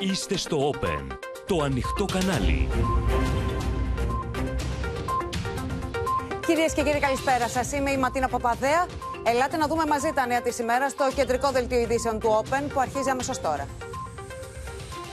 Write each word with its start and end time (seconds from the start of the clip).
Είστε 0.00 0.36
στο 0.36 0.70
Open, 0.72 1.16
το 1.46 1.62
ανοιχτό 1.62 2.04
κανάλι. 2.04 2.68
Κυρίες 6.46 6.72
και 6.72 6.82
κύριοι 6.82 6.98
καλησπέρα 6.98 7.48
σας. 7.48 7.72
Είμαι 7.72 7.90
η 7.90 7.96
Ματίνα 7.96 8.28
Παπαδέα. 8.28 8.86
Ελάτε 9.24 9.56
να 9.56 9.66
δούμε 9.66 9.84
μαζί 9.86 10.12
τα 10.14 10.26
νέα 10.26 10.42
της 10.42 10.58
ημέρας 10.58 10.90
στο 10.90 11.04
κεντρικό 11.14 11.50
δελτίο 11.50 11.78
ειδήσεων 11.80 12.20
του 12.20 12.42
Open 12.42 12.62
που 12.72 12.80
αρχίζει 12.80 13.10
αμέσως 13.10 13.40
τώρα. 13.40 13.66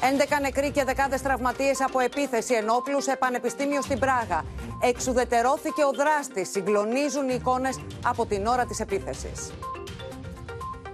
11 0.01 0.39
νεκροί 0.41 0.71
και 0.71 0.83
δεκάδες 0.83 1.21
τραυματίες 1.21 1.81
από 1.81 1.99
επίθεση 1.99 2.53
ενόπλους 2.53 3.03
σε 3.03 3.15
πανεπιστήμιο 3.15 3.81
στην 3.81 3.99
Πράγα. 3.99 4.45
Εξουδετερώθηκε 4.81 5.83
ο 5.83 5.91
δράστης. 5.91 6.49
Συγκλονίζουν 6.49 7.29
οι 7.29 7.35
εικόνες 7.39 7.79
από 8.05 8.25
την 8.25 8.45
ώρα 8.45 8.65
της 8.65 8.79
επίθεσης. 8.79 9.51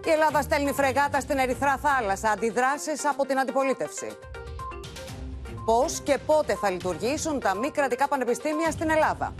Η 0.05 0.09
Ελλάδα 0.09 0.41
στέλνει 0.41 0.71
φρεγάτα 0.71 1.19
στην 1.19 1.37
Ερυθρά 1.37 1.77
Θάλασσα. 1.77 2.29
Αντιδράσεις 2.29 3.05
από 3.05 3.25
την 3.25 3.39
αντιπολίτευση. 3.39 4.17
Πώς 5.65 5.99
και 6.03 6.17
πότε 6.25 6.55
θα 6.55 6.69
λειτουργήσουν 6.69 7.39
τα 7.39 7.55
μη 7.55 7.71
κρατικά 7.71 8.07
πανεπιστήμια 8.07 8.71
στην 8.71 8.89
Ελλάδα; 8.89 9.33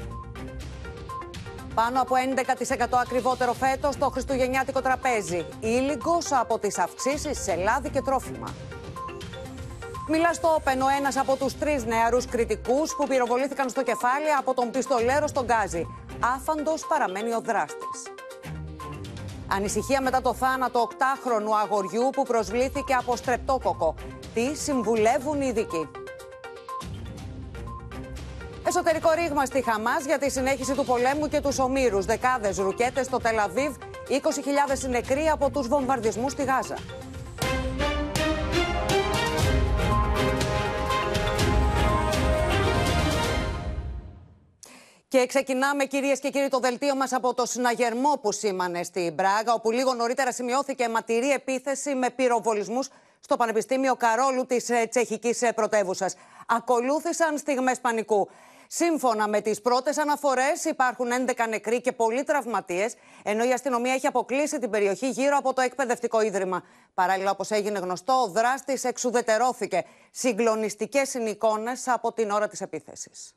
Πάνω 1.76 2.02
από 2.02 2.16
11% 2.16 3.00
ακριβότερο 3.02 3.54
φέτος 3.54 3.98
το 3.98 4.10
χριστουγεννιάτικο 4.10 4.82
τραπέζι. 4.82 5.46
Ήλιγκος 5.60 6.32
από 6.32 6.60
τις 6.60 6.78
αυξήσεις 6.78 7.44
σε 7.44 7.56
λάδι 7.56 7.90
και 7.90 8.02
τρόφιμα. 8.02 8.54
Μιλά 10.08 10.34
στο 10.34 10.54
Όπεν 10.58 10.82
ο 10.82 10.88
ένας 11.00 11.18
από 11.18 11.36
τους 11.36 11.58
τρεις 11.58 11.86
νεαρούς 11.86 12.26
κριτικούς 12.26 12.96
που 12.96 13.08
πυροβολήθηκαν 13.08 13.70
στο 13.70 13.84
κεφάλι 13.84 14.32
από 14.40 14.54
τον 14.54 14.72
πιστολέρο 14.72 15.28
στον 15.28 15.46
Γκάζι. 15.46 15.88
Άφαντος 16.36 16.86
παραμένει 16.88 17.34
ο 17.34 17.42
δράστης. 17.42 18.21
Ανησυχία 19.56 20.02
μετά 20.02 20.22
το 20.22 20.34
θάνατο 20.34 20.90
8χρονου 20.92 21.52
αγοριού 21.64 22.10
που 22.14 22.24
προσβλήθηκε 22.24 22.94
από 22.94 23.16
στρεπτόκοκο. 23.16 23.96
Τι 24.34 24.56
συμβουλεύουν 24.56 25.42
οι 25.42 25.48
ειδικοί; 25.50 25.90
Εσωτερικό 28.68 29.12
ρήγμα 29.12 29.46
στη 29.46 29.62
Χαμάς 29.62 30.06
για 30.06 30.18
τη 30.18 30.32
συνέχιση 30.32 30.74
του 30.74 30.86
πολέμου 30.86 31.28
και 31.28 31.42
τους 31.42 31.60
ομήρους. 31.60 32.06
Δεκάδες 32.06 32.58
ρουκέτες 32.58 33.06
στο 33.06 33.18
Τελαβίβ, 33.18 33.76
20.000 34.10 34.90
νεκροί 34.90 35.28
από 35.28 35.50
τους 35.50 35.68
βομβαρδισμούς 35.68 36.32
στη 36.32 36.44
Γάζα. 36.44 36.76
Και 45.12 45.26
ξεκινάμε, 45.26 45.86
κυρίες 45.86 46.20
και 46.20 46.30
κύριοι, 46.30 46.48
το 46.48 46.60
δελτίο 46.60 46.96
μας 46.96 47.14
από 47.14 47.34
το 47.34 47.46
συναγερμό 47.46 48.20
που 48.22 48.32
σήμανε 48.32 48.84
στην 48.84 49.16
Πράγα, 49.16 49.54
όπου 49.54 49.72
λίγο 49.72 49.94
νωρίτερα 49.94 50.32
σημειώθηκε 50.32 50.84
αιματηρή 50.84 51.32
επίθεση 51.32 51.96
με 51.96 52.10
πυροβολισμούς 52.10 52.90
στο 53.20 53.38
Πανεπιστήμιο 53.38 53.96
Καρόλου 53.96 54.46
της 54.46 54.70
τσεχικής 54.90 55.44
πρωτεύουσας. 55.56 56.16
Ακολούθησαν 56.48 57.38
στιγμές 57.38 57.80
πανικού. 57.80 58.30
Σύμφωνα 58.68 59.28
με 59.28 59.42
τις 59.42 59.62
πρώτες 59.62 59.98
αναφορές, 59.98 60.66
υπάρχουν 60.66 61.12
11 61.12 61.48
νεκροί 61.50 61.82
και 61.82 61.92
πολλοί 61.92 62.24
τραυματίες, 62.24 62.96
ενώ 63.24 63.44
η 63.44 63.52
αστυνομία 63.52 63.94
έχει 63.94 64.08
αποκλείσει 64.08 64.60
την 64.60 64.70
περιοχή 64.70 65.10
γύρω 65.10 65.38
από 65.38 65.54
το 65.54 65.62
εκπαιδευτικό 65.62 66.22
ίδρυμα. 66.22 66.64
Παράλληλα, 66.94 67.32
όπως 67.32 67.52
έγινε 67.52 67.80
γνωστό, 67.80 68.14
ο 68.14 68.28
δράστης 68.28 68.84
εξουδετερώθηκε. 68.84 69.86
Συγκλονιστικές 70.12 71.14
είναι 71.14 71.30
εικόνες 71.30 71.88
από 71.88 72.14
την 72.14 72.32
ώρα 72.32 72.48
της 72.48 72.62
επίθεσης. 72.62 73.36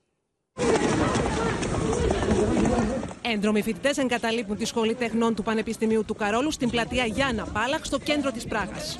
Έντρομοι 3.23 3.63
φοιτητές 3.63 3.99
εγκαταλείπουν 3.99 4.57
τη 4.57 4.65
Σχολή 4.65 4.95
Τεχνών 4.95 5.35
του 5.35 5.43
Πανεπιστημίου 5.43 6.05
του 6.05 6.15
Καρόλου 6.15 6.51
στην 6.51 6.71
πλατεία 6.71 7.05
Γιάννα 7.05 7.47
Πάλαχ, 7.53 7.85
στο 7.85 7.99
κέντρο 7.99 8.31
της 8.31 8.45
Πράγας. 8.47 8.99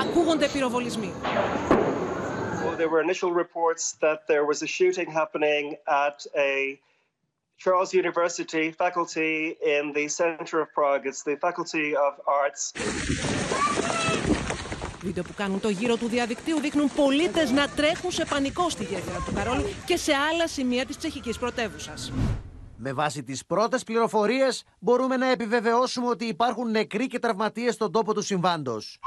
Ακούγονται 0.00 0.48
πυροβολισμοί. 0.48 1.12
There 2.78 2.90
were 2.94 3.02
initial 3.10 3.32
reports 3.44 3.84
that 4.04 4.18
there 4.30 4.44
was 4.50 4.58
a 4.62 4.70
shooting 4.76 5.08
happening 5.20 5.64
at 6.06 6.18
a 6.50 6.78
Charles 7.62 7.90
University 7.92 8.66
faculty 8.70 9.56
in 9.74 9.84
the 9.98 10.06
center 10.20 10.56
of 10.64 10.68
Prague. 10.78 11.04
It's 11.10 11.22
the 11.24 11.36
Faculty 11.46 11.88
of 12.06 12.12
Arts. 12.40 12.62
Βίντεο 15.00 15.22
που 15.22 15.34
κάνουν 15.36 15.60
το 15.60 15.68
γύρο 15.68 15.96
του 15.96 16.08
διαδικτύου 16.08 16.60
δείχνουν 16.60 16.90
πολίτες 16.96 17.50
να 17.50 17.68
τρέχουν 17.68 18.10
σε 18.10 18.24
πανικό 18.24 18.70
στη 18.70 18.84
γέφυρα 18.84 19.22
του 19.26 19.32
Καρόλου 19.34 19.64
και 19.86 19.96
σε 19.96 20.12
άλλα 20.32 20.48
σημεία 20.48 20.86
της 20.86 20.96
τσεχικής 20.96 21.38
πρωτεύουσας. 21.38 22.12
Με 22.76 22.92
βάση 22.92 23.22
τις 23.22 23.46
πρώτες 23.46 23.84
πληροφορίες 23.84 24.64
μπορούμε 24.78 25.16
να 25.16 25.30
επιβεβαιώσουμε 25.30 26.08
ότι 26.08 26.24
υπάρχουν 26.24 26.70
νεκροί 26.70 27.06
και 27.06 27.18
τραυματίες 27.18 27.74
στον 27.74 27.92
τόπο 27.92 28.14
του 28.14 28.22
συμβάντος. 28.22 28.98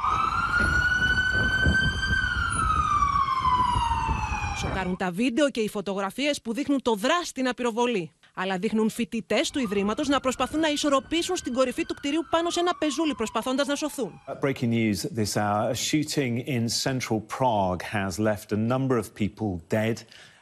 Σοκάρουν 4.57 4.97
τα 4.97 5.11
βίντεο 5.11 5.49
και 5.49 5.61
οι 5.61 5.69
φωτογραφίες 5.69 6.41
που 6.41 6.53
δείχνουν 6.53 6.81
το 6.81 6.95
δράστη 6.95 7.41
να 7.41 7.53
πυροβολεί. 7.53 8.11
Αλλά 8.33 8.57
δείχνουν 8.57 8.89
φοιτητέ 8.89 9.41
του 9.53 9.59
Ιδρύματο 9.59 10.03
να 10.05 10.19
προσπαθούν 10.19 10.59
να 10.59 10.69
ισορροπήσουν 10.69 11.35
στην 11.35 11.53
κορυφή 11.53 11.85
του 11.85 11.93
κτηρίου 11.93 12.25
πάνω 12.29 12.49
σε 12.49 12.59
ένα 12.59 12.75
πεζούλι 12.75 13.15
προσπαθώντα 13.15 13.65
να 13.67 13.75
σωθούν. 13.75 14.21
Breaking 14.41 14.69
news 14.69 15.19
this 15.19 15.35
hour. 15.35 15.71
A 15.71 15.75
shooting 15.75 16.37
in 16.45 16.69
central 16.69 17.19
Prague 17.37 17.81
has 17.81 18.19
left 18.19 18.51
a 18.51 18.57
number 18.73 18.97
of 18.97 19.13
people 19.13 19.59
dead 19.69 19.97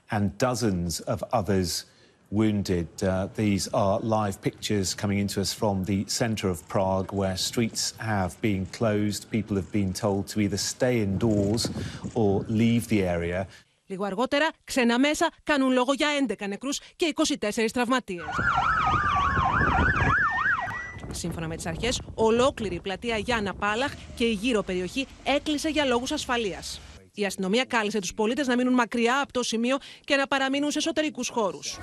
and 0.09 0.37
dozens 0.37 0.99
of 1.13 1.19
others 1.39 1.85
wounded. 2.31 2.87
Uh, 3.01 3.27
these 3.35 3.67
are 3.73 3.99
live 3.99 4.41
pictures 4.41 4.93
coming 4.93 5.19
into 5.19 5.41
us 5.41 5.51
from 5.53 5.83
the 5.85 6.05
center 6.07 6.47
of 6.49 6.67
Prague 6.67 7.11
where 7.11 7.35
streets 7.37 7.93
have 7.97 8.39
been 8.41 8.65
closed. 8.67 9.29
People 9.31 9.55
have 9.55 9.71
been 9.71 9.93
told 9.93 10.27
to 10.27 10.39
either 10.39 10.57
stay 10.57 11.01
indoors 11.01 11.69
or 12.13 12.45
leave 12.47 12.87
the 12.87 13.03
area. 13.03 13.47
Λίγο 13.89 14.03
αργότερα, 14.03 14.49
ξένα 14.63 14.99
μέσα 14.99 15.29
κάνουν 15.43 15.71
λόγο 15.71 15.93
για 15.93 16.07
11 16.27 16.47
νεκρούς 16.47 16.79
και 16.95 17.13
24 17.15 17.71
τραυματίες. 17.73 18.25
Σύμφωνα 21.11 21.47
με 21.47 21.55
τις 21.55 21.65
αρχές, 21.65 22.01
ολόκληρη 22.13 22.75
η 22.75 22.79
πλατεία 22.79 23.17
Γιάννα 23.17 23.53
Πάλαχ 23.53 23.93
και 24.15 24.25
η 24.25 24.31
γύρω 24.31 24.61
περιοχή 24.61 25.07
έκλεισε 25.23 25.69
για 25.69 25.85
λόγους 25.85 26.11
ασφαλείας. 26.11 26.81
Η 27.13 27.25
αστυνομία 27.25 27.65
κάλεσε 27.65 27.99
τους 27.99 28.13
πολίτες 28.13 28.47
να 28.47 28.55
μείνουν 28.55 28.73
μακριά 28.73 29.21
από 29.21 29.33
το 29.33 29.43
σημείο 29.43 29.77
και 30.03 30.15
να 30.15 30.27
παραμείνουν 30.27 30.71
σε 30.71 30.77
εσωτερικούς 30.77 31.29
χώρους. 31.29 31.77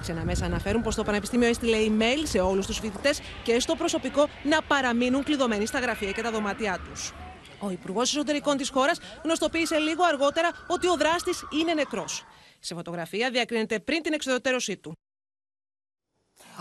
Ξένα 0.00 0.24
μέσα 0.24 0.44
αναφέρουν 0.44 0.82
πως 0.82 0.94
το 0.94 1.04
Πανεπιστήμιο 1.04 1.48
έστειλε 1.48 1.76
email 1.86 2.22
σε 2.22 2.38
όλους 2.38 2.66
τους 2.66 2.78
φοιτητές 2.78 3.20
και 3.42 3.60
στο 3.60 3.74
προσωπικό 3.74 4.28
να 4.42 4.62
παραμείνουν 4.62 5.24
κλειδωμένοι 5.24 5.66
στα 5.66 5.78
γραφεία 5.78 6.10
και 6.10 6.22
τα 6.22 6.30
δωμάτια 6.30 6.78
τους. 6.88 7.12
Ο 7.60 7.70
Υπουργός 7.70 8.10
Εσωτερικών 8.10 8.56
της 8.56 8.70
χώρας 8.70 8.98
γνωστοποίησε 9.24 9.78
λίγο 9.78 10.04
αργότερα 10.04 10.50
ότι 10.66 10.88
ο 10.88 10.96
δράστης 10.96 11.44
είναι 11.60 11.74
νεκρός. 11.74 12.24
Σε 12.60 12.74
φωτογραφία 12.74 13.30
διακρίνεται 13.30 13.78
πριν 13.78 14.02
την 14.02 14.12
εξοδοτέρωσή 14.12 14.76
του. 14.76 14.92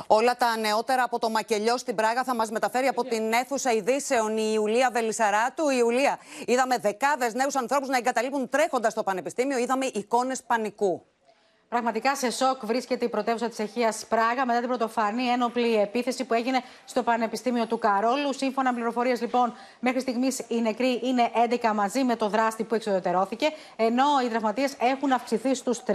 Όλα 0.08 0.36
τα 0.36 0.58
νεότερα 0.58 1.04
από 1.04 1.20
το 1.20 1.30
Μακελιό 1.30 1.78
στην 1.78 1.96
Πράγα 1.96 2.24
θα 2.24 2.36
μας 2.36 2.52
μεταφέρει 2.52 2.88
από 2.88 3.04
την 3.04 3.34
αίθουσα 3.34 3.72
ειδήσεων 3.72 4.38
η 4.38 4.52
Ιουλία 4.54 4.92
Βελισσαράτου. 4.92 5.70
Η 5.70 5.76
Ιουλία, 5.78 6.20
είδαμε 6.46 6.78
δεκάδες 6.78 7.34
νέους 7.34 7.56
ανθρώπους 7.56 7.88
να 7.88 7.98
εγκαταλείπουν 7.98 8.50
τρέχοντας 8.50 8.92
στο 8.92 9.04
Πανεπιστήμιο. 9.04 9.58
Είδαμε 9.58 9.86
εικόνες 9.86 10.44
πανικού. 10.44 11.06
Πραγματικά 11.70 12.16
σε 12.16 12.32
σοκ 12.32 12.66
βρίσκεται 12.66 13.06
η 13.06 13.10
πρωτεύουσα 13.10 13.50
της 13.50 13.60
Αιχία 13.60 13.94
Πράγα 14.10 14.46
μετά 14.46 14.60
την 14.60 14.68
πρωτοφανή 14.68 15.24
ένοπλη 15.24 15.76
επίθεση 15.76 16.26
που 16.26 16.34
έγινε 16.34 16.62
στο 16.86 17.04
Πανεπιστήμιο 17.04 17.66
του 17.66 17.78
Καρόλου. 17.80 18.34
Σύμφωνα 18.34 18.70
με 18.70 18.76
πληροφορίες, 18.76 19.22
λοιπόν, 19.22 19.54
μέχρι 19.80 20.00
στιγμής 20.00 20.40
οι 20.48 20.62
νεκροί 20.62 21.00
είναι 21.04 21.32
11 21.50 21.74
μαζί 21.74 22.04
με 22.04 22.16
το 22.16 22.30
δράστη 22.30 22.64
που 22.64 22.76
εξοδετερώθηκε, 22.76 23.48
ενώ 23.76 24.06
οι 24.26 24.28
τραυματίες 24.28 24.76
έχουν 24.80 25.12
αυξηθεί 25.12 25.56
στους 25.56 25.84
30. 25.88 25.92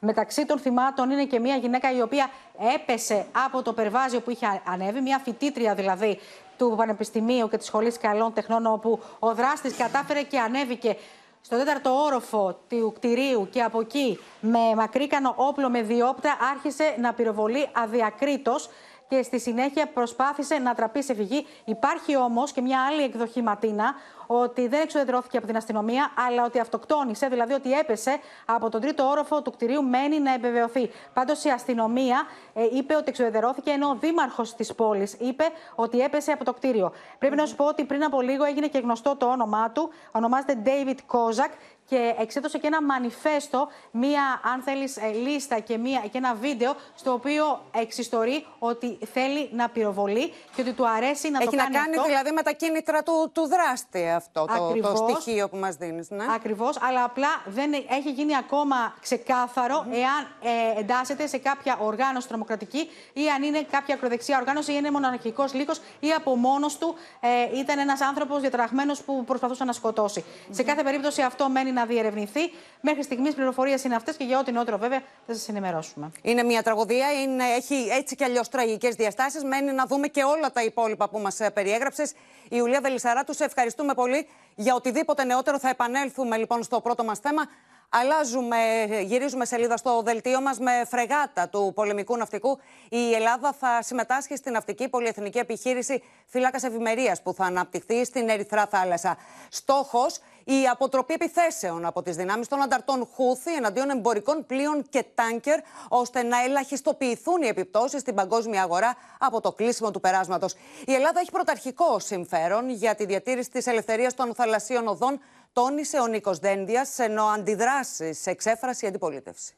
Μεταξύ 0.00 0.46
των 0.46 0.58
θυμάτων 0.58 1.10
είναι 1.10 1.24
και 1.24 1.38
μια 1.38 1.56
γυναίκα 1.56 1.92
η 1.92 2.02
οποία 2.02 2.30
έπεσε 2.74 3.26
από 3.44 3.62
το 3.62 3.72
περβάζιο 3.72 4.20
που 4.20 4.30
είχε 4.30 4.60
ανέβει, 4.64 5.00
μια 5.00 5.18
φοιτήτρια 5.18 5.74
δηλαδή 5.74 6.18
του 6.58 6.74
Πανεπιστημίου 6.76 7.48
και 7.48 7.56
της 7.56 7.66
Σχολής 7.66 7.98
Καλών 7.98 8.32
Τεχνών, 8.32 8.66
όπου 8.66 9.00
ο 9.18 9.34
δράστης 9.34 9.76
κατάφερε 9.76 10.22
και 10.22 10.38
ανέβηκε 10.38 10.96
στο 11.40 11.56
τέταρτο 11.56 11.90
όροφο 12.04 12.60
του 12.68 12.92
κτηρίου 12.96 13.48
και 13.50 13.62
από 13.62 13.80
εκεί 13.80 14.18
με 14.40 14.74
μακρύκανο 14.76 15.34
όπλο 15.36 15.70
με 15.70 15.82
διόπτα 15.82 16.36
άρχισε 16.54 16.96
να 17.00 17.12
πυροβολεί 17.12 17.68
αδιακρίτως 17.72 18.68
και 19.10 19.22
στη 19.22 19.40
συνέχεια 19.40 19.86
προσπάθησε 19.86 20.58
να 20.58 20.74
τραπεί 20.74 21.02
σε 21.02 21.14
φυγή. 21.14 21.46
Υπάρχει 21.64 22.16
όμως 22.16 22.52
και 22.52 22.60
μια 22.60 22.84
άλλη 22.84 23.02
εκδοχή 23.02 23.42
Ματίνα 23.42 23.94
ότι 24.26 24.68
δεν 24.68 24.80
εξοδετρώθηκε 24.80 25.36
από 25.36 25.46
την 25.46 25.56
αστυνομία, 25.56 26.10
αλλά 26.26 26.44
ότι 26.44 26.58
αυτοκτόνησε, 26.58 27.26
δηλαδή 27.26 27.52
ότι 27.52 27.72
έπεσε 27.72 28.18
από 28.46 28.68
τον 28.68 28.80
τρίτο 28.80 29.08
όροφο 29.08 29.42
του 29.42 29.50
κτηρίου, 29.50 29.82
μένει 29.82 30.20
να 30.20 30.34
επιβεβαιωθεί. 30.34 30.90
Πάντως 31.14 31.44
η 31.44 31.48
αστυνομία 31.48 32.26
ε, 32.54 32.62
είπε 32.72 32.94
ότι 32.94 33.04
εξοδετερώθηκε, 33.08 33.70
ενώ 33.70 33.88
ο 33.88 33.96
δήμαρχος 34.00 34.54
της 34.54 34.74
πόλης 34.74 35.12
είπε 35.12 35.44
ότι 35.74 36.00
έπεσε 36.00 36.32
από 36.32 36.44
το 36.44 36.52
κτίριο. 36.52 36.92
Πρέπει 37.18 37.36
να 37.36 37.46
σου 37.46 37.54
πω 37.56 37.64
ότι 37.64 37.84
πριν 37.84 38.04
από 38.04 38.20
λίγο 38.20 38.44
έγινε 38.44 38.66
και 38.66 38.78
γνωστό 38.78 39.16
το 39.16 39.26
όνομά 39.26 39.70
του. 39.70 39.90
Ονομάζεται 40.12 40.62
David 40.64 41.16
Kozak 41.16 41.50
και 41.90 42.14
εξέδωσε 42.18 42.58
και 42.58 42.66
ένα 42.66 42.82
μανιφέστο, 42.82 43.68
μία, 43.90 44.40
αν 44.54 44.62
θέλεις, 44.62 44.98
λίστα 45.22 45.58
και, 45.58 45.78
μία, 45.78 46.00
και 46.00 46.18
ένα 46.18 46.34
βίντεο, 46.34 46.74
στο 46.94 47.12
οποίο 47.12 47.60
εξιστορεί 47.74 48.46
ότι 48.58 48.98
θέλει 49.12 49.50
να 49.52 49.68
πυροβολεί 49.68 50.32
και 50.54 50.60
ότι 50.60 50.72
του 50.72 50.88
αρέσει 50.88 51.30
να 51.30 51.38
Έχει 51.38 51.50
το 51.50 51.56
να 51.56 51.62
κάνει 51.62 51.74
κάνει 51.74 51.96
αυτό. 51.96 52.08
δηλαδή 52.08 52.30
με 52.30 52.42
τα 52.42 52.52
κίνητρα 52.52 53.02
του, 53.02 53.30
του 53.34 53.48
δράστη 53.48 54.08
αυτό 54.10 54.44
το, 54.44 54.56
το 54.56 54.64
Ακριβώς. 54.64 54.98
στοιχείο 54.98 55.48
που 55.48 55.56
μας 55.56 55.74
δίνεις. 55.76 56.10
Ναι. 56.10 56.24
Ακριβώς, 56.34 56.78
αλλά 56.82 57.04
απλά 57.04 57.28
δεν 57.46 57.72
έχει 57.72 58.10
γίνει 58.10 58.36
ακόμα 58.36 58.94
ξεκάθαρο 59.00 59.86
εάν 59.90 60.52
ε, 60.76 60.80
εντάσσεται 60.80 61.26
σε 61.26 61.38
κάποια 61.38 61.78
οργάνωση 61.80 62.28
τρομοκρατική 62.28 62.90
ή 63.12 63.28
αν 63.36 63.42
είναι 63.42 63.62
κάποια 63.70 63.94
ακροδεξιά 63.94 64.38
οργάνωση 64.38 64.72
ή 64.72 64.74
είναι 64.78 64.90
μοναρχικός 64.90 65.54
λύκος 65.54 65.80
ή 66.00 66.12
από 66.12 66.36
μόνος 66.36 66.78
του 66.78 66.94
ε, 67.20 67.58
ήταν 67.58 67.78
ένας 67.78 68.00
άνθρωπος 68.00 68.40
διατραγμένος 68.40 69.02
που 69.02 69.24
προσπαθούσε 69.24 69.64
να 69.64 69.72
σκοτώσει. 69.72 70.24
Σε 70.50 70.62
κάθε 70.62 70.82
περίπτωση 70.82 71.22
αυτό 71.22 71.48
μένει 71.48 71.72
να 71.72 71.79
διερευνηθεί. 71.86 72.40
Μέχρι 72.80 73.02
στιγμής 73.02 73.34
πληροφορίες 73.34 73.84
είναι 73.84 73.94
αυτές 73.94 74.16
και 74.16 74.24
για 74.24 74.38
ό,τι 74.38 74.52
νεότερο 74.52 74.78
βέβαια 74.78 75.02
θα 75.26 75.34
σας 75.34 75.48
ενημερώσουμε. 75.48 76.10
Είναι 76.22 76.42
μια 76.42 76.62
τραγωδία, 76.62 77.12
είναι, 77.12 77.44
έχει 77.44 77.88
έτσι 77.90 78.16
κι 78.16 78.24
αλλιώς 78.24 78.48
τραγικές 78.48 78.94
διαστάσεις. 78.94 79.44
Μένει 79.44 79.72
να 79.72 79.86
δούμε 79.86 80.08
και 80.08 80.22
όλα 80.22 80.52
τα 80.52 80.62
υπόλοιπα 80.62 81.08
που 81.08 81.18
μας 81.18 81.38
περιέγραψες. 81.54 82.10
Η 82.10 82.14
Ιουλία 82.48 82.80
Βελισσαράτου, 82.80 83.34
σε 83.34 83.44
ευχαριστούμε 83.44 83.94
πολύ 83.94 84.28
για 84.54 84.74
οτιδήποτε 84.74 85.24
νεότερο. 85.24 85.58
Θα 85.58 85.68
επανέλθουμε 85.68 86.36
λοιπόν 86.36 86.62
στο 86.62 86.80
πρώτο 86.80 87.04
μας 87.04 87.18
θέμα. 87.18 87.42
Αλλάζουμε, 87.92 88.56
γυρίζουμε 89.02 89.44
σελίδα 89.44 89.76
στο 89.76 90.02
δελτίο 90.04 90.40
μας 90.40 90.58
με 90.58 90.70
φρεγάτα 90.88 91.48
του 91.48 91.72
πολεμικού 91.74 92.16
ναυτικού. 92.16 92.58
Η 92.88 93.12
Ελλάδα 93.14 93.52
θα 93.52 93.82
συμμετάσχει 93.82 94.36
στην 94.36 94.52
ναυτική 94.52 94.88
πολυεθνική 94.88 95.38
επιχείρηση 95.38 96.02
φύλακας 96.26 96.62
ευημερίας 96.62 97.22
που 97.22 97.34
θα 97.34 97.44
αναπτυχθεί 97.44 98.04
στην 98.04 98.28
Ερυθρά 98.28 98.66
θάλασσα. 98.66 99.16
Στόχος 99.48 100.20
η 100.44 100.68
αποτροπή 100.70 101.14
επιθέσεων 101.14 101.84
από 101.86 102.02
τις 102.02 102.16
δυνάμεις 102.16 102.48
των 102.48 102.62
ανταρτών 102.62 103.08
Χούθη 103.14 103.54
εναντίον 103.54 103.90
εμπορικών 103.90 104.46
πλοίων 104.46 104.86
και 104.88 105.04
τάνκερ, 105.14 105.60
ώστε 105.88 106.22
να 106.22 106.42
ελαχιστοποιηθούν 106.42 107.42
οι 107.42 107.46
επιπτώσεις 107.46 108.00
στην 108.00 108.14
παγκόσμια 108.14 108.62
αγορά 108.62 108.96
από 109.18 109.40
το 109.40 109.52
κλείσιμο 109.52 109.90
του 109.90 110.00
περάσματος. 110.00 110.54
Η 110.86 110.94
Ελλάδα 110.94 111.20
έχει 111.20 111.30
πρωταρχικό 111.30 111.98
συμφέρον 111.98 112.70
για 112.70 112.94
τη 112.94 113.04
διατήρηση 113.04 113.50
της 113.50 113.66
ελευθερίας 113.66 114.14
των 114.14 114.34
θαλασσίων 114.34 114.88
οδών, 114.88 115.20
τόνισε 115.52 116.00
ο 116.00 116.06
Νίκος 116.06 116.38
Δένδιας, 116.38 116.98
ενώ 116.98 117.22
αντιδράσει 117.22 118.12
σε 118.12 118.30
εξέφραση 118.30 118.84
η 118.84 118.88
αντιπολίτευση. 118.88 119.54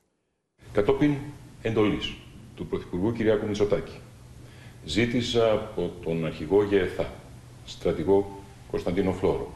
Κατόπιν 0.72 1.16
εντολής 1.62 2.14
του 2.54 2.66
Πρωθυπουργού 2.66 3.12
Κυριάκου 3.12 3.46
Μητσοτάκη, 3.46 4.00
ζήτησα 4.84 5.52
από 5.52 5.92
τον 6.04 6.26
αρχηγό 6.26 6.64
ΓΕΘΑ, 6.64 7.12
στρατηγό 7.66 8.42
Κωνσταντίνο 8.70 9.12
Φλόρο, 9.12 9.52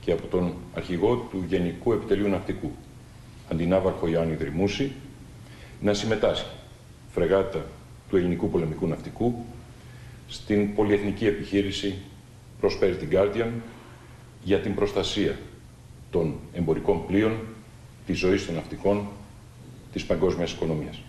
και 0.00 0.12
από 0.12 0.26
τον 0.26 0.54
αρχηγό 0.74 1.16
του 1.30 1.44
Γενικού 1.48 1.92
Επιτελείου 1.92 2.28
Ναυτικού, 2.28 2.70
αντινάβαρχο 3.50 4.08
Ιωάννη 4.08 4.34
Δρυμούση, 4.34 4.92
να 5.80 5.94
συμμετάσχει 5.94 6.46
φρεγάτα 7.08 7.66
του 8.08 8.16
Ελληνικού 8.16 8.48
Πολεμικού 8.50 8.86
Ναυτικού 8.86 9.44
στην 10.28 10.74
πολυεθνική 10.74 11.26
επιχείρηση 11.26 11.98
Prosperity 12.62 13.12
Guardian 13.12 13.50
για 14.44 14.58
την 14.60 14.74
προστασία 14.74 15.38
των 16.10 16.34
εμπορικών 16.52 17.06
πλοίων, 17.06 17.38
της 18.06 18.18
ζωής 18.18 18.46
των 18.46 18.54
ναυτικών, 18.54 19.08
της 19.92 20.04
παγκόσμιας 20.04 20.52
οικονομίας. 20.52 21.00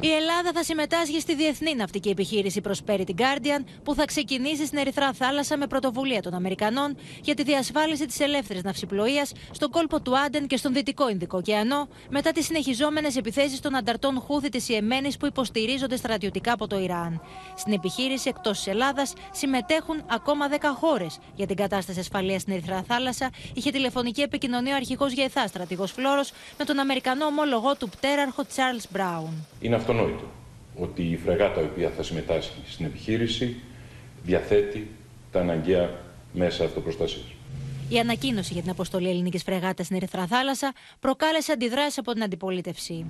Η 0.00 0.12
Ελλάδα 0.12 0.50
θα 0.54 0.62
συμμετάσχει 0.62 1.20
στη 1.20 1.34
διεθνή 1.34 1.74
ναυτική 1.74 2.08
επιχείρηση 2.08 2.60
Prosperity 2.64 3.10
Guardian 3.18 3.64
που 3.82 3.94
θα 3.94 4.04
ξεκινήσει 4.04 4.66
στην 4.66 4.78
Ερυθρά 4.78 5.12
Θάλασσα 5.12 5.56
με 5.56 5.66
πρωτοβουλία 5.66 6.22
των 6.22 6.34
Αμερικανών 6.34 6.96
για 7.22 7.34
τη 7.34 7.42
διασφάλιση 7.42 8.06
της 8.06 8.20
ελεύθερης 8.20 8.62
ναυσιπλοείας 8.62 9.32
στον 9.50 9.70
κόλπο 9.70 10.00
του 10.00 10.18
Άντεν 10.18 10.46
και 10.46 10.56
στον 10.56 10.72
Δυτικό 10.72 11.08
Ινδικό 11.08 11.38
ωκεανό 11.38 11.88
μετά 12.10 12.32
τις 12.32 12.44
συνεχιζόμενες 12.44 13.16
επιθέσεις 13.16 13.60
των 13.60 13.74
ανταρτών 13.76 14.20
Χούθη 14.20 14.48
της 14.48 14.68
Ιεμένης 14.68 15.16
που 15.16 15.26
υποστηρίζονται 15.26 15.96
στρατιωτικά 15.96 16.52
από 16.52 16.66
το 16.66 16.78
Ιράν. 16.78 17.20
Στην 17.56 17.72
επιχείρηση 17.72 18.28
εκτός 18.28 18.56
της 18.56 18.66
Ελλάδας 18.66 19.12
συμμετέχουν 19.30 20.02
ακόμα 20.06 20.48
10 20.48 20.54
χώρες. 20.80 21.18
Για 21.34 21.46
την 21.46 21.56
κατάσταση 21.56 22.00
ασφαλείας 22.00 22.40
στην 22.42 22.52
Ερυθρά 22.52 22.82
Θάλασσα 22.88 23.30
είχε 23.54 23.70
τηλεφωνική 23.70 24.20
επικοινωνία 24.20 24.72
ο 24.72 24.76
αρχηγός 24.76 25.12
ΓΕΘΑ 25.12 25.46
στρατηγός 25.46 25.92
Φλόρο 25.92 26.22
με 26.58 26.64
τον 26.64 26.78
Αμερικανό 26.78 27.24
ομόλογό 27.24 27.76
του 27.76 27.88
πτέραρχο 27.88 28.44
Charles 28.56 28.96
Brown. 28.96 29.32
Είναι 29.88 30.00
αυτονόητο 30.00 30.24
ότι 30.76 31.02
η 31.02 31.16
φρεγάτα 31.16 31.60
η 31.60 31.64
οποία 31.64 31.90
θα 31.90 32.02
συμμετάσχει 32.02 32.60
στην 32.66 32.86
επιχείρηση 32.86 33.56
διαθέτει 34.22 34.90
τα 35.32 35.40
αναγκαία 35.40 35.90
μέσα 36.32 36.64
αυτοπροστασίας. 36.64 37.24
Η 37.88 37.98
ανακοίνωση 37.98 38.52
για 38.52 38.62
την 38.62 38.70
αποστολή 38.70 39.08
ελληνικής 39.08 39.42
φρεγάτας 39.42 39.86
στην 39.86 39.96
Ερυθρά 39.96 40.26
Θάλασσα 40.26 40.72
προκάλεσε 41.00 41.52
αντιδράσεις 41.52 41.98
από 41.98 42.12
την 42.12 42.22
αντιπολίτευση. 42.22 43.06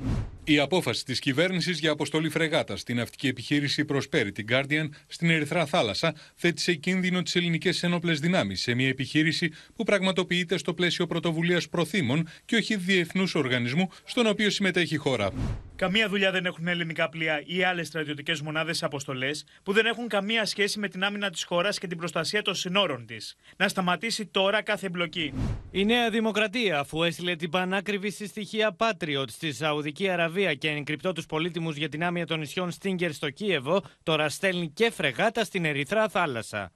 Η 0.51 0.59
απόφαση 0.59 1.05
της 1.05 1.19
κυβέρνησης 1.19 1.79
για 1.79 1.91
αποστολή 1.91 2.29
φρεγάτας 2.29 2.81
στην 2.81 2.97
ναυτική 2.97 3.27
επιχείρηση 3.27 3.85
Prosperity 3.89 4.51
Guardian 4.51 4.89
στην 5.07 5.31
Ερυθρά 5.31 5.67
Θάλασσα 5.67 6.15
θέτει 6.35 6.61
σε 6.61 6.75
κίνδυνο 6.75 7.23
τις 7.23 7.37
ελληνικές 7.37 7.83
ένοπλε 7.83 8.13
δυνάμεις 8.13 8.61
σε 8.61 8.75
μια 8.75 8.89
επιχείρηση 8.89 9.53
που 9.77 9.85
πραγματοποιείται 9.85 10.59
στο 10.59 10.75
πλαίσιο 10.75 11.07
πρωτοβουλίας 11.07 11.69
προθήμων 11.69 12.29
και 12.45 12.57
όχι 12.57 12.77
διεθνούς 12.77 13.35
οργανισμού 13.35 13.89
στον 14.05 14.27
οποίο 14.27 14.51
συμμετέχει 14.51 14.95
η 14.95 14.97
χώρα. 14.97 15.31
Καμία 15.77 16.09
δουλειά 16.09 16.31
δεν 16.31 16.47
έχουν 16.47 16.69
ελληνικά 16.69 17.09
πλοία 17.09 17.43
ή 17.47 17.63
άλλες 17.63 17.87
στρατιωτικές 17.87 18.41
μονάδες 18.41 18.83
αποστολές 18.83 19.45
που 19.63 19.73
δεν 19.73 19.87
έχουν 19.87 20.09
καμία 20.09 20.45
σχέση 20.45 20.79
με 20.79 20.89
την 20.89 21.05
άμυνα 21.05 21.31
της 21.31 21.45
χώρας 21.45 21.79
και 21.79 21.87
την 21.87 21.99
προστασία 21.99 22.43
των 22.43 22.55
συνόρων 22.55 23.07
της. 23.07 23.37
Να 23.57 23.69
σταματήσει 23.69 24.27
τώρα 24.27 24.63
κάθε 24.63 24.87
εμπλοκή. 24.87 25.33
Η 25.71 25.85
Νέα 25.85 26.11
Δημοκρατία, 26.11 26.79
αφού 26.79 27.03
έστειλε 27.03 27.37
την 27.37 27.51
πανάκριβη 27.51 28.11
στη 28.11 28.27
στοιχεία 28.27 28.77
Patriot 28.79 29.25
στη 29.29 29.53
Σαουδική 29.53 30.09
Αραβία 30.09 30.38
και 30.58 30.70
εγκρυπτό 30.70 31.12
του 31.12 31.24
πολύτιμου 31.24 31.70
για 31.70 31.90
την 31.90 32.04
άμυνα 32.04 32.26
των 32.26 32.40
νησιών 32.40 32.72
Στίγκερ 32.72 33.14
στο 33.14 33.30
Κίεβο, 33.30 33.82
τώρα 34.04 34.30
στέλνει 34.30 34.70
και 34.70 34.92
φρεγάτα 34.92 35.44
στην 35.44 35.66
Ερυθρά 35.66 36.10
θάλασσα. 36.10 36.72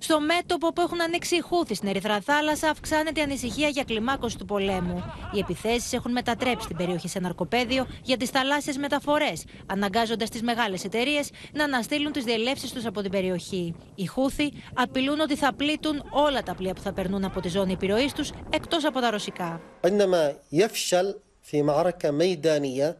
Στο 0.00 0.20
μέτωπο 0.20 0.72
που 0.72 0.80
έχουν 0.80 1.00
ανοίξει 1.02 1.36
οι 1.36 1.40
Χούθη 1.40 1.74
στην 1.74 1.88
Ερυθρά 1.88 2.20
Θάλασσα, 2.20 2.68
αυξάνεται 2.68 3.20
η 3.20 3.22
ανησυχία 3.22 3.68
για 3.68 3.84
κλιμάκωση 3.84 4.38
του 4.38 4.44
πολέμου. 4.44 5.04
Οι 5.32 5.38
επιθέσει 5.38 5.96
έχουν 5.96 6.12
μετατρέψει 6.12 6.66
την 6.66 6.76
περιοχή 6.76 7.08
σε 7.08 7.20
ναρκοπαίδιο 7.20 7.86
για 8.02 8.16
τι 8.16 8.26
θαλάσσιε 8.26 8.72
μεταφορέ, 8.78 9.32
αναγκάζοντα 9.66 10.24
τι 10.24 10.42
μεγάλε 10.42 10.76
εταιρείε 10.84 11.20
να 11.52 11.64
αναστείλουν 11.64 12.12
τι 12.12 12.20
διελεύσει 12.22 12.74
του 12.74 12.88
από 12.88 13.00
την 13.00 13.10
περιοχή. 13.10 13.74
Οι 13.94 14.06
Χούθη 14.06 14.52
απειλούν 14.74 15.20
ότι 15.20 15.36
θα 15.36 15.54
πλήττουν 15.54 16.02
όλα 16.10 16.42
τα 16.42 16.54
πλοία 16.54 16.74
που 16.74 16.80
θα 16.80 16.92
περνούν 16.92 17.24
από 17.24 17.40
τη 17.40 17.48
ζώνη 17.48 17.72
επιρροή 17.72 18.10
του, 18.14 18.24
εκτό 18.50 18.78
από 18.88 19.00
τα 19.00 19.10
ρωσικά. 19.10 19.60
عندما 19.84 20.32
يفشل 20.50 21.14
في 21.42 21.62
معركة 21.62 22.10
ميدانية 22.10 22.96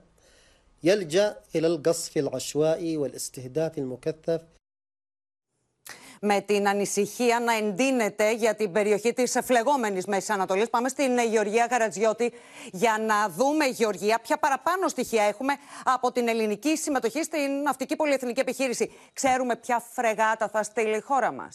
يلجأ 0.82 1.36
إلى 1.54 1.66
القصف 1.66 2.16
العشوائي 2.16 2.96
والاستهداف 2.96 3.78
المكثف 3.78 4.40
με 6.20 6.40
την 6.40 6.68
ανησυχία 6.68 7.40
να 7.40 7.52
εντείνεται 7.52 8.32
για 8.32 8.54
την 8.54 8.72
περιοχή 8.72 9.12
τη 9.12 9.42
φλεγόμενη 9.42 10.00
Μέση 10.06 10.32
Ανατολή. 10.32 10.68
Πάμε 10.68 10.88
στην 10.88 11.18
Γεωργία 11.18 11.66
Γαρατζιώτη 11.70 12.32
για 12.72 12.98
να 13.06 13.28
δούμε, 13.28 13.66
Γεωργία, 13.66 14.18
ποια 14.18 14.38
παραπάνω 14.38 14.88
στοιχεία 14.88 15.22
έχουμε 15.22 15.54
από 15.84 16.12
την 16.12 16.28
ελληνική 16.28 16.76
συμμετοχή 16.76 17.22
στην 17.22 17.62
ναυτική 17.62 17.96
πολυεθνική 17.96 18.40
επιχείρηση. 18.40 18.92
Ξέρουμε 19.12 19.56
ποια 19.56 19.82
φρεγάτα 19.92 20.48
θα 20.48 20.62
στείλει 20.62 20.96
η 20.96 21.00
χώρα 21.00 21.32
μα. 21.32 21.48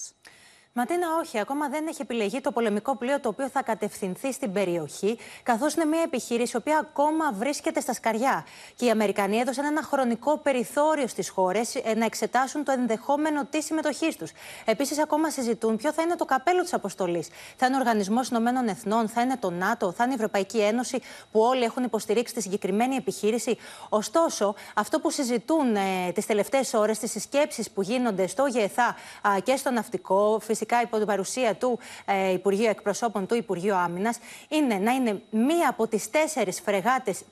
Ματίνα, 0.79 1.07
όχι. 1.21 1.39
Ακόμα 1.39 1.69
δεν 1.69 1.87
έχει 1.87 2.03
επιλεγεί 2.03 2.41
το 2.41 2.53
πολεμικό 2.53 2.97
πλοίο 2.97 3.21
το 3.21 3.29
οποίο 3.29 3.49
θα 3.49 3.63
κατευθυνθεί 3.63 4.33
στην 4.33 4.53
περιοχή, 4.53 5.19
καθώς 5.43 5.75
είναι 5.75 5.85
μια 5.85 6.03
επιχείρηση 6.03 6.53
η 6.55 6.59
οποία 6.59 6.79
ακόμα 6.79 7.33
βρίσκεται 7.33 7.81
στα 7.81 7.93
σκαριά. 7.93 8.47
Και 8.75 8.85
οι 8.85 8.91
Αμερικανοί 8.91 9.37
έδωσαν 9.39 9.65
ένα 9.65 9.83
χρονικό 9.83 10.39
περιθώριο 10.39 11.07
στις 11.07 11.29
χώρες 11.29 11.83
να 11.97 12.05
εξετάσουν 12.05 12.65
το 12.65 12.73
ενδεχόμενο 12.73 13.45
της 13.45 13.65
συμμετοχής 13.65 14.17
τους. 14.17 14.33
Επίσης, 14.65 14.99
ακόμα 14.99 15.31
συζητούν 15.31 15.77
ποιο 15.77 15.93
θα 15.93 16.03
είναι 16.03 16.17
το 16.17 16.25
καπέλο 16.25 16.63
της 16.63 16.73
αποστολής. 16.75 17.29
Θα 17.57 17.67
είναι 17.67 17.77
ο 17.77 17.79
Οργανισμός 17.79 18.29
Ηνωμένων 18.29 18.69
Εθνών, 18.69 19.09
θα 19.09 19.21
είναι 19.21 19.37
το 19.37 19.51
ΝΑΤΟ, 19.51 19.93
θα 19.93 20.05
είναι 20.05 20.13
η 20.13 20.17
Ευρωπαϊκή 20.17 20.59
Ένωση, 20.61 21.01
που 21.33 21.41
όλοι 21.41 21.63
έχουν 21.63 21.85
υποστηρίξει 21.85 22.35
τη 22.35 22.43
συγκεκριμένη 22.43 22.97
επιχείρηση. 22.97 23.59
Ωστόσο, 23.89 24.55
αυτό 24.75 25.01
που 25.01 25.11
συζητούν 25.11 25.77
ε, 25.77 26.13
τις 26.15 26.27
τελευταίες 26.27 26.75
ώρες, 26.75 26.99
τις 26.99 27.11
συσκέψεις 27.11 27.71
που 27.71 27.83
γίνονται 27.83 28.27
στο 28.27 28.47
ΓΕΘΑ 28.47 28.97
και 29.43 29.57
στο 29.57 29.71
ναυτικό, 29.71 30.39
φυσικά 30.43 30.67
υπό 30.83 30.97
την 30.97 31.07
παρουσία 31.07 31.55
του 31.55 31.79
ε, 32.05 32.33
Υπουργείου 32.33 32.69
Εκπροσώπων 32.69 33.27
του 33.27 33.35
Υπουργείου 33.35 33.75
Άμυνας, 33.75 34.19
είναι 34.49 34.75
να 34.75 34.93
είναι 34.93 35.23
μία 35.31 35.69
από 35.69 35.87
τις 35.87 36.11
τέσσερις 36.11 36.61
φρεγάτες 36.61 37.23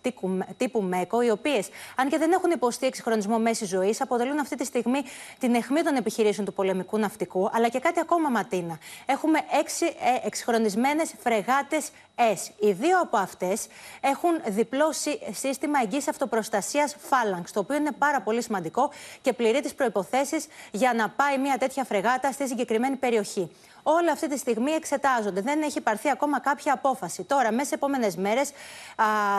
τύπου 0.56 0.82
ΜΕΚΟ, 0.82 1.22
οι 1.22 1.30
οποίες, 1.30 1.68
αν 1.96 2.08
και 2.08 2.18
δεν 2.18 2.32
έχουν 2.32 2.50
υποστεί 2.50 2.86
εξυγχρονισμό 2.86 3.38
μέση 3.38 3.64
ζωής, 3.64 4.00
αποτελούν 4.00 4.38
αυτή 4.38 4.56
τη 4.56 4.64
στιγμή 4.64 5.02
την 5.38 5.54
αιχμή 5.54 5.82
των 5.82 5.96
επιχειρήσεων 5.96 6.46
του 6.46 6.52
πολεμικού 6.52 6.98
ναυτικού. 6.98 7.50
Αλλά 7.52 7.68
και 7.68 7.78
κάτι 7.78 8.00
ακόμα, 8.00 8.28
Ματίνα. 8.28 8.78
Έχουμε 9.06 9.38
έξι 9.60 9.84
ε, 9.86 10.26
εξυγχρονισμένες 10.26 11.14
φρεγάτες 11.22 11.90
S. 12.16 12.50
Οι 12.58 12.72
δύο 12.72 13.00
από 13.00 13.16
αυτές 13.16 13.66
έχουν 14.00 14.40
διπλό 14.46 14.92
σύστημα 15.30 15.80
εγγύησης 15.82 16.08
αυτοπροστασίας 16.08 16.96
Phalanx, 17.10 17.44
το 17.52 17.60
οποίο 17.60 17.76
είναι 17.76 17.92
πάρα 17.92 18.20
πολύ 18.20 18.42
σημαντικό 18.42 18.90
και 19.20 19.32
πληρεί 19.32 19.60
τις 19.60 19.74
προποθέσει 19.74 20.36
για 20.70 20.94
να 20.94 21.08
πάει 21.08 21.38
μια 21.38 21.58
τέτοια 21.58 21.84
φρεγάτα 21.84 22.32
στη 22.32 22.48
συγκεκριμένη 22.48 22.96
περιοχή. 22.96 23.50
Όλα 23.88 24.12
αυτή 24.12 24.28
τη 24.28 24.38
στιγμή 24.38 24.70
εξετάζονται. 24.70 25.40
Δεν 25.40 25.62
έχει 25.62 25.80
πάρθει 25.80 26.10
ακόμα 26.10 26.40
κάποια 26.40 26.72
απόφαση. 26.72 27.22
Τώρα, 27.22 27.52
μέσα 27.52 27.64
σε 27.64 27.74
επόμενες 27.74 28.16
μέρες, 28.16 28.50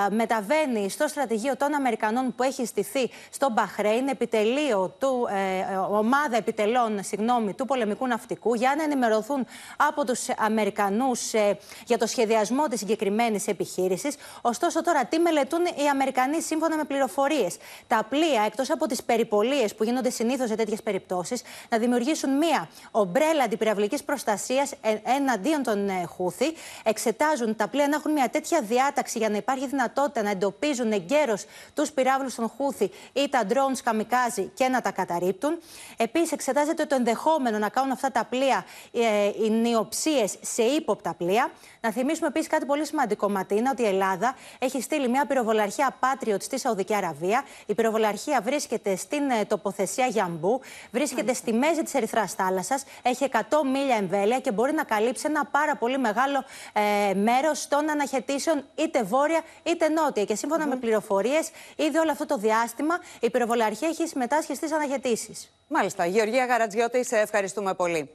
μεταβαίνει 0.09 0.89
στο 0.89 1.07
στρατηγείο 1.07 1.57
των 1.57 1.73
Αμερικανών 1.73 2.35
που 2.35 2.43
έχει 2.43 2.65
στηθεί 2.65 3.09
στο 3.29 3.49
Μπαχρέιν, 3.51 4.07
επιτελείο 4.07 4.95
του, 4.99 5.27
ε, 5.71 5.75
ομάδα 5.75 6.37
επιτελών 6.37 7.03
συγγνώμη, 7.03 7.53
του 7.53 7.65
πολεμικού 7.65 8.07
ναυτικού, 8.07 8.53
για 8.53 8.73
να 8.77 8.83
ενημερωθούν 8.83 9.45
από 9.77 10.05
τους 10.05 10.29
Αμερικανούς 10.37 11.33
ε, 11.33 11.57
για 11.85 11.97
το 11.97 12.07
σχεδιασμό 12.07 12.67
της 12.67 12.79
συγκεκριμένης 12.79 13.47
επιχείρησης. 13.47 14.15
Ωστόσο, 14.41 14.83
τώρα 14.83 15.05
τι 15.05 15.19
μελετούν 15.19 15.65
οι 15.65 15.87
Αμερικανοί 15.91 16.41
σύμφωνα 16.41 16.75
με 16.75 16.83
πληροφορίες; 16.83 17.57
Τα 17.87 18.05
πλοία, 18.09 18.43
εκτός 18.45 18.71
από 18.71 18.87
τις 18.87 19.03
περιπολίες 19.03 19.75
που 19.75 19.83
γίνονται 19.83 20.09
συνήθως 20.09 20.49
σε 20.49 20.55
τέτοιες 20.55 20.83
περιπτώσεις, 20.83 21.41
να 21.69 21.77
δημιουργήσουν 21.77 22.37
μία 22.37 22.69
ομπρέλα 22.91 23.43
αντιπυραυλικής 23.43 24.03
προστασίας 24.03 24.35
ε, 24.81 24.95
εναντίον 25.03 25.63
των 25.63 25.89
ε, 25.89 26.05
Χούθη. 26.15 26.53
Εξετάζουν 26.83 27.55
τα 27.55 27.67
πλοία 27.67 27.87
να 27.87 27.95
έχουν 27.95 28.11
μια 28.11 28.29
τέτοια 28.29 28.61
διάταξη 28.61 29.17
για 29.17 29.29
να 29.29 29.37
υπάρχει 29.37 29.67
δυνατότητα 29.67 30.21
να 30.21 30.29
εντοπίζουν 30.29 30.91
εγκαίρως 30.91 31.45
τους 31.73 31.91
πυράβλους 31.91 32.35
των 32.35 32.47
Χούθη 32.57 32.91
ή 33.13 33.29
τα 33.29 33.41
drones 33.49 33.79
καμικάζι 33.83 34.51
και 34.53 34.67
να 34.67 34.81
τα 34.81 34.91
καταρρύπτουν. 34.91 35.57
Επίσης, 35.97 36.31
εξετάζεται 36.31 36.85
το 36.85 36.95
ενδεχόμενο 36.95 37.57
να 37.57 37.69
κάνουν 37.69 37.91
αυτά 37.91 38.11
τα 38.11 38.25
πλοία 38.25 38.65
ε, 38.91 39.45
οι 39.45 39.49
νιοψίε 39.49 40.25
σε 40.41 40.61
ύποπτα 40.63 41.13
πλοία. 41.13 41.51
Να 41.81 41.91
θυμίσουμε 41.91 42.27
επίσης 42.27 42.47
κάτι 42.47 42.65
πολύ 42.65 42.85
σημαντικό, 42.85 43.29
Ματίνα, 43.29 43.71
ότι 43.71 43.81
η 43.81 43.85
Ελλάδα 43.85 44.35
έχει 44.59 44.81
στείλει 44.81 45.09
μια 45.09 45.25
πυροβολαρχία 45.25 45.97
Patriot 45.99 46.41
στη 46.41 46.59
Σαουδική 46.59 46.95
Αραβία. 46.95 47.43
Η 47.65 47.73
πυροβολαρχία 47.73 48.41
βρίσκεται 48.41 48.95
στην 48.95 49.29
ε, 49.29 49.45
τοποθεσία 49.45 50.05
Γιαμπού, 50.05 50.61
βρίσκεται 50.91 51.33
στη 51.33 51.53
μέση 51.53 51.83
της 51.83 51.93
Ερυθράς 51.93 52.33
θάλασσας, 52.33 52.83
έχει 53.01 53.27
100 53.31 53.39
μίλια 53.71 53.95
εμβέλεια 53.95 54.26
και 54.35 54.51
μπορεί 54.51 54.73
να 54.73 54.83
καλύψει 54.83 55.23
ένα 55.27 55.45
πάρα 55.45 55.75
πολύ 55.75 55.97
μεγάλο 55.97 56.43
ε, 56.73 57.13
μέρος 57.13 57.67
των 57.67 57.89
αναχαιτήσεων 57.89 58.63
είτε 58.75 59.03
βόρεια 59.03 59.41
είτε 59.63 59.89
νότια. 59.89 60.23
Και 60.25 60.35
σύμφωνα 60.35 60.67
με 60.67 60.75
πληροφορίες, 60.75 61.51
ήδη 61.75 61.97
όλο 61.97 62.11
αυτό 62.11 62.25
το 62.25 62.37
διάστημα 62.37 62.99
η 63.19 63.29
πυροβολαρχία 63.29 63.87
έχει 63.87 64.07
συμμετάσχει 64.07 64.55
στις 64.55 64.71
αναχαιτήσεις. 64.71 65.51
Μάλιστα. 65.67 66.05
Γεωργία 66.05 66.45
Γαρατζιώτη, 66.45 67.05
σε 67.05 67.17
ευχαριστούμε 67.17 67.73
πολύ. 67.73 68.09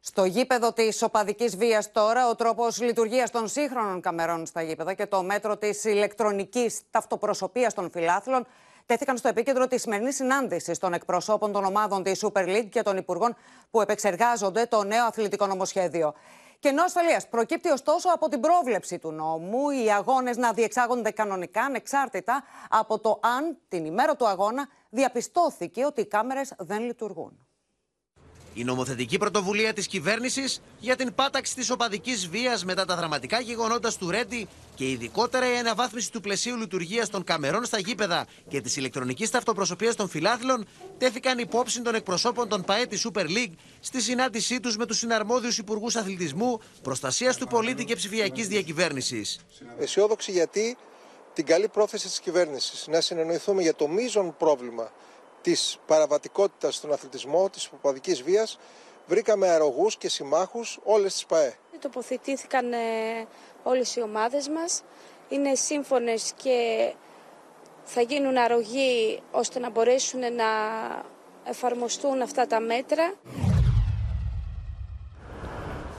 Στο 0.00 0.24
γήπεδο 0.24 0.72
της 0.72 1.02
οπαδικής 1.02 1.56
βίας 1.56 1.92
τώρα, 1.92 2.28
ο 2.28 2.34
τρόπος 2.34 2.80
λειτουργίας 2.80 3.30
των 3.30 3.48
σύγχρονων 3.48 4.00
καμερών 4.00 4.46
στα 4.46 4.62
γήπεδα 4.62 4.94
και 4.94 5.06
το 5.06 5.22
μέτρο 5.22 5.56
της 5.56 5.84
ηλεκτρονικής 5.84 6.80
ταυτοπροσωπία 6.90 7.72
των 7.74 7.90
φιλάθλων 7.90 8.46
τέθηκαν 8.86 9.16
στο 9.16 9.28
επίκεντρο 9.28 9.66
της 9.66 9.82
σημερινής 9.82 10.14
συνάντησης 10.14 10.78
των 10.78 10.92
εκπροσώπων 10.92 11.52
των 11.52 11.64
ομάδων 11.64 12.02
της 12.02 12.24
Super 12.24 12.46
League 12.46 12.68
και 12.70 12.82
των 12.82 12.96
υπουργών 12.96 13.36
που 13.70 13.80
επεξεργάζονται 13.80 14.66
το 14.66 14.84
νέο 14.84 15.04
αθλητικό 15.04 15.46
νομοσχέδιο. 15.46 16.14
Κενό 16.58 16.82
ασφαλείας 16.82 17.28
προκύπτει 17.28 17.68
ωστόσο 17.70 18.08
από 18.14 18.28
την 18.28 18.40
πρόβλεψη 18.40 18.98
του 18.98 19.12
νόμου 19.12 19.70
οι 19.70 19.92
αγώνες 19.92 20.36
να 20.36 20.52
διεξάγονται 20.52 21.10
κανονικά 21.10 21.62
ανεξάρτητα 21.62 22.44
από 22.68 22.98
το 22.98 23.20
αν 23.22 23.56
την 23.68 23.84
ημέρα 23.84 24.16
του 24.16 24.26
αγώνα 24.28 24.68
διαπιστώθηκε 24.90 25.84
ότι 25.84 26.00
οι 26.00 26.06
κάμερες 26.06 26.52
δεν 26.58 26.82
λειτουργούν. 26.82 27.49
Η 28.60 28.64
νομοθετική 28.64 29.18
πρωτοβουλία 29.18 29.72
της 29.72 29.86
κυβέρνησης 29.86 30.62
για 30.80 30.96
την 30.96 31.14
πάταξη 31.14 31.54
της 31.54 31.70
οπαδικής 31.70 32.28
βίας 32.28 32.64
μετά 32.64 32.84
τα 32.84 32.96
δραματικά 32.96 33.40
γεγονότα 33.40 33.92
του 33.98 34.10
Ρέντι 34.10 34.48
και 34.74 34.90
ειδικότερα 34.90 35.54
η 35.54 35.58
αναβάθμιση 35.58 36.12
του 36.12 36.20
πλαισίου 36.20 36.56
λειτουργίας 36.56 37.10
των 37.10 37.24
καμερών 37.24 37.64
στα 37.64 37.78
γήπεδα 37.78 38.26
και 38.48 38.60
της 38.60 38.76
ηλεκτρονικής 38.76 39.30
ταυτοπροσωπία 39.30 39.94
των 39.94 40.08
φιλάθλων 40.08 40.66
τέθηκαν 40.98 41.38
υπόψη 41.38 41.82
των 41.82 41.94
εκπροσώπων 41.94 42.48
των 42.48 42.64
ΠαΕ 42.64 42.86
της 42.86 43.06
Super 43.08 43.24
League 43.24 43.52
στη 43.80 44.00
συνάντησή 44.00 44.60
τους 44.60 44.76
με 44.76 44.86
τους 44.86 44.98
συναρμόδιους 44.98 45.58
υπουργούς 45.58 45.96
αθλητισμού, 45.96 46.60
προστασίας 46.82 47.36
του 47.36 47.46
πολίτη 47.46 47.84
και 47.84 47.96
ψηφιακής 47.96 48.48
διακυβέρνησης. 48.48 49.40
Αισιόδοξη 49.78 50.30
γιατί 50.30 50.76
την 51.34 51.46
καλή 51.46 51.68
πρόθεση 51.68 52.06
της 52.06 52.20
κυβέρνησης 52.20 52.86
να 52.88 53.00
συνεννοηθούμε 53.00 53.62
για 53.62 53.74
το 53.74 53.88
μείζον 53.88 54.34
πρόβλημα 54.38 54.90
της 55.42 55.78
παραβατικότητας 55.86 56.74
στον 56.74 56.92
αθλητισμό, 56.92 57.50
της 57.50 57.70
οπαδικής 57.74 58.22
βίας, 58.22 58.58
βρήκαμε 59.06 59.48
αρρωγούς 59.48 59.96
και 59.96 60.08
συμμάχους 60.08 60.78
όλες 60.84 61.12
τις 61.12 61.26
ΠαΕ. 61.26 61.54
Τοποθετήθηκαν 61.80 62.72
ε, 62.72 62.78
όλες 63.62 63.96
οι 63.96 64.02
ομάδες 64.02 64.48
μας, 64.48 64.82
είναι 65.28 65.54
σύμφωνες 65.54 66.32
και 66.42 66.92
θα 67.84 68.00
γίνουν 68.00 68.36
αρρωγοί 68.36 69.22
ώστε 69.30 69.58
να 69.58 69.70
μπορέσουν 69.70 70.20
να 70.20 70.44
εφαρμοστούν 71.44 72.22
αυτά 72.22 72.46
τα 72.46 72.60
μέτρα. 72.60 73.14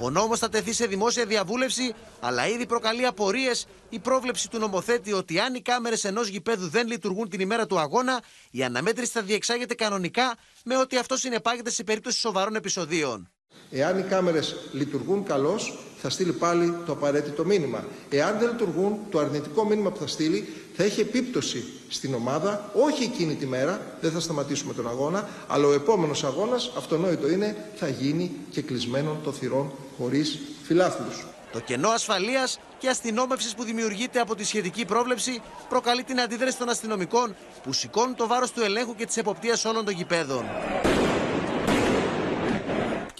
Ο 0.01 0.09
νόμος 0.09 0.39
θα 0.39 0.49
τεθεί 0.49 0.73
σε 0.73 0.85
δημόσια 0.85 1.25
διαβούλευση, 1.25 1.93
αλλά 2.19 2.47
ήδη 2.47 2.65
προκαλεί 2.65 3.05
απορίες 3.05 3.67
η 3.89 3.99
πρόβλεψη 3.99 4.49
του 4.49 4.57
νομοθέτη 4.59 5.13
ότι 5.13 5.39
αν 5.39 5.53
οι 5.53 5.61
κάμερες 5.61 6.03
ενός 6.03 6.27
γηπέδου 6.27 6.67
δεν 6.67 6.87
λειτουργούν 6.87 7.29
την 7.29 7.39
ημέρα 7.39 7.65
του 7.65 7.79
αγώνα, 7.79 8.21
η 8.51 8.63
αναμέτρηση 8.63 9.11
θα 9.11 9.21
διεξάγεται 9.21 9.73
κανονικά 9.73 10.35
με 10.63 10.77
ότι 10.77 10.97
αυτό 10.97 11.17
συνεπάγεται 11.17 11.69
σε 11.69 11.83
περίπτωση 11.83 12.19
σοβαρών 12.19 12.55
επεισοδίων. 12.55 13.31
Εάν 13.71 13.99
οι 13.99 14.01
κάμερες 14.01 14.55
λειτουργούν 14.71 15.23
καλώς, 15.23 15.77
θα 16.01 16.09
στείλει 16.09 16.31
πάλι 16.31 16.73
το 16.85 16.91
απαραίτητο 16.91 17.45
μήνυμα. 17.45 17.85
Εάν 18.09 18.37
δεν 18.39 18.49
λειτουργούν, 18.49 18.97
το 19.09 19.19
αρνητικό 19.19 19.65
μήνυμα 19.65 19.91
που 19.91 19.99
θα 19.99 20.07
στείλει 20.07 20.47
θα 20.75 20.83
έχει 20.83 21.01
επίπτωση 21.01 21.63
στην 21.89 22.13
ομάδα, 22.13 22.71
όχι 22.73 23.03
εκείνη 23.03 23.35
τη 23.35 23.45
μέρα, 23.45 23.81
δεν 24.01 24.11
θα 24.11 24.19
σταματήσουμε 24.19 24.73
τον 24.73 24.87
αγώνα, 24.87 25.29
αλλά 25.47 25.67
ο 25.67 25.73
επόμενος 25.73 26.23
αγώνας, 26.23 26.71
αυτονόητο 26.77 27.29
είναι, 27.29 27.65
θα 27.75 27.87
γίνει 27.87 28.31
και 28.49 28.61
κλεισμένον 28.61 29.17
των 29.23 29.33
θυρών 29.33 29.71
χωρίς 29.97 30.39
φιλάθλους. 30.63 31.25
Το 31.51 31.59
κενό 31.59 31.89
ασφαλείας 31.89 32.59
και 32.77 32.89
αστυνόμευσης 32.89 33.55
που 33.55 33.63
δημιουργείται 33.63 34.19
από 34.19 34.35
τη 34.35 34.43
σχετική 34.45 34.85
πρόβλεψη 34.85 35.41
προκαλεί 35.69 36.03
την 36.03 36.21
αντίδραση 36.21 36.57
των 36.57 36.69
αστυνομικών 36.69 37.35
που 37.63 37.73
σηκώνουν 37.73 38.15
το 38.15 38.27
βάρος 38.27 38.51
του 38.51 38.61
ελέγχου 38.61 38.95
και 38.95 39.05
της 39.05 39.17
εποπτείας 39.17 39.65
όλων 39.65 39.85
των 39.85 39.93
γηπέδων 39.93 40.45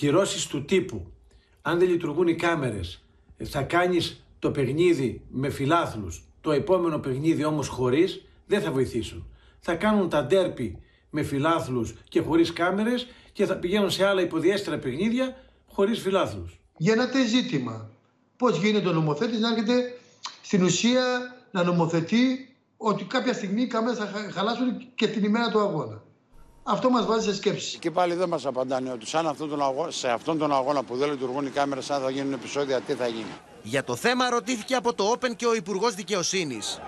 κυρώσεις 0.01 0.47
του 0.47 0.65
τύπου. 0.65 1.11
Αν 1.61 1.79
δεν 1.79 1.89
λειτουργούν 1.89 2.27
οι 2.27 2.35
κάμερες, 2.35 3.03
θα 3.43 3.61
κάνεις 3.61 4.25
το 4.39 4.51
παιχνίδι 4.51 5.21
με 5.29 5.49
φιλάθλους, 5.49 6.23
το 6.41 6.51
επόμενο 6.51 6.99
παιχνίδι 6.99 7.45
όμως 7.45 7.67
χωρίς, 7.67 8.25
δεν 8.47 8.61
θα 8.61 8.71
βοηθήσουν. 8.71 9.27
Θα 9.59 9.75
κάνουν 9.75 10.09
τα 10.09 10.25
ντέρπι 10.25 10.79
με 11.09 11.23
φιλάθλους 11.23 11.93
και 12.09 12.21
χωρίς 12.21 12.53
κάμερες 12.53 13.07
και 13.33 13.45
θα 13.45 13.55
πηγαίνουν 13.55 13.89
σε 13.89 14.05
άλλα 14.05 14.21
υποδιέστερα 14.21 14.77
παιχνίδια 14.77 15.35
χωρίς 15.67 15.99
φιλάθλους. 15.99 16.59
Γίνεται 16.77 17.25
ζήτημα. 17.25 17.89
Πώς 18.37 18.57
γίνεται 18.57 18.87
ο 18.87 18.93
νομοθέτης 18.93 19.39
να 19.39 19.49
έρχεται 19.49 19.97
στην 20.41 20.63
ουσία 20.63 21.03
να 21.51 21.63
νομοθετεί 21.63 22.55
ότι 22.77 23.03
κάποια 23.03 23.33
στιγμή 23.33 23.61
οι 23.61 23.67
κάμερες 23.67 23.97
θα 23.97 24.05
χαλάσουν 24.33 24.93
και 24.95 25.07
την 25.07 25.23
ημέρα 25.23 25.49
του 25.49 25.59
αγώνα; 25.59 26.03
Αυτό 26.63 26.89
μας 26.89 27.05
βάζει 27.05 27.29
σε 27.29 27.35
σκέψη. 27.35 27.77
Και 27.79 27.91
πάλι 27.91 28.13
δεν 28.13 28.29
μας 28.29 28.45
απαντάνε 28.45 28.91
ότι 28.91 29.07
σαν 29.07 29.27
αυτόν 29.27 29.49
τον 29.49 29.61
αγώνα, 29.61 29.91
σε 29.91 30.09
αυτόν 30.09 30.37
τον 30.37 30.53
αγώνα 30.53 30.83
που 30.83 30.95
δεν 30.95 31.09
λειτουργούν 31.11 31.45
οι 31.45 31.49
κάμερες, 31.49 31.89
αν 31.89 32.01
θα 32.01 32.09
γίνουν 32.09 32.33
επεισόδια, 32.33 32.79
τι 32.79 32.93
θα 32.93 33.07
γίνει. 33.07 33.33
Για 33.63 33.83
το 33.83 33.95
θέμα 33.95 34.29
ρωτήθηκε 34.29 34.75
από 34.75 34.93
το 34.93 35.15
Open 35.15 35.35
και 35.35 35.45
ο 35.45 35.55
Υπουργός 35.55 35.95
Δικαιοσύνης. 35.95 36.79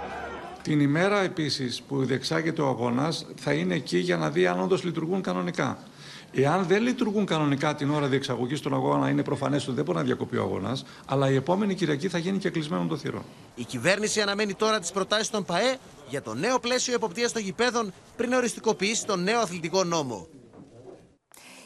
Την 0.61 0.79
ημέρα 0.79 1.21
επίσης 1.21 1.81
που 1.81 2.05
διεξάγεται 2.05 2.61
ο 2.61 2.67
αγώνας 2.67 3.25
θα 3.35 3.53
είναι 3.53 3.75
εκεί 3.75 3.97
για 3.97 4.17
να 4.17 4.29
δει 4.29 4.47
αν 4.47 4.59
όντως 4.59 4.83
λειτουργούν 4.83 5.21
κανονικά. 5.21 5.77
Εάν 6.35 6.65
δεν 6.65 6.81
λειτουργούν 6.81 7.25
κανονικά 7.25 7.75
την 7.75 7.91
ώρα 7.91 8.07
διεξαγωγής 8.07 8.61
των 8.61 8.73
αγώνα, 8.73 9.09
είναι 9.09 9.23
προφανές 9.23 9.67
ότι 9.67 9.75
δεν 9.75 9.83
μπορεί 9.83 9.97
να 9.97 10.03
διακοπεί 10.03 10.37
ο 10.37 10.41
αγώνας, 10.41 10.85
αλλά 11.05 11.29
η 11.29 11.35
επόμενη 11.35 11.75
Κυριακή 11.75 12.09
θα 12.09 12.17
γίνει 12.17 12.37
και 12.37 12.49
κλεισμένο 12.49 12.85
το 12.85 12.97
θηρό. 12.97 13.23
Η 13.55 13.63
κυβέρνηση 13.63 14.21
αναμένει 14.21 14.53
τώρα 14.53 14.79
τις 14.79 14.91
προτάσεις 14.91 15.29
των 15.29 15.45
ΠαΕ 15.45 15.77
για 16.13 16.21
το 16.21 16.33
νέο 16.33 16.59
πλαίσιο 16.59 16.93
εποπτείας 16.93 17.31
των 17.31 17.41
γηπέδων 17.41 17.93
πριν 18.17 18.33
οριστικοποιήσει 18.33 19.05
τον 19.05 19.23
νέο 19.23 19.39
αθλητικό 19.39 19.83
νόμο. 19.83 20.27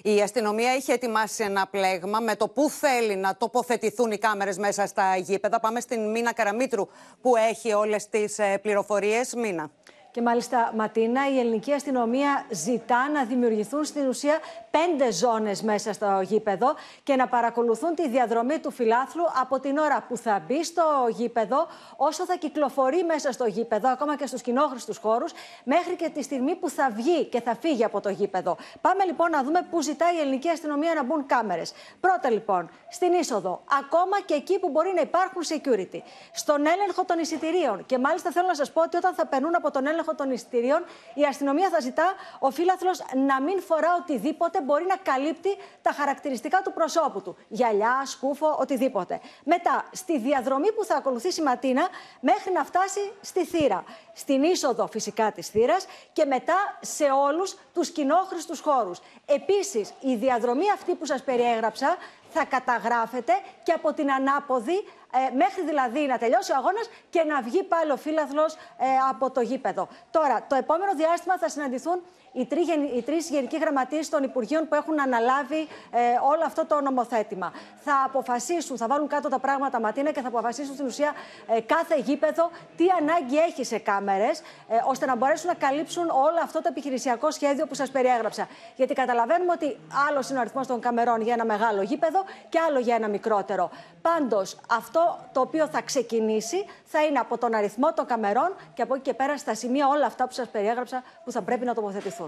Η 0.01 0.21
αστυνομία 0.21 0.75
είχε 0.75 0.93
ετοιμάσει 0.93 1.43
ένα 1.43 1.67
πλέγμα 1.67 2.19
με 2.19 2.35
το 2.35 2.47
πού 2.47 2.69
θέλει 2.69 3.15
να 3.15 3.37
τοποθετηθούν 3.37 4.11
οι 4.11 4.17
κάμερες 4.17 4.57
μέσα 4.57 4.85
στα 4.85 5.15
γήπεδα. 5.17 5.59
Πάμε 5.59 5.79
στην 5.79 6.11
Μίνα 6.11 6.33
Καραμίτρου 6.33 6.87
που 7.21 7.35
έχει 7.35 7.73
όλες 7.73 8.09
τις 8.09 8.39
ε, 8.39 8.57
πληροφορίες. 8.61 9.33
Μίνα. 9.33 9.71
Και 10.17 10.23
μάλιστα, 10.23 10.71
Ματίνα, 10.75 11.29
η 11.29 11.39
ελληνική 11.39 11.73
αστυνομία 11.73 12.45
ζητά 12.49 13.09
να 13.09 13.23
δημιουργηθούν 13.23 13.83
στην 13.83 14.07
ουσία 14.07 14.39
πέντε 14.71 15.11
ζώνες 15.11 15.61
μέσα 15.61 15.93
στο 15.93 16.21
γήπεδο 16.23 16.75
και 17.03 17.15
να 17.15 17.27
παρακολουθούν 17.27 17.95
τη 17.95 18.07
διαδρομή 18.07 18.59
του 18.59 18.71
φιλάθλου 18.71 19.23
από 19.41 19.59
την 19.59 19.77
ώρα 19.77 20.05
που 20.07 20.17
θα 20.17 20.43
μπει 20.47 20.63
στο 20.63 20.83
γήπεδο, 21.09 21.67
όσο 21.95 22.25
θα 22.25 22.35
κυκλοφορεί 22.35 23.03
μέσα 23.03 23.31
στο 23.31 23.45
γήπεδο, 23.45 23.89
ακόμα 23.89 24.17
και 24.17 24.25
στους 24.25 24.41
κοινόχρηστους 24.41 24.97
χώρους, 24.97 25.31
μέχρι 25.63 25.95
και 25.95 26.09
τη 26.09 26.23
στιγμή 26.23 26.55
που 26.55 26.69
θα 26.69 26.89
βγει 26.95 27.25
και 27.25 27.41
θα 27.41 27.55
φύγει 27.55 27.83
από 27.83 28.01
το 28.01 28.09
γήπεδο. 28.09 28.57
Πάμε 28.81 29.05
λοιπόν 29.05 29.29
να 29.29 29.43
δούμε 29.43 29.67
πού 29.69 29.81
ζητάει 29.81 30.15
η 30.15 30.19
ελληνική 30.19 30.49
αστυνομία 30.49 30.93
να 30.93 31.03
μπουν 31.03 31.25
κάμερες. 31.25 31.73
Πρώτα 31.99 32.29
λοιπόν, 32.29 32.69
στην 32.89 33.13
είσοδο, 33.13 33.61
ακόμα 33.79 34.21
και 34.25 34.33
εκεί 34.33 34.59
που 34.59 34.69
μπορεί 34.69 34.91
να 34.95 35.01
υπάρχουν 35.01 35.41
security, 35.41 36.01
στον 36.33 36.65
έλεγχο 36.65 37.05
των 37.05 37.19
εισιτηρίων. 37.19 37.85
Και 37.85 37.97
μάλιστα 37.97 38.31
θέλω 38.31 38.47
να 38.47 38.55
σας 38.55 38.71
πω 38.71 38.81
ότι 38.81 38.97
όταν 38.97 39.13
θα 39.13 39.25
περνούν 39.25 39.55
από 39.55 39.71
τον 39.71 39.87
έλεγχο 39.87 40.06
έλεγχο 40.07 40.15
των 40.15 40.31
εισιτηρίων, 40.31 40.85
η 41.13 41.23
αστυνομία 41.23 41.69
θα 41.69 41.79
ζητά 41.79 42.13
ο 42.39 42.49
φύλαθλο 42.51 42.91
να 43.27 43.41
μην 43.41 43.61
φορά 43.61 43.95
οτιδήποτε 44.01 44.61
μπορεί 44.61 44.85
να 44.87 44.95
καλύπτει 44.95 45.49
τα 45.81 45.91
χαρακτηριστικά 45.91 46.61
του 46.63 46.73
προσώπου 46.73 47.21
του. 47.21 47.37
Γυαλιά, 47.47 48.01
σκούφο, 48.05 48.57
οτιδήποτε. 48.59 49.19
Μετά, 49.43 49.85
στη 49.91 50.19
διαδρομή 50.19 50.71
που 50.71 50.83
θα 50.85 50.95
ακολουθήσει 50.95 51.41
η 51.41 51.43
Ματίνα, 51.43 51.87
μέχρι 52.19 52.51
να 52.51 52.63
φτάσει 52.63 53.11
στη 53.21 53.45
θύρα. 53.45 53.83
Στην 54.13 54.43
είσοδο 54.43 54.87
φυσικά 54.87 55.31
της 55.31 55.47
θύρας 55.47 55.85
και 56.13 56.25
μετά 56.25 56.77
σε 56.81 57.03
όλους 57.03 57.55
τους 57.73 57.89
κοινόχρηστους 57.89 58.59
χώρους. 58.59 58.99
Επίσης, 59.25 59.93
η 59.99 60.15
διαδρομή 60.15 60.71
αυτή 60.71 60.95
που 60.95 61.05
σας 61.05 61.23
περιέγραψα 61.23 61.97
θα 62.29 62.45
καταγράφεται 62.45 63.33
και 63.63 63.71
από 63.71 63.93
την 63.93 64.11
ανάποδη 64.11 64.77
ε, 65.11 65.35
μέχρι 65.35 65.63
δηλαδή 65.65 65.99
να 65.99 66.17
τελειώσει 66.17 66.51
ο 66.51 66.55
αγώνας 66.55 66.89
και 67.09 67.23
να 67.23 67.41
βγει 67.41 67.63
πάλι 67.63 67.91
ο 67.91 67.97
φύλαθλος 67.97 68.53
ε, 68.53 68.85
από 69.09 69.31
το 69.31 69.41
γήπεδο. 69.41 69.87
Τώρα, 70.11 70.45
το 70.49 70.55
επόμενο 70.55 70.95
διάστημα 70.95 71.37
θα 71.37 71.49
συναντηθούν 71.49 72.01
οι, 72.37 72.45
τρεις, 72.45 72.67
οι 72.95 73.01
τρεις 73.01 73.29
γενικοί 73.29 73.57
γραμματείς 73.57 74.09
των 74.09 74.23
Υπουργείων 74.23 74.67
που 74.67 74.75
έχουν 74.75 75.01
αναλάβει 75.01 75.67
ε, 75.91 75.99
όλο 76.31 76.43
αυτό 76.45 76.65
το 76.65 76.81
νομοθέτημα. 76.81 77.53
Θα 77.77 78.03
αποφασίσουν, 78.05 78.77
θα 78.77 78.87
βάλουν 78.87 79.07
κάτω 79.07 79.29
τα 79.29 79.39
πράγματα 79.39 79.79
ματίνα 79.79 80.11
και 80.11 80.21
θα 80.21 80.27
αποφασίσουν 80.27 80.73
στην 80.73 80.85
ουσία 80.85 81.13
ε, 81.47 81.61
κάθε 81.61 81.99
γήπεδο 81.99 82.49
τι 82.77 82.85
ανάγκη 83.01 83.37
έχει 83.37 83.63
σε 83.63 83.77
κάμερες, 83.77 84.39
ε, 84.39 84.43
ώστε 84.85 85.05
να 85.05 85.15
μπορέσουν 85.15 85.47
να 85.47 85.53
καλύψουν 85.67 86.09
όλο 86.09 86.39
αυτό 86.43 86.61
το 86.61 86.67
επιχειρησιακό 86.71 87.31
σχέδιο 87.31 87.65
που 87.65 87.75
σας 87.75 87.89
περιέγραψα. 87.89 88.47
Γιατί 88.75 88.93
καταλαβαίνουμε 88.93 89.51
ότι 89.51 89.77
άλλος 90.09 90.29
είναι 90.29 90.37
ο 90.37 90.41
αριθμός 90.41 90.67
των 90.67 90.79
καμερών 90.79 91.21
για 91.21 91.33
ένα 91.33 91.45
μεγάλο 91.45 91.81
γήπεδο 91.81 92.23
και 92.49 92.59
άλλο 92.67 92.79
για 92.79 92.95
ένα 92.95 93.07
μικρότερο. 93.07 93.69
Πάντως, 94.01 94.57
αυτό 94.69 95.19
το 95.31 95.39
οποίο 95.41 95.67
θα 95.67 95.81
ξεκινήσει 95.81 96.65
θα 96.83 97.03
είναι 97.03 97.19
από 97.19 97.37
τον 97.37 97.53
αριθμό 97.53 97.93
των 97.93 98.05
καμερών 98.05 98.55
και 98.73 98.81
από 98.81 98.93
εκεί 98.93 99.03
και 99.03 99.13
πέρα 99.13 99.37
στα 99.37 99.55
σημεία 99.55 99.87
όλα 99.87 100.05
αυτά 100.05 100.27
που 100.27 100.33
σας 100.33 100.47
περιέγραψα 100.47 101.03
που 101.23 101.31
θα 101.31 101.41
πρέπει 101.41 101.65
να 101.65 101.73
τοποθετηθούν. 101.73 102.26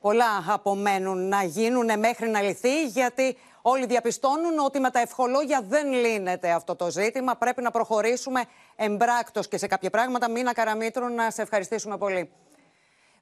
Πολλά 0.00 0.44
απομένουν 0.48 1.28
να 1.28 1.42
γίνουν 1.42 1.98
μέχρι 1.98 2.28
να 2.28 2.42
λυθεί, 2.42 2.86
γιατί 2.86 3.36
όλοι 3.62 3.86
διαπιστώνουν 3.86 4.58
ότι 4.58 4.80
με 4.80 4.90
τα 4.90 5.00
ευχολόγια 5.00 5.62
δεν 5.68 5.92
λύνεται 5.92 6.50
αυτό 6.50 6.76
το 6.76 6.90
ζήτημα. 6.90 7.36
Πρέπει 7.36 7.62
να 7.62 7.70
προχωρήσουμε 7.70 8.44
εμπράκτος 8.76 9.48
και 9.48 9.58
σε 9.58 9.66
κάποια 9.66 9.90
πράγματα. 9.90 10.30
Μήνα 10.30 10.52
Καραμήτρου, 10.52 11.08
να 11.08 11.30
σε 11.30 11.42
ευχαριστήσουμε 11.42 11.96
πολύ. 11.96 12.30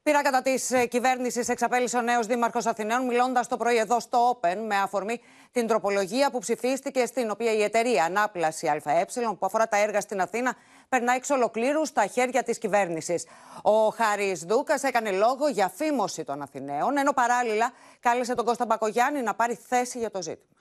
Πήρα 0.02 0.22
κατά 0.22 0.42
της 0.42 0.70
ε, 0.70 0.86
κυβέρνησης 0.86 1.48
εξαπέλυσε 1.48 1.96
ο 1.96 2.00
νέος 2.00 2.26
Δήμαρχος 2.26 2.66
Αθηναίων, 2.66 3.04
μιλώντας 3.04 3.48
το 3.48 3.56
πρωί 3.56 3.76
εδώ 3.76 4.00
στο 4.00 4.40
Open 4.40 4.56
με 4.66 4.76
αφορμή 4.76 5.20
την 5.52 5.66
τροπολογία 5.66 6.30
που 6.30 6.38
ψηφίστηκε, 6.38 7.06
στην 7.06 7.30
οποία 7.30 7.52
η 7.52 7.62
εταιρεία 7.62 8.04
Ανάπλαση 8.04 8.68
ΑΕ, 8.68 9.04
που 9.38 9.46
αφορά 9.46 9.68
τα 9.68 9.76
έργα 9.76 10.00
στην 10.00 10.20
Αθήνα, 10.20 10.54
περνάει 10.88 11.16
εξ 11.16 11.30
ολοκλήρου 11.30 11.86
στα 11.86 12.06
χέρια 12.06 12.42
της 12.42 12.58
κυβέρνησης. 12.58 13.26
Ο 13.62 13.88
Χάρη 13.88 14.32
Δούκας 14.46 14.82
έκανε 14.82 15.10
λόγο 15.10 15.48
για 15.48 15.68
φήμωση 15.68 16.24
των 16.24 16.42
Αθηναίων, 16.42 16.96
ενώ 16.96 17.12
παράλληλα 17.12 17.72
κάλεσε 18.00 18.34
τον 18.34 18.44
Κώστα 18.44 18.66
Μπακογιάννη 18.66 19.22
να 19.22 19.34
πάρει 19.34 19.54
θέση 19.54 19.98
για 19.98 20.10
το 20.10 20.22
ζήτημα. 20.22 20.56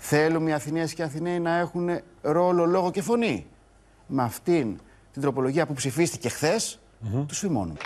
Θέλουμε 0.00 0.50
οι 0.50 0.52
Αθηναίες 0.52 0.94
και 0.94 1.02
οι 1.02 1.04
Αθηναίοι 1.04 1.40
να 1.40 1.56
έχουν 1.56 2.00
ρόλο, 2.20 2.66
λόγο 2.66 2.90
και 2.90 3.02
φωνή. 3.02 3.46
Με 4.06 4.22
αυτήν 4.22 4.80
την 5.12 5.22
τροπολογία 5.22 5.66
που 5.66 5.72
ψηφίστηκε 5.72 6.28
χθες, 6.28 6.80
mm-hmm. 7.04 7.24
τους 7.28 7.38
φημώνουμε. 7.38 7.78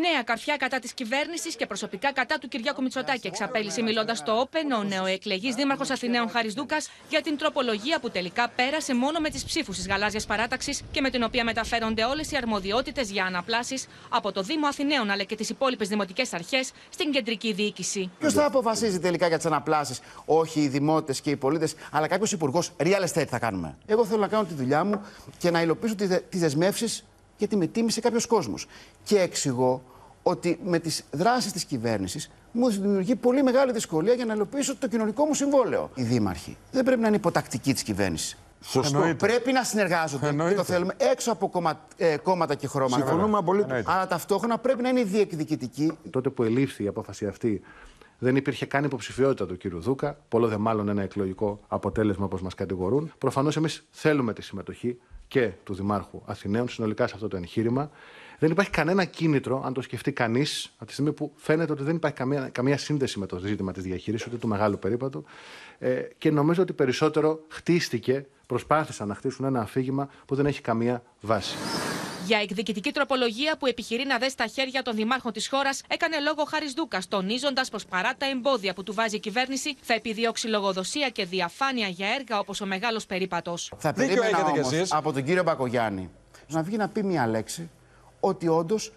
Νέα 0.00 0.22
καρφιά 0.22 0.56
κατά 0.56 0.78
της 0.78 0.92
κυβέρνησης 0.92 1.56
και 1.56 1.66
προσωπικά 1.66 2.12
κατά 2.12 2.38
του 2.38 2.48
Κυριάκου 2.48 2.82
Μητσοτάκη 2.82 3.26
εξαπέλυσε 3.26 3.82
μιλώντας 3.82 4.18
στο 4.18 4.40
Όπεν 4.40 4.72
ο 4.72 4.82
νεοεκλεγής 4.82 5.54
Δήμαρχος 5.54 5.90
Αθηναίων 5.90 6.28
Χάρη 6.30 6.48
Δούκα 6.48 6.76
για 7.08 7.20
την 7.22 7.36
τροπολογία 7.38 7.98
που 8.00 8.10
τελικά 8.10 8.48
πέρασε 8.56 8.94
μόνο 8.94 9.18
με 9.20 9.30
τις 9.30 9.44
ψήφους 9.44 9.76
της 9.76 9.86
γαλάζιας 9.86 10.26
παράταξης 10.26 10.82
και 10.90 11.00
με 11.00 11.10
την 11.10 11.22
οποία 11.22 11.44
μεταφέρονται 11.44 12.04
όλες 12.04 12.30
οι 12.30 12.36
αρμοδιότητες 12.36 13.10
για 13.10 13.24
αναπλάσεις 13.24 13.86
από 14.08 14.32
το 14.32 14.42
Δήμο 14.42 14.66
Αθηναίων 14.66 15.10
αλλά 15.10 15.22
και 15.22 15.36
τις 15.36 15.48
υπόλοιπες 15.48 15.88
δημοτικές 15.88 16.32
αρχές 16.32 16.72
στην 16.88 17.10
κεντρική 17.10 17.52
διοίκηση. 17.52 18.10
Ποιος 18.18 18.32
θα 18.32 18.44
αποφασίζει 18.46 18.98
τελικά 19.00 19.26
για 19.28 19.36
τις 19.36 19.46
αναπλάσεις, 19.46 20.00
όχι 20.24 20.60
οι 20.60 20.68
δημότες 20.68 21.20
και 21.20 21.30
οι 21.30 21.36
πολίτες, 21.36 21.74
αλλά 21.90 22.08
κάποιος 22.08 22.32
υπουργός 22.32 22.70
real 22.76 23.04
estate 23.08 23.26
θα 23.28 23.38
κάνουμε. 23.38 23.76
Εγώ 23.86 24.04
θέλω 24.04 24.20
να 24.20 24.28
κάνω 24.28 24.44
τη 24.44 24.54
δουλειά 24.54 24.84
μου 24.84 25.00
και 25.38 25.50
να 25.50 25.62
υλοποιήσω 25.62 25.94
τις 26.28 26.40
δεσμεύσεις 26.40 27.04
γιατί 27.38 27.56
με 27.56 27.66
τίμησε 27.66 28.00
κάποιος 28.00 28.26
κόσμος. 28.26 28.66
Και 29.04 29.18
εξηγώ 29.20 29.82
ότι 30.22 30.58
με 30.64 30.78
τις 30.78 31.04
δράσεις 31.10 31.52
της 31.52 31.64
κυβέρνησης 31.64 32.30
μου 32.52 32.70
δημιουργεί 32.70 33.16
πολύ 33.16 33.42
μεγάλη 33.42 33.72
δυσκολία 33.72 34.14
για 34.14 34.24
να 34.24 34.34
υλοποιήσω 34.34 34.76
το 34.76 34.88
κοινωνικό 34.88 35.24
μου 35.24 35.34
συμβόλαιο. 35.34 35.90
Οι 35.94 36.02
δήμαρχοι 36.02 36.56
δεν 36.72 36.84
πρέπει 36.84 37.00
να 37.00 37.06
είναι 37.06 37.16
υποτακτικοί 37.16 37.72
της 37.72 37.82
κυβέρνησης. 37.82 38.36
Σωστό. 38.60 39.14
Πρέπει 39.18 39.52
να 39.52 39.64
συνεργάζονται 39.64 40.28
Εννοείται. 40.28 40.52
και 40.52 40.58
το 40.58 40.64
θέλουμε 40.64 40.94
έξω 40.96 41.32
από 41.32 41.48
κόμμα, 41.48 41.80
ε, 41.96 42.16
κόμματα 42.16 42.54
και 42.54 42.66
χρώματα. 42.66 43.06
Συμφωνούμε 43.06 43.38
απολύτως. 43.38 43.82
Αλλά 43.84 44.06
ταυτόχρονα 44.06 44.58
πρέπει 44.58 44.82
να 44.82 44.88
είναι 44.88 45.02
διεκδικητικοί. 45.02 45.98
Τότε 46.10 46.30
που 46.30 46.42
ελήφθη 46.42 46.84
η 46.84 46.86
απόφαση 46.86 47.26
αυτή, 47.26 47.60
δεν 48.18 48.36
υπήρχε 48.36 48.66
καν 48.66 48.84
υποψηφιότητα 48.84 49.46
του 49.46 49.56
κύριου 49.56 49.80
Δούκα. 49.80 50.18
Πολλό 50.28 50.48
δε 50.48 50.56
μάλλον 50.56 50.88
ένα 50.88 51.02
εκλογικό 51.02 51.60
αποτέλεσμα 51.68 52.24
όπως 52.24 52.42
μας 52.42 52.54
κατηγορούν. 52.54 53.12
Προφανώς 53.18 53.56
εμείς 53.56 53.86
θέλουμε 53.90 54.32
τη 54.32 54.42
συμμετοχή 54.42 54.98
και 55.28 55.50
του 55.64 55.74
Δημάρχου 55.74 56.22
Αθηναίων 56.24 56.68
συνολικά 56.68 57.06
σε 57.06 57.14
αυτό 57.14 57.28
το 57.28 57.36
εγχείρημα. 57.36 57.90
Δεν 58.38 58.50
υπάρχει 58.50 58.70
κανένα 58.70 59.04
κίνητρο, 59.04 59.62
αν 59.64 59.72
το 59.72 59.82
σκεφτεί 59.82 60.12
κανείς, 60.12 60.72
από 60.76 60.86
τη 60.86 60.92
στιγμή 60.92 61.12
που 61.12 61.32
φαίνεται 61.36 61.72
ότι 61.72 61.82
δεν 61.82 61.96
υπάρχει 61.96 62.16
καμία, 62.16 62.48
καμία 62.48 62.78
σύνδεση 62.78 63.18
με 63.18 63.26
το 63.26 63.38
ζήτημα 63.38 63.72
της 63.72 63.82
διαχείρισης 63.82 64.26
ούτε 64.26 64.36
του 64.36 64.48
μεγάλου 64.48 64.78
περίπατου. 64.78 65.24
Ε, 65.78 66.00
και 66.18 66.30
νομίζω 66.30 66.62
ότι 66.62 66.72
περισσότερο 66.72 67.40
χτίστηκε, 67.48 68.26
προσπάθησαν 68.46 69.08
να 69.08 69.14
χτίσουν 69.14 69.44
ένα 69.44 69.60
αφήγημα 69.60 70.08
που 70.26 70.34
δεν 70.34 70.46
έχει 70.46 70.60
καμία 70.60 71.02
βάση. 71.20 71.56
Για 72.26 72.38
εκδικητική 72.38 72.92
τροπολογία 72.92 73.56
που 73.56 73.66
επιχειρεί 73.66 74.06
να 74.06 74.18
δέσει 74.18 74.30
στα 74.30 74.46
χέρια 74.46 74.82
των 74.82 74.94
δημάρχων 74.94 75.32
της 75.32 75.48
χώρας, 75.48 75.82
έκανε 75.88 76.18
λόγο 76.20 76.44
Χάρης 76.44 76.72
Δούκας, 76.72 77.08
τονίζοντας 77.08 77.68
πως 77.68 77.84
παρά 77.84 78.14
τα 78.18 78.26
εμπόδια 78.30 78.74
που 78.74 78.82
του 78.82 78.94
βάζει 78.94 79.16
η 79.16 79.20
κυβέρνηση, 79.20 79.76
θα 79.80 79.94
επιδιώξει 79.94 80.48
λογοδοσία 80.48 81.08
και 81.08 81.24
διαφάνεια 81.24 81.88
για 81.88 82.08
έργα 82.18 82.38
όπως 82.38 82.60
ο 82.60 82.66
μεγάλος 82.66 83.06
περίπατος. 83.06 83.72
Θα 83.78 83.92
περίμενα 83.92 84.44
όμως 84.44 84.92
από 84.92 85.12
τον 85.12 85.24
κύριο 85.24 85.42
Μπακογιάννη 85.42 86.10
να 86.48 86.62
βγει 86.62 86.76
να 86.76 86.88
πει 86.88 87.02
μια 87.02 87.26
λέξη 87.26 87.70
ότι 88.20 88.48
όντως 88.48 88.92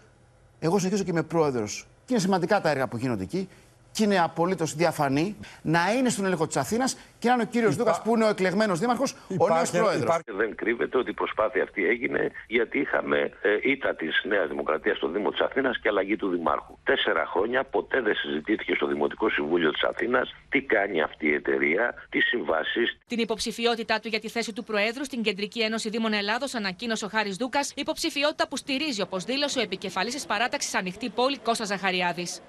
εγώ 0.59 0.77
συνεχίζω 0.77 1.03
και 1.03 1.11
είμαι 1.11 1.23
πρόεδρος 1.23 1.87
και 2.05 2.13
είναι 2.13 2.19
σημαντικά 2.21 2.61
τα 2.61 2.69
έργα 2.69 2.87
που 2.87 2.97
γίνονται 2.97 3.23
εκεί 3.23 3.49
και 3.91 4.03
είναι 4.03 4.19
απολύτως 4.19 4.75
διαφανή 4.75 5.37
να 5.61 5.93
είναι 5.93 6.09
στον 6.09 6.25
έλεγχο 6.25 6.47
της 6.47 6.57
Αθήνας 6.57 6.97
και 7.19 7.27
να 7.27 7.33
είναι 7.33 7.43
ο 7.43 7.45
κύριος 7.45 7.73
Υπά... 7.73 7.83
Δούκας 7.83 8.01
που 8.01 8.15
είναι 8.15 8.25
ο 8.25 8.27
εκλεγμένος 8.27 8.79
δήμαρχος, 8.79 9.15
ο 9.37 9.47
νέος 9.53 9.71
πρόεδρος. 9.71 10.17
Δεν 10.25 10.55
κρύβεται 10.55 10.97
ότι 10.97 11.09
η 11.09 11.13
προσπάθεια 11.13 11.63
αυτή 11.63 11.85
έγινε 11.85 12.31
γιατί 12.47 12.79
είχαμε 12.79 13.17
ε, 13.41 13.71
ήττα 13.71 13.95
της 13.95 14.21
Νέας 14.23 14.47
Δημοκρατίας 14.47 14.97
στο 14.97 15.07
Δήμο 15.07 15.29
της 15.29 15.39
Αθήνας 15.39 15.79
και 15.79 15.87
αλλαγή 15.89 16.15
του 16.15 16.29
Δημάρχου. 16.29 16.77
Τέσσερα 16.83 17.25
χρόνια 17.25 17.63
ποτέ 17.63 18.01
δεν 18.01 18.15
συζητήθηκε 18.15 18.73
στο 18.75 18.87
Δημοτικό 18.87 19.29
Συμβούλιο 19.29 19.71
της 19.71 19.83
Αθήνας 19.83 20.35
τι 20.49 20.61
κάνει 20.61 21.01
αυτή 21.01 21.27
η 21.27 21.33
εταιρεία, 21.33 21.93
τι 22.09 22.19
συμβάσεις. 22.19 22.97
Την 23.07 23.19
υποψηφιότητά 23.19 23.99
του 23.99 24.07
για 24.07 24.19
τη 24.19 24.29
θέση 24.29 24.53
του 24.53 24.63
Προέδρου 24.63 25.05
στην 25.05 25.21
Κεντρική 25.21 25.61
Ένωση 25.61 25.89
Δήμων 25.89 26.13
Ελλάδος 26.13 26.53
ανακοίνωσε 26.55 27.05
ο 27.05 27.07
Χάρης 27.07 27.35
Δούκας, 27.35 27.73
υποψηφιότητα 27.75 28.47
που 28.47 28.57
στηρίζει, 28.57 29.01
όπως 29.01 29.23
δήλωσε 29.23 29.59
ο 29.59 29.61
επικεφαλής 29.61 30.13
της 30.13 30.25
παράταξης 30.25 30.75
Ανοιχτή 30.75 31.09
Πόλη 31.09 31.37
Κώστας 31.37 31.67
Ζαχαριάδης. 31.67 32.41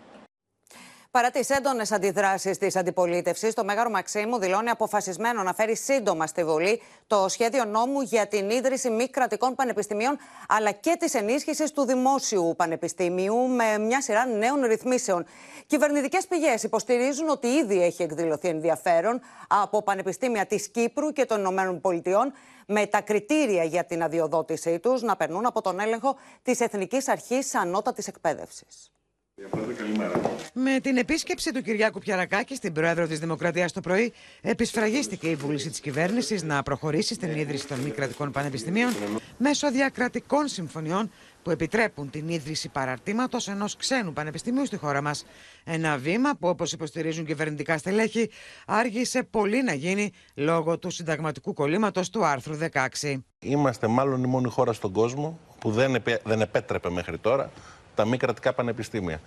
Παρά 1.13 1.31
τις 1.31 1.51
έντονες 1.51 1.93
αντιδράσεις 1.93 2.59
της 2.59 2.77
αντιπολίτευσης, 2.77 3.55
το 3.55 3.65
Μέγαρο 3.65 3.91
Μαξίμου 3.91 4.39
δηλώνει 4.39 4.71
αποφασισμένο 4.71 5.43
να 5.43 5.55
φέρει 5.55 5.77
σύντομα 5.77 6.27
στη 6.27 6.45
Βουλή 6.45 6.83
το 7.07 7.29
σχέδιο 7.29 7.65
νόμου 7.65 8.01
για 8.01 8.27
την 8.27 8.51
ίδρυση 8.51 8.91
μη 8.91 9.09
κρατικών 9.09 9.55
πανεπιστημίων, 9.55 10.19
αλλά 10.49 10.71
και 10.71 10.97
της 10.99 11.15
ενίσχυσης 11.15 11.73
του 11.73 11.85
δημόσιου 11.85 12.55
πανεπιστήμιου 12.57 13.49
με 13.49 13.79
μια 13.79 14.03
σειρά 14.03 14.27
νέων 14.27 14.61
ρυθμίσεων. 14.65 15.27
Κυβερνητικές 15.67 16.27
πηγές 16.27 16.63
υποστηρίζουν 16.63 17.29
ότι 17.29 17.47
ήδη 17.47 17.83
έχει 17.83 18.03
εκδηλωθεί 18.03 18.49
ενδιαφέρον 18.49 19.21
από 19.49 19.83
πανεπιστήμια 19.83 20.47
της 20.47 20.69
Κύπρου 20.69 21.13
και 21.13 21.25
των 21.25 21.39
Ηνωμένων 21.39 21.81
Πολιτειών 21.81 22.33
με 22.67 22.87
τα 22.87 23.01
κριτήρια 23.01 23.65
για 23.65 23.85
την 23.85 24.03
αδειοδότησή 24.03 24.79
τους 24.79 25.03
να 25.03 25.17
περνούν 25.17 25.47
από 25.47 25.61
τον 25.61 25.81
έλεγχο 25.81 26.17
της 26.43 26.61
Εθνικής 26.61 27.09
Αρχής 27.09 27.55
Ανώτατης 27.55 28.07
Εκπαίδευσης. 28.07 28.91
Με 30.53 30.81
την 30.81 30.97
επίσκεψη 30.97 31.53
του 31.53 31.63
Κυριάκου 31.63 31.99
Πιαρακάκη 31.99 32.55
στην 32.55 32.73
Πρόεδρο 32.73 33.07
της 33.07 33.19
Δημοκρατίας 33.19 33.73
το 33.73 33.81
πρωί, 33.81 34.13
επισφραγίστηκε 34.41 35.29
η 35.29 35.35
βούληση 35.35 35.71
της 35.71 35.81
κυβέρνησης 35.81 36.43
να 36.43 36.63
προχωρήσει 36.63 37.15
στην 37.15 37.37
ίδρυση 37.37 37.67
των 37.67 37.79
μη 37.79 37.91
κρατικών 37.91 38.31
πανεπιστημίων 38.33 38.91
μέσω 39.39 39.71
διακρατικών 39.71 40.49
συμφωνιών 40.49 41.11
που 41.43 41.51
επιτρέπουν 41.51 42.11
την 42.11 42.29
ίδρυση 42.29 42.69
παραρτήματος 42.69 43.49
ενός 43.49 43.77
ξένου 43.77 44.13
πανεπιστημίου 44.13 44.67
στη 44.67 44.77
χώρα 44.77 45.03
μας. 45.03 45.25
Ένα 45.65 45.97
βήμα 45.97 46.37
που, 46.37 46.49
όπως 46.49 46.73
υποστηρίζουν 46.73 47.25
κυβερνητικά 47.25 47.79
στελέχη, 47.79 48.31
άργησε 48.67 49.23
πολύ 49.23 49.63
να 49.63 49.75
γίνει 49.75 50.13
λόγω 50.35 50.79
του 50.79 50.91
συνταγματικού 50.91 51.53
κολλήματος 51.53 52.11
του 52.11 52.25
άρθρου 52.25 52.59
16. 53.03 53.23
Είμαστε 53.39 53.87
μάλλον 53.87 54.25
η 54.25 54.27
μόνη 54.27 54.49
χώρα 54.49 54.73
στον 54.73 54.93
κόσμο 54.93 55.39
που 55.59 55.71
δεν, 55.71 56.03
δεν 56.25 56.41
επέτρεπε 56.41 56.91
μέχρι 56.91 57.19
τώρα 57.19 57.51
τα 57.95 58.05
μη 58.05 58.17
κρατικά 58.17 58.53
πανεπιστήμια. 58.53 59.21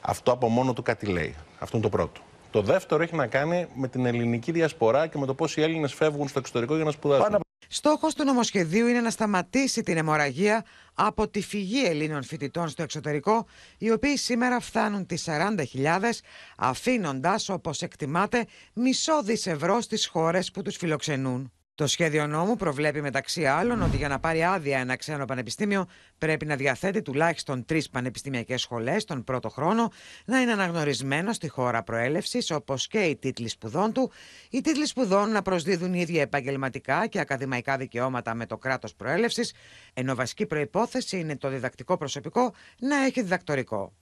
Αυτό 0.00 0.32
από 0.32 0.48
μόνο 0.48 0.72
του 0.72 0.82
κάτι 0.82 1.06
λέει. 1.06 1.34
Αυτό 1.58 1.76
είναι 1.76 1.86
το 1.86 1.96
πρώτο. 1.96 2.20
Το 2.50 2.62
δεύτερο 2.62 3.02
έχει 3.02 3.14
να 3.14 3.26
κάνει 3.26 3.66
με 3.74 3.88
την 3.88 4.06
ελληνική 4.06 4.52
διασπορά 4.52 5.06
και 5.06 5.18
με 5.18 5.26
το 5.26 5.34
πώς 5.34 5.56
οι 5.56 5.62
Έλληνες 5.62 5.94
φεύγουν 5.94 6.28
στο 6.28 6.38
εξωτερικό 6.38 6.74
για 6.74 6.84
να 6.84 6.90
σπουδάσουν. 6.90 7.40
Στόχος 7.70 8.14
του 8.14 8.24
νομοσχεδίου 8.24 8.86
είναι 8.86 9.00
να 9.00 9.10
σταματήσει 9.10 9.82
την 9.82 9.96
αιμορραγία 9.96 10.64
από 10.94 11.28
τη 11.28 11.42
φυγή 11.42 11.84
Ελλήνων 11.84 12.22
φοιτητών 12.22 12.68
στο 12.68 12.82
εξωτερικό, 12.82 13.46
οι 13.78 13.90
οποίοι 13.90 14.16
σήμερα 14.16 14.60
φτάνουν 14.60 15.06
τις 15.06 15.24
40.000, 15.28 16.20
αφήνοντας, 16.56 17.48
όπως 17.48 17.82
εκτιμάται, 17.82 18.46
μισό 18.72 19.22
δις 19.22 19.46
ευρώ 19.46 19.80
στις 19.80 20.06
χώρες 20.06 20.50
που 20.50 20.62
τους 20.62 20.76
φιλοξενούν. 20.76 21.52
Το 21.78 21.86
σχέδιο 21.86 22.26
νόμου 22.26 22.56
προβλέπει 22.56 23.00
μεταξύ 23.00 23.46
άλλων 23.46 23.82
ότι 23.82 23.96
για 23.96 24.08
να 24.08 24.18
πάρει 24.18 24.44
άδεια 24.44 24.78
ένα 24.78 24.96
ξένο 24.96 25.24
πανεπιστήμιο 25.24 25.86
πρέπει 26.18 26.46
να 26.46 26.56
διαθέτει 26.56 27.02
τουλάχιστον 27.02 27.64
τρεις 27.64 27.90
πανεπιστημιακές 27.90 28.60
σχολές 28.60 29.04
τον 29.04 29.24
πρώτο 29.24 29.48
χρόνο, 29.48 29.90
να 30.24 30.40
είναι 30.40 30.52
αναγνωρισμένο 30.52 31.32
στη 31.32 31.48
χώρα 31.48 31.82
προέλευσης, 31.82 32.50
όπως 32.50 32.86
και 32.88 32.98
οι 32.98 33.16
τίτλοι 33.16 33.48
σπουδών 33.48 33.92
του, 33.92 34.10
οι 34.50 34.60
τίτλοι 34.60 34.86
σπουδών 34.86 35.30
να 35.30 35.42
προσδίδουν 35.42 35.94
ίδια 35.94 36.20
επαγγελματικά 36.20 37.06
και 37.06 37.20
ακαδημαϊκά 37.20 37.76
δικαιώματα 37.76 38.34
με 38.34 38.46
το 38.46 38.56
κράτος 38.56 38.94
προέλευσης, 38.94 39.54
ενώ 39.94 40.14
βασική 40.14 40.46
προπόθεση 40.46 41.18
είναι 41.18 41.36
το 41.36 41.48
διδακτικό 41.48 41.96
προσωπικό 41.96 42.54
να 42.78 42.96
έχει 43.04 43.22
διδακτορικό. 43.22 43.92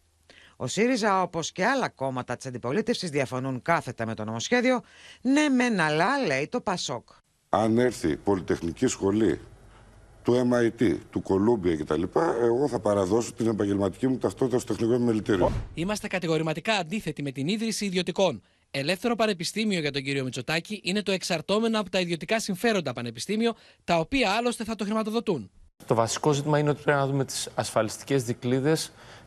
Ο 0.57 0.67
ΣΥΡΙΖΑ, 0.67 1.23
όπως 1.23 1.53
και 1.53 1.65
άλλα 1.65 1.89
κόμματα 1.89 2.37
της 2.37 2.47
αντιπολίτευσης, 2.47 3.11
διαφωνούν 3.11 3.63
κάθετα 3.63 4.07
με 4.07 4.15
το 4.15 4.25
νομοσχέδιο. 4.25 4.83
Ναι, 5.21 5.49
μεν 5.49 5.81
αλλά, 5.81 6.19
λέει 6.27 6.49
το 6.49 6.61
ΠΑΣΟΚ 6.61 7.09
αν 7.49 7.79
έρθει 7.79 8.17
πολυτεχνική 8.17 8.87
σχολή 8.87 9.41
του 10.23 10.51
MIT, 10.51 10.97
του 11.11 11.23
Columbia 11.29 11.77
κτλ., 11.79 12.03
εγώ 12.43 12.69
θα 12.69 12.79
παραδώσω 12.79 13.33
την 13.33 13.47
επαγγελματική 13.47 14.07
μου 14.07 14.19
ταυτότητα 14.19 14.59
στο 14.59 14.75
τεχνικό 14.75 14.99
μελητήριο. 14.99 15.53
Είμαστε 15.75 16.09
κατηγορηματικά 16.09 16.73
αντίθετοι 16.75 17.23
με 17.23 17.31
την 17.31 17.49
ίδρυση 17.49 17.85
ιδιωτικών. 17.85 18.43
Ελεύθερο 18.71 19.15
πανεπιστήμιο 19.15 19.81
για 19.81 19.93
τον 19.93 20.03
κύριο 20.03 20.25
Μητσοτάκη 20.25 20.81
είναι 20.85 21.03
το 21.03 21.13
εξαρτώμενο 21.13 21.81
από 21.81 21.91
τα 21.91 22.01
ιδιωτικά 22.01 22.41
συμφέροντα 22.41 22.93
πανεπιστήμιο, 22.93 23.55
τα 23.85 23.99
οποία 23.99 24.31
άλλωστε 24.31 24.65
θα 24.65 24.75
το 24.75 24.85
χρηματοδοτούν. 24.85 25.51
Το 25.87 25.95
βασικό 25.95 26.33
ζήτημα 26.33 26.59
είναι 26.59 26.71
ότι 26.71 26.83
πρέπει 26.83 26.99
να 26.99 27.07
δούμε 27.07 27.25
τις 27.25 27.49
ασφαλιστικές 27.55 28.25
δικλείδε 28.25 28.77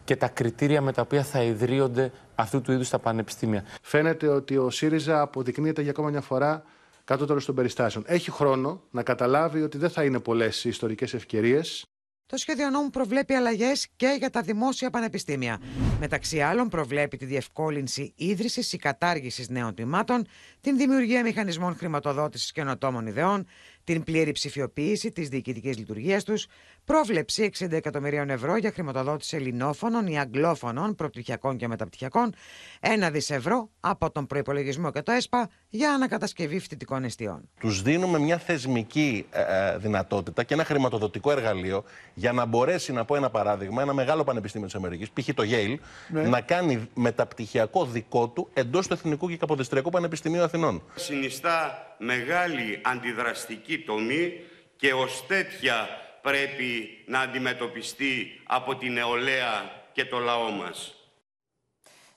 και 0.03 0.15
τα 0.15 0.27
κριτήρια 0.27 0.82
με 0.82 0.91
τα 0.91 1.01
οποία 1.01 1.23
θα 1.23 1.43
ιδρύονται 1.43 2.12
αυτού 2.36 2.62
του 2.62 2.71
είδους 2.71 2.89
τα 2.89 2.99
πανεπιστήμια. 2.99 3.63
Φαίνεται 3.82 4.27
ότι 4.27 4.58
ο 4.58 4.69
ΣΥΡΙΖΑ 4.69 5.21
αποδεικνύεται 5.21 5.82
για 5.82 5.91
ακόμα 5.91 6.10
μια 6.10 6.21
φορά 6.21 6.63
κατώτερο 7.10 7.41
των 7.43 7.56
περιστάσεων. 7.56 8.04
Έχει 8.08 8.32
χρόνο 8.32 8.84
να 8.91 9.04
καταλάβει 9.04 9.62
ότι 9.62 9.78
δεν 9.78 9.89
θα 9.89 10.04
είναι 10.04 10.19
πολλές 10.19 10.63
οι 10.63 10.69
ιστορικές 10.69 11.13
ευκαιρίες. 11.13 11.86
Το 12.26 12.38
σχέδιο 12.38 12.69
νόμου 12.69 12.89
προβλέπει 12.89 13.34
αλλαγές 13.34 13.88
και 13.95 14.15
για 14.19 14.30
τα 14.30 14.41
δημόσια 14.41 14.89
πανεπιστήμια. 14.89 15.62
Μεταξύ 16.00 16.41
άλλων, 16.41 16.67
προβλέπει 16.69 17.17
τη 17.17 17.26
διευκόλυνση 17.26 18.13
ίδρυσης 18.15 18.74
ή 18.74 18.78
κατάργησης 18.78 19.50
νέων 19.50 19.76
τμήματων, 19.76 20.28
την 20.62 20.78
δημιουργία 20.78 21.24
μηχανισμών 21.24 21.76
χρηματοδότησης 21.76 22.52
καινοτόμων 22.52 23.08
ιδεών, 23.08 23.45
την 23.93 24.04
πλήρη 24.04 24.32
ψηφιοποίηση 24.32 25.12
της 25.12 25.30
διοικητικής 25.30 25.78
λειτουργίας 25.78 26.23
τους, 26.23 26.47
πρόβλεψη 26.86 27.52
60 27.60 27.71
εκατομμυρίων 27.71 28.30
ευρώ 28.30 28.58
για 28.58 28.71
χρηματοδότηση 28.71 29.36
ελληνόφωνων 29.36 30.08
ή 30.08 30.19
αγγλόφωνων 30.19 30.95
προπτυχιακών 30.95 31.58
και 31.58 31.67
μεταπτυχιακών, 31.67 32.34
ένα 32.80 33.10
δι 33.10 33.21
ευρώ 33.28 33.69
από 33.80 34.12
τον 34.12 34.25
προπολογισμό 34.28 34.91
και 34.91 35.02
το 35.02 35.12
ΕΣΠΑ 35.12 35.49
για 35.69 35.93
ανακατασκευή 35.93 36.60
φοιτητικών 36.60 37.04
εστιών. 37.04 37.49
Τους 37.60 37.82
δίνουμε 37.82 38.19
μια 38.19 38.38
θεσμική 38.38 39.25
ε, 39.32 39.41
ε, 39.41 39.78
δυνατότητα 39.78 40.43
και 40.43 40.54
ένα 40.54 40.65
χρηματοδοτικό 40.65 41.32
εργαλείο 41.32 41.84
για 42.13 42.32
να 42.32 42.45
μπορέσει, 42.45 42.91
να 42.91 43.06
πω 43.06 43.15
ένα 43.15 43.30
παράδειγμα, 43.30 43.82
ένα 43.82 43.93
μεγάλο 43.93 44.23
πανεπιστήμιο 44.23 44.67
της 44.67 44.75
Αμερικής, 44.75 45.10
π.χ. 45.12 45.34
το 45.34 45.43
Yale, 45.43 45.75
ναι. 46.08 46.21
να 46.21 46.41
κάνει 46.41 46.89
μεταπτυχιακό 46.93 47.86
δικό 47.86 48.28
του 48.28 48.49
εντός 48.54 48.88
του 48.88 48.93
Εθνικού 48.93 49.30
και 49.30 49.38
Καποδιστριακού 49.38 49.89
Πανεπιστημίου 49.89 50.43
Αθηνών. 50.43 50.82
Συνιστά 50.95 51.84
μεγάλη 51.99 52.81
αντιδραστική 52.83 53.79
τομή 53.79 54.43
και 54.75 54.93
ως 54.93 55.25
τέτοια 55.27 55.88
πρέπει 56.21 57.03
να 57.05 57.19
αντιμετωπιστεί 57.19 58.41
από 58.47 58.75
την 58.75 58.93
νεολαία 58.93 59.71
και 59.91 60.05
το 60.05 60.17
λαό 60.17 60.49
μας. 60.49 60.93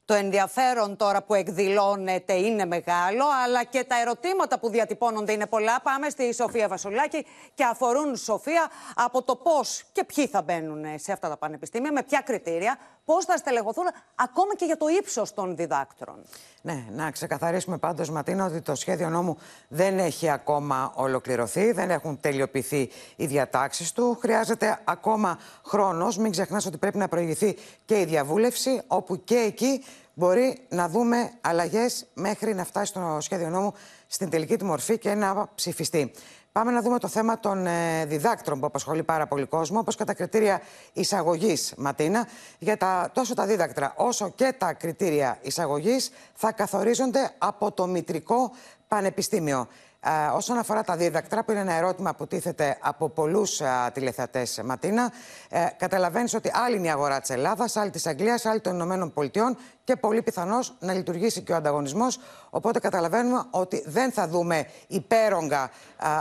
Το 0.04 0.14
ενδιαφέρον 0.14 0.96
τώρα 0.96 1.22
που 1.22 1.34
εκδηλώνεται 1.34 2.32
είναι 2.32 2.64
μεγάλο, 2.64 3.24
αλλά 3.44 3.64
και 3.64 3.84
τα 3.84 4.00
ερωτήματα 4.00 4.58
που 4.58 4.68
διατυπώνονται 4.68 5.32
είναι 5.32 5.46
πολλά. 5.46 5.80
Πάμε 5.80 6.08
στη 6.08 6.34
Σοφία 6.34 6.68
Βασολάκη 6.68 7.26
και 7.54 7.64
αφορούν, 7.64 8.16
Σοφία, 8.16 8.70
από 8.94 9.22
το 9.22 9.36
πώς 9.36 9.84
και 9.92 10.04
ποιοι 10.04 10.26
θα 10.26 10.42
μπαίνουν 10.42 10.84
σε 10.98 11.12
αυτά 11.12 11.28
τα 11.28 11.36
πανεπιστήμια, 11.36 11.92
με 11.92 12.02
ποια 12.02 12.20
κριτήρια, 12.20 12.78
πώς 13.04 13.24
θα 13.24 13.36
στελεχωθούν, 13.36 13.84
ακόμα 14.14 14.54
και 14.56 14.64
για 14.64 14.76
το 14.76 14.86
ύψος 14.98 15.34
των 15.34 15.56
διδάκτρων. 15.56 16.24
Ναι, 16.62 16.84
να 16.90 17.10
ξεκαθαρίσουμε 17.10 17.78
πάντως, 17.78 18.10
Ματίνα, 18.10 18.44
ότι 18.44 18.60
το 18.60 18.74
σχέδιο 18.74 19.08
νόμου 19.08 19.38
δεν 19.68 19.98
έχει 19.98 20.28
ακόμα 20.28 20.92
ολοκληρωθεί, 20.94 21.72
δεν 21.72 21.90
έχουν 21.90 22.20
τελειοποιηθεί 22.20 22.90
οι 23.16 23.26
διατάξεις 23.26 23.92
του. 23.92 24.18
Χρειάζεται 24.20 24.78
ακόμα 24.84 25.38
χρόνος. 25.64 26.16
Μην 26.16 26.30
ξεχνάς 26.30 26.66
ότι 26.66 26.78
πρέπει 26.78 26.98
να 26.98 27.08
προηγηθεί 27.08 27.56
και 27.84 28.00
η 28.00 28.04
διαβούλευση, 28.04 28.82
όπου 28.86 29.24
και 29.24 29.36
εκεί 29.36 29.84
μπορεί 30.14 30.66
να 30.68 30.88
δούμε 30.88 31.32
αλλαγές 31.40 32.06
μέχρι 32.14 32.54
να 32.54 32.64
φτάσει 32.64 32.92
το 32.92 33.18
σχέδιο 33.20 33.48
νόμου 33.48 33.74
στην 34.06 34.30
τελική 34.30 34.56
του 34.56 34.64
μορφή 34.64 34.98
και 34.98 35.14
να 35.14 35.48
ψηφιστεί. 35.54 36.12
Πάμε 36.52 36.70
να 36.70 36.82
δούμε 36.82 36.98
το 36.98 37.08
θέμα 37.08 37.38
των 37.40 37.66
ε, 37.66 38.04
διδάκτρων 38.06 38.60
που 38.60 38.66
απασχολεί 38.66 39.02
πάρα 39.02 39.26
πολύ 39.26 39.46
κόσμο, 39.46 39.78
όπως 39.78 39.96
και 39.96 40.04
τα 40.04 40.14
κριτήρια 40.14 40.60
εισαγωγής, 40.92 41.74
Ματίνα. 41.76 42.26
Για 42.58 42.76
τα, 42.76 43.10
τόσο 43.12 43.34
τα 43.34 43.46
δίδακτρα 43.46 43.92
όσο 43.96 44.30
και 44.30 44.54
τα 44.58 44.72
κριτήρια 44.72 45.38
εισαγωγής 45.42 46.10
θα 46.34 46.52
καθορίζονται 46.52 47.30
από 47.38 47.72
το 47.72 47.86
Μητρικό 47.86 48.52
Πανεπιστήμιο. 48.88 49.68
Ε, 50.04 50.10
όσον 50.34 50.58
αφορά 50.58 50.82
τα 50.82 50.96
δίδακτρα, 50.96 51.44
που 51.44 51.50
είναι 51.50 51.60
ένα 51.60 51.72
ερώτημα 51.72 52.14
που 52.14 52.26
τίθεται 52.26 52.78
από 52.80 53.08
πολλούς 53.08 53.60
ε, 53.60 53.66
τηλεθεατές, 53.92 54.60
Ματίνα, 54.64 55.12
ε, 55.48 55.66
καταλαβαίνεις 55.76 56.34
ότι 56.34 56.50
άλλη 56.54 56.76
είναι 56.76 56.86
η 56.86 56.90
αγορά 56.90 57.20
της 57.20 57.30
Ελλάδας, 57.30 57.76
άλλη 57.76 57.90
της 57.90 58.06
Αγγλίας, 58.06 58.46
άλλη 58.46 58.60
των 58.60 58.74
Ηνωμένων 58.74 59.12
Πολιτειών 59.12 59.56
και 59.84 59.96
πολύ 59.96 60.22
πιθανώς 60.22 60.74
να 60.78 60.92
λειτουργήσει 60.92 61.42
και 61.42 61.52
ο 61.52 61.56
ανταγωνισμός. 61.56 62.18
Οπότε 62.54 62.78
καταλαβαίνουμε 62.78 63.44
ότι 63.50 63.82
δεν 63.86 64.12
θα 64.12 64.28
δούμε 64.28 64.66
υπέρογκα 64.86 65.70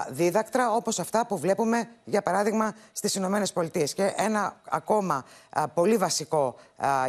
δίδακτρα 0.10 0.72
όπως 0.72 1.00
αυτά 1.00 1.26
που 1.26 1.38
βλέπουμε, 1.38 1.90
για 2.04 2.22
παράδειγμα, 2.22 2.76
στις 2.92 3.16
Ηνωμένες 3.16 3.54
Πολιτείες. 3.54 3.94
Και 3.94 4.14
ένα 4.18 4.56
ακόμα 4.70 5.26
πολύ 5.74 5.98
βασικό 5.98 6.56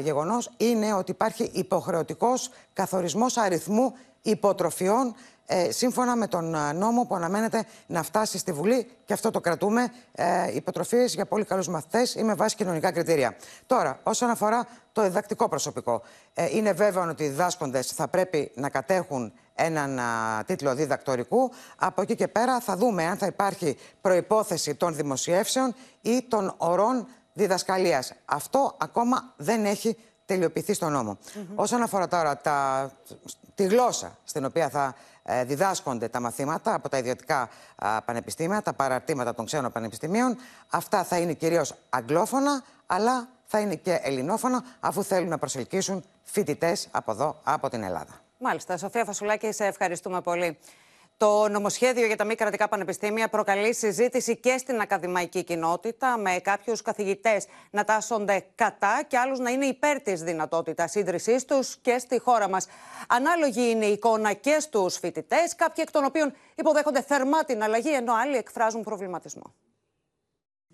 γεγονός 0.01 0.51
είναι 0.57 0.95
ότι 0.95 1.11
υπάρχει 1.11 1.51
υποχρεωτικός 1.53 2.51
καθορισμός 2.73 3.37
αριθμού 3.37 3.95
υποτροφιών 4.23 5.15
ε, 5.47 5.71
σύμφωνα 5.71 6.17
με 6.17 6.27
τον 6.27 6.55
ε, 6.55 6.73
νόμο 6.73 7.05
που 7.05 7.15
αναμένεται 7.15 7.65
να 7.87 8.03
φτάσει 8.03 8.39
στη 8.39 8.53
Βουλή 8.53 8.91
και 9.05 9.13
αυτό 9.13 9.31
το 9.31 9.41
κρατούμε, 9.41 9.93
ε, 10.13 10.55
υποτροφίες 10.55 11.15
για 11.15 11.27
πολύ 11.27 11.45
καλούς 11.45 11.69
μαθητές 11.69 12.15
ή 12.15 12.23
με 12.23 12.35
βάση 12.35 12.57
κοινωνικά 12.57 12.93
κριτήρια. 12.93 13.37
Τώρα, 13.67 14.01
όσον 14.03 14.31
αφορά 14.31 14.67
το 14.93 15.03
διδακτικό 15.03 15.49
προσωπικό, 15.49 16.03
ε, 16.35 16.47
είναι 16.51 16.73
βέβαιο 16.73 17.09
ότι 17.09 17.25
οι 17.25 17.29
διδάσκοντες 17.29 17.87
θα 17.87 18.09
πρέπει 18.09 18.51
να 18.55 18.69
κατέχουν 18.69 19.12
έναν 19.55 20.01
τίτλο 20.47 20.75
διδακτορικού. 20.75 21.51
Από 21.77 22.03
εκεί 22.03 22.15
και 22.15 22.29
πέρα 22.29 22.61
θα 22.61 22.77
δούμε 22.77 23.05
αν 23.05 23.17
θα 23.17 23.27
υπάρχει 23.27 23.77
προϋπόθεση 24.01 24.75
των 24.75 24.95
δημοσιεύσεων 24.95 25.75
ή 26.01 26.23
των 26.23 26.55
ορών 26.57 27.07
διδασκαλίας. 27.33 28.13
Αυτό 28.25 28.77
ακόμα 28.81 29.35
δεν 29.37 29.65
έχει 29.65 29.97
τελειοποιηθεί 30.25 30.73
στο 30.73 30.89
νόμο. 30.89 31.19
Όσον 31.55 31.83
αφορά 31.83 32.09
τώρα 32.09 32.37
τα, 32.37 32.91
τη 33.55 33.65
γλώσσα 33.65 34.19
στην 34.25 34.45
οποία 34.45 34.69
θα 34.69 34.95
ε, 35.23 35.45
διδάσκονται 35.45 36.09
τα 36.09 36.21
μαθήματα 36.21 36.75
από 36.75 36.89
τα 36.89 36.99
ιδιωτικά 36.99 37.49
πανεπιστήμια, 38.05 38.63
τα 38.63 38.73
παραρτήματα 38.73 39.35
των 39.35 39.45
ξένων 39.45 39.73
πανεπιστημίων. 39.73 40.37
Αυτά 40.71 41.05
θα 41.05 41.19
είναι 41.19 41.33
κυρίως 41.33 41.75
αγγλόφωνα, 41.89 42.63
αλλά 42.87 43.29
θα 43.45 43.61
είναι 43.61 43.75
και 43.75 44.01
ελληνόφωνα, 44.03 44.65
αφού 44.81 45.03
θέλουν 45.03 45.29
να 45.29 45.39
προσελκύσουν 45.39 46.05
φοιτητές 46.23 46.89
από 46.91 47.11
εδώ, 47.11 47.41
από 47.43 47.69
την 47.69 47.83
Ελλάδα. 47.83 48.22
Μάλιστα. 48.45 48.77
Σοφία 48.77 49.05
Φασουλάκη, 49.05 49.53
σε 49.53 49.65
ευχαριστούμε 49.65 50.21
πολύ. 50.21 50.59
Το 51.17 51.49
νομοσχέδιο 51.49 52.07
για 52.07 52.17
τα 52.17 52.25
μη 52.25 52.35
κρατικά 52.35 52.69
πανεπιστήμια 52.69 53.29
προκαλεί 53.29 53.75
συζήτηση 53.75 54.37
και 54.37 54.59
στην 54.59 54.81
ακαδημαϊκή 54.81 55.45
κοινότητα, 55.45 56.19
με 56.19 56.39
κάποιους 56.43 56.83
καθηγητές 56.83 57.47
να 57.71 57.85
τάσσονται 57.85 58.45
κατά 58.55 59.03
και 59.07 59.19
άλλους 59.19 59.39
να 59.39 59.51
είναι 59.51 59.67
υπέρ 59.67 60.01
της 60.01 60.23
δυνατότητας 60.23 60.95
ίδρυσής 60.95 61.45
τους 61.45 61.77
και 61.77 61.99
στη 61.99 62.19
χώρα 62.19 62.49
μας. 62.49 62.67
Ανάλογη 63.09 63.71
είναι 63.71 63.87
η 63.87 63.93
εικόνα 63.93 64.33
και 64.33 64.57
στους 64.61 64.99
φοιτητές, 64.99 65.55
κάποιοι 65.55 65.85
εκ 65.87 65.91
των 65.91 66.05
οποίων 66.05 66.35
υποδέχονται 66.55 67.03
θερμά 67.03 67.45
την 67.45 67.63
αλλαγή, 67.63 67.95
ενώ 67.95 68.15
άλλοι 68.15 68.37
εκφράζουν 68.37 68.83
προβληματισμό. 68.83 69.55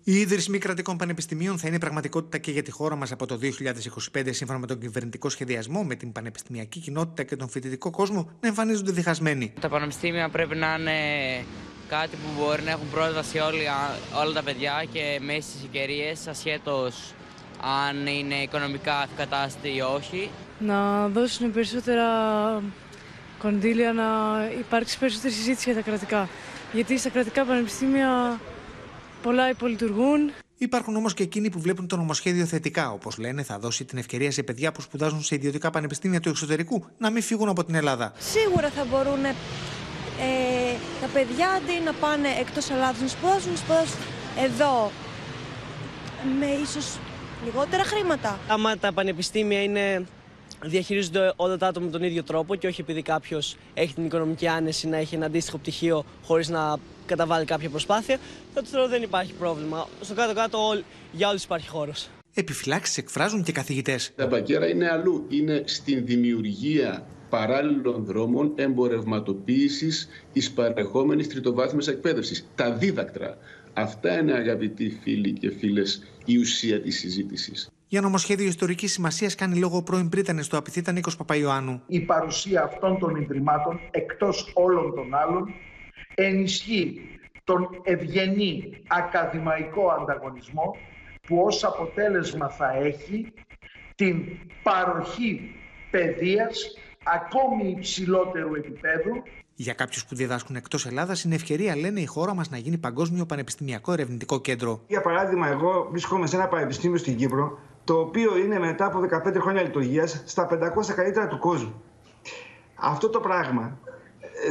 Η 0.03 0.15
ίδρυση 0.15 0.51
μη 0.51 0.57
κρατικών 0.57 0.97
πανεπιστημίων 0.97 1.57
θα 1.57 1.67
είναι 1.67 1.79
πραγματικότητα 1.79 2.37
και 2.37 2.51
για 2.51 2.63
τη 2.63 2.71
χώρα 2.71 2.95
μας 2.95 3.11
από 3.11 3.25
το 3.25 3.39
2025, 4.13 4.27
σύμφωνα 4.29 4.59
με 4.59 4.67
τον 4.67 4.79
κυβερνητικό 4.79 5.29
σχεδιασμό, 5.29 5.83
με 5.83 5.95
την 5.95 6.11
πανεπιστημιακή 6.11 6.79
κοινότητα 6.79 7.23
και 7.23 7.35
τον 7.35 7.49
φοιτητικό 7.49 7.89
κόσμο 7.89 8.29
να 8.41 8.47
εμφανίζονται 8.47 8.91
διχασμένοι. 8.91 9.53
Τα 9.59 9.69
πανεπιστήμια 9.69 10.29
πρέπει 10.29 10.55
να 10.55 10.75
είναι 10.79 10.99
κάτι 11.89 12.15
που 12.15 12.41
μπορεί 12.41 12.63
να 12.63 12.71
έχουν 12.71 12.89
πρόσβαση 12.91 13.37
όλοι, 13.39 13.63
όλα 14.19 14.33
τα 14.33 14.43
παιδιά 14.43 14.85
και 14.91 15.19
με 15.21 15.33
ίσε 15.33 15.57
ευκαιρίες, 15.63 16.27
ασχέτως 16.27 17.13
αν 17.61 18.07
είναι 18.07 18.35
οικονομικά 18.35 19.07
ευκατάστατοι 19.11 19.75
ή 19.75 19.81
όχι. 19.81 20.29
Να 20.59 21.07
δώσουν 21.07 21.51
περισσότερα 21.51 22.05
κονδύλια, 23.39 23.93
να 23.93 24.05
υπάρξει 24.59 24.99
περισσότερη 24.99 25.33
συζήτηση 25.33 25.71
για 25.71 25.83
τα 25.83 25.89
κρατικά. 25.89 26.29
γιατί 26.73 26.97
στα 26.97 27.09
κρατικά 27.09 27.45
πανεπιστήμια 27.45 28.39
πολλά 29.21 29.49
υπολειτουργούν. 29.49 30.31
Υπάρχουν 30.57 30.95
όμως 30.95 31.13
και 31.13 31.23
εκείνοι 31.23 31.49
που 31.49 31.59
βλέπουν 31.59 31.87
το 31.87 31.97
νομοσχέδιο 31.97 32.45
θετικά. 32.45 32.91
Όπως 32.91 33.17
λένε, 33.17 33.43
θα 33.43 33.59
δώσει 33.59 33.85
την 33.85 33.97
ευκαιρία 33.97 34.31
σε 34.31 34.43
παιδιά 34.43 34.71
που 34.71 34.81
σπουδάζουν 34.81 35.21
σε 35.21 35.35
ιδιωτικά 35.35 35.69
πανεπιστήμια 35.69 36.19
του 36.19 36.29
εξωτερικού 36.29 36.85
να 36.97 37.09
μην 37.09 37.21
φύγουν 37.21 37.49
από 37.49 37.63
την 37.63 37.75
Ελλάδα. 37.75 38.13
Σίγουρα 38.19 38.69
θα 38.69 38.85
μπορούν 38.89 39.25
ε, 39.25 39.35
τα 41.01 41.07
παιδιά 41.13 41.49
αντί 41.49 41.85
να 41.85 41.93
πάνε 41.93 42.27
εκτός 42.39 42.69
Ελλάδος 42.69 43.01
να 43.01 43.07
σπουδάσουν, 43.07 43.51
να 43.51 43.57
σπουδάσουν 43.57 43.99
εδώ 44.43 44.91
με 46.39 46.45
ίσως 46.45 46.97
λιγότερα 47.45 47.83
χρήματα. 47.83 48.39
Άμα 48.47 48.77
τα 48.77 48.93
πανεπιστήμια 48.93 49.63
είναι 49.63 50.05
διαχειρίζονται 50.65 51.33
όλα 51.35 51.57
τα 51.57 51.67
άτομα 51.67 51.85
με 51.85 51.91
τον 51.91 52.03
ίδιο 52.03 52.23
τρόπο 52.23 52.55
και 52.55 52.67
όχι 52.67 52.81
επειδή 52.81 53.01
κάποιος 53.01 53.57
έχει 53.73 53.93
την 53.93 54.05
οικονομική 54.05 54.47
άνεση 54.47 54.87
να 54.87 54.97
έχει 54.97 55.15
ένα 55.15 55.25
αντίστοιχο 55.25 55.57
πτυχίο 55.57 56.05
χωρίς 56.23 56.49
να 56.49 56.77
καταβάλει 57.09 57.45
κάποια 57.45 57.69
προσπάθεια, 57.69 58.17
τότε 58.53 58.67
θεωρώ 58.67 58.87
δεν 58.87 59.01
υπάρχει 59.03 59.33
πρόβλημα. 59.33 59.87
Στο 60.01 60.13
κάτω-κάτω 60.13 60.59
για 61.11 61.29
όλους 61.29 61.43
υπάρχει 61.43 61.67
χώρος. 61.67 62.09
Επιφυλάξεις 62.33 62.97
εκφράζουν 62.97 63.43
και 63.43 63.51
καθηγητές. 63.51 64.11
Τα 64.15 64.27
μπακέρα 64.27 64.67
είναι 64.69 64.89
αλλού. 64.89 65.25
Είναι 65.29 65.63
στην 65.65 66.05
δημιουργία 66.05 67.05
παράλληλων 67.29 68.05
δρόμων 68.05 68.51
εμπορευματοποίησης 68.55 70.07
της 70.33 70.51
παρεχόμενης 70.51 71.27
τριτοβάθμιας 71.27 71.87
εκπαίδευσης. 71.87 72.47
Τα 72.55 72.73
δίδακτρα. 72.73 73.37
Αυτά 73.73 74.19
είναι 74.19 74.33
αγαπητοί 74.33 74.99
φίλοι 75.03 75.31
και 75.31 75.49
φίλες 75.51 76.03
η 76.25 76.37
ουσία 76.37 76.81
της 76.81 76.99
συζήτησης. 76.99 77.69
Για 77.87 78.01
νομοσχέδιο 78.01 78.47
ιστορικής 78.47 78.91
σημασίας 78.91 79.35
κάνει 79.35 79.55
λόγο 79.55 79.77
ο 79.77 79.83
πρώην 79.83 80.09
πρίτανης 80.09 80.47
του 80.47 80.57
Απιθύτα 80.57 80.91
Νίκος 80.91 81.15
Παπαϊωάννου. 81.17 81.81
Η 81.87 81.99
παρουσία 81.99 82.63
αυτών 82.63 82.99
των 82.99 83.15
ιδρυμάτων 83.15 83.79
εκτός 83.91 84.51
όλων 84.55 84.95
των 84.95 85.15
άλλων 85.15 85.53
ενισχύει 86.23 87.19
τον 87.43 87.69
ευγενή 87.83 88.83
ακαδημαϊκό 88.87 89.89
ανταγωνισμό 89.89 90.75
που 91.27 91.41
ως 91.41 91.63
αποτέλεσμα 91.63 92.49
θα 92.49 92.71
έχει 92.77 93.33
την 93.95 94.25
παροχή 94.63 95.55
παιδείας 95.91 96.77
ακόμη 97.03 97.69
υψηλότερου 97.69 98.55
επίπεδου. 98.55 99.23
Για 99.55 99.73
κάποιους 99.73 100.05
που 100.05 100.15
διδάσκουν 100.15 100.55
εκτός 100.55 100.85
Ελλάδας, 100.85 101.23
είναι 101.23 101.35
ευκαιρία, 101.35 101.75
λένε, 101.75 101.99
η 101.99 102.05
χώρα 102.05 102.33
μας 102.33 102.49
να 102.49 102.57
γίνει 102.57 102.77
παγκόσμιο 102.77 103.25
πανεπιστημιακό 103.25 103.91
ερευνητικό 103.91 104.41
κέντρο. 104.41 104.81
Για 104.87 105.01
παράδειγμα, 105.01 105.47
εγώ 105.47 105.87
βρίσκομαι 105.91 106.27
σε 106.27 106.35
ένα 106.35 106.47
πανεπιστήμιο 106.47 106.97
στην 106.97 107.15
Κύπρο, 107.15 107.59
το 107.83 107.99
οποίο 107.99 108.37
είναι 108.37 108.59
μετά 108.59 108.85
από 108.85 108.99
15 108.99 109.39
χρόνια 109.39 109.61
λειτουργίας 109.61 110.23
στα 110.25 110.47
500 110.47 110.93
καλύτερα 110.95 111.27
του 111.27 111.39
κόσμου. 111.39 111.83
Αυτό 112.75 113.09
το 113.09 113.19
πράγμα 113.19 113.79
ε, 113.85 113.88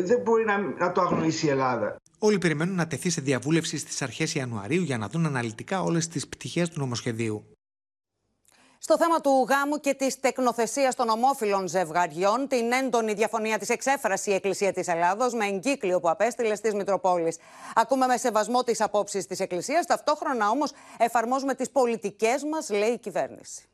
δεν 0.03 0.21
μπορεί 0.21 0.45
να, 0.45 0.59
να 0.59 0.93
το 0.93 1.01
αγνοήσει 1.01 1.47
η 1.47 1.49
Ελλάδα. 1.49 1.97
Όλοι 2.19 2.39
περιμένουν 2.39 2.75
να 2.75 2.87
τεθεί 2.87 3.11
σε 3.11 3.21
διαβούλευση 3.21 3.79
στις 3.79 4.03
αρχές 4.03 4.35
Ιανουαρίου 4.35 4.83
για 4.83 4.99
να 4.99 5.09
δουν 5.09 5.27
αναλυτικά 5.27 5.83
όλες 5.83 6.09
τις 6.09 6.29
πτυχές 6.29 6.69
του 6.69 6.81
νομοσχεδίου. 6.81 7.53
Στο 8.81 8.97
θέμα 8.99 9.21
του 9.21 9.47
γάμου 9.49 9.81
και 9.81 9.95
της 9.95 10.21
τεκνοθεσίας 10.21 10.95
των 10.95 11.09
ομόφυλων 11.09 11.69
ζευγαριών, 11.69 12.49
την 12.49 12.73
έντονη 12.73 13.13
διαφωνία 13.13 13.59
της 13.59 13.69
εξέφρασε 13.69 14.31
η 14.31 14.35
Εκκλησία 14.35 14.73
της 14.73 14.89
Ελλάδος 14.89 15.35
με 15.35 15.47
εγκύκλιο 15.47 16.01
που 16.01 16.11
απέστειλε 16.11 16.55
στις 16.55 16.75
Μητροπόλεις. 16.75 17.39
Ακούμε 17.75 18.07
με 18.07 18.17
σεβασμό 18.17 18.63
τις 18.63 18.81
απόψεις 18.81 19.27
της 19.27 19.41
Εκκλησίας, 19.41 19.87
ταυτόχρονα 19.87 20.49
όμως 20.49 20.73
εφαρμόζουμε 20.99 21.55
τις 21.55 21.71
πολιτικές 21.71 22.43
μας, 22.45 22.71
λέει 22.71 22.91
η 22.91 22.99
κυβέρνηση. 22.99 23.69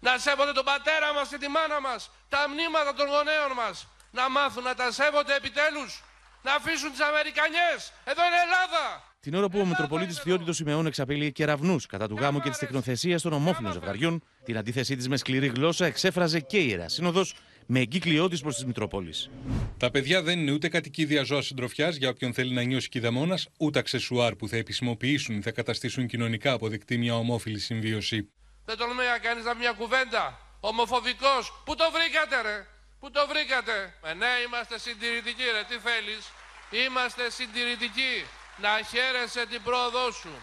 Να 0.00 0.18
σέβονται 0.18 0.52
τον 0.52 0.64
πατέρα 0.64 1.12
μας 1.14 1.28
και 1.28 1.38
τη 1.38 1.48
μάνα 1.48 1.80
μας, 1.80 2.10
τα 2.28 2.38
μνήματα 2.48 2.94
των 2.94 3.06
γονέων 3.06 3.52
μας. 3.56 3.88
Να 4.10 4.30
μάθουν 4.30 4.62
να 4.62 4.74
τα 4.74 4.92
σέβονται 4.92 5.34
επιτέλους. 5.34 6.02
Να 6.42 6.54
αφήσουν 6.54 6.90
τις 6.90 7.00
Αμερικανιές. 7.00 7.92
Εδώ 8.04 8.22
είναι 8.26 8.40
Ελλάδα. 8.46 8.82
Την 9.20 9.34
ώρα 9.34 9.48
που 9.48 9.58
ο 9.58 9.64
Μητροπολίτης 9.64 10.20
Φιώτητο 10.20 10.52
Σιμεών 10.52 10.86
εξαπέλυε 10.86 11.30
κεραυνούς 11.30 11.86
κατά 11.86 12.08
του 12.08 12.16
γάμου 12.20 12.40
και 12.40 12.48
της 12.48 12.58
τεκνοθεσία 12.58 13.20
των 13.20 13.32
ομόφυλων 13.32 13.72
ζευγαριών, 13.72 14.22
την 14.44 14.56
αντίθεσή 14.58 14.96
της 14.96 15.08
με 15.08 15.16
σκληρή 15.16 15.46
γλώσσα 15.46 15.86
εξέφραζε 15.86 16.40
και 16.40 16.58
η 16.58 16.66
Ιερά 16.68 16.88
Σύνοδος 16.88 17.34
με 17.66 17.80
εγκύκλειό 17.80 18.28
τη 18.28 18.38
προς 18.38 18.56
τη 18.56 18.66
Μητροπόλη. 18.66 19.14
Τα 19.76 19.90
παιδιά 19.90 20.22
δεν 20.22 20.38
είναι 20.38 20.52
ούτε 20.52 20.68
κατοικίδια 20.68 21.22
ζώα 21.22 21.42
συντροφιάς 21.42 21.96
για 21.96 22.08
όποιον 22.08 22.34
θέλει 22.34 22.54
να 22.54 22.62
νιώσει 22.62 22.88
κηδεμόνας, 22.88 23.48
ούτε 23.58 23.78
αξεσουάρ 23.78 24.34
που 24.36 24.48
θα 24.48 24.56
επισημοποιήσουν 24.56 25.36
ή 25.36 25.42
θα 25.42 25.50
καταστήσουν 25.50 26.06
κοινωνικά 26.06 26.52
αποδεκτή 26.52 26.98
μια 26.98 27.14
ομόφυλη 27.14 27.58
συμβίωση. 27.58 28.30
Δεν 28.64 28.76
τολμάει 28.76 29.06
να 29.06 29.18
κάνει 29.18 29.40
μια 29.58 29.72
κουβέντα. 29.72 30.38
Ομοφοβικός. 30.60 31.62
Πού 31.64 31.74
το 31.74 31.84
βρήκατε, 31.92 32.42
ρε; 32.42 32.66
Πού 33.00 33.10
το 33.10 33.26
βρήκατε; 33.30 33.94
Ε, 34.02 34.14
ναι, 34.14 34.32
είμαστε 34.46 34.78
συντηρητικοί, 34.78 35.46
ρε. 35.56 35.62
Τι 35.68 35.76
θέλεις; 35.88 36.22
Είμαστε 36.84 37.30
συντηρητικοί 37.30 38.14
να 38.64 38.72
χαίρεσαι 38.90 39.46
την 39.46 39.62
πρόοδό 39.62 40.10
σου, 40.20 40.34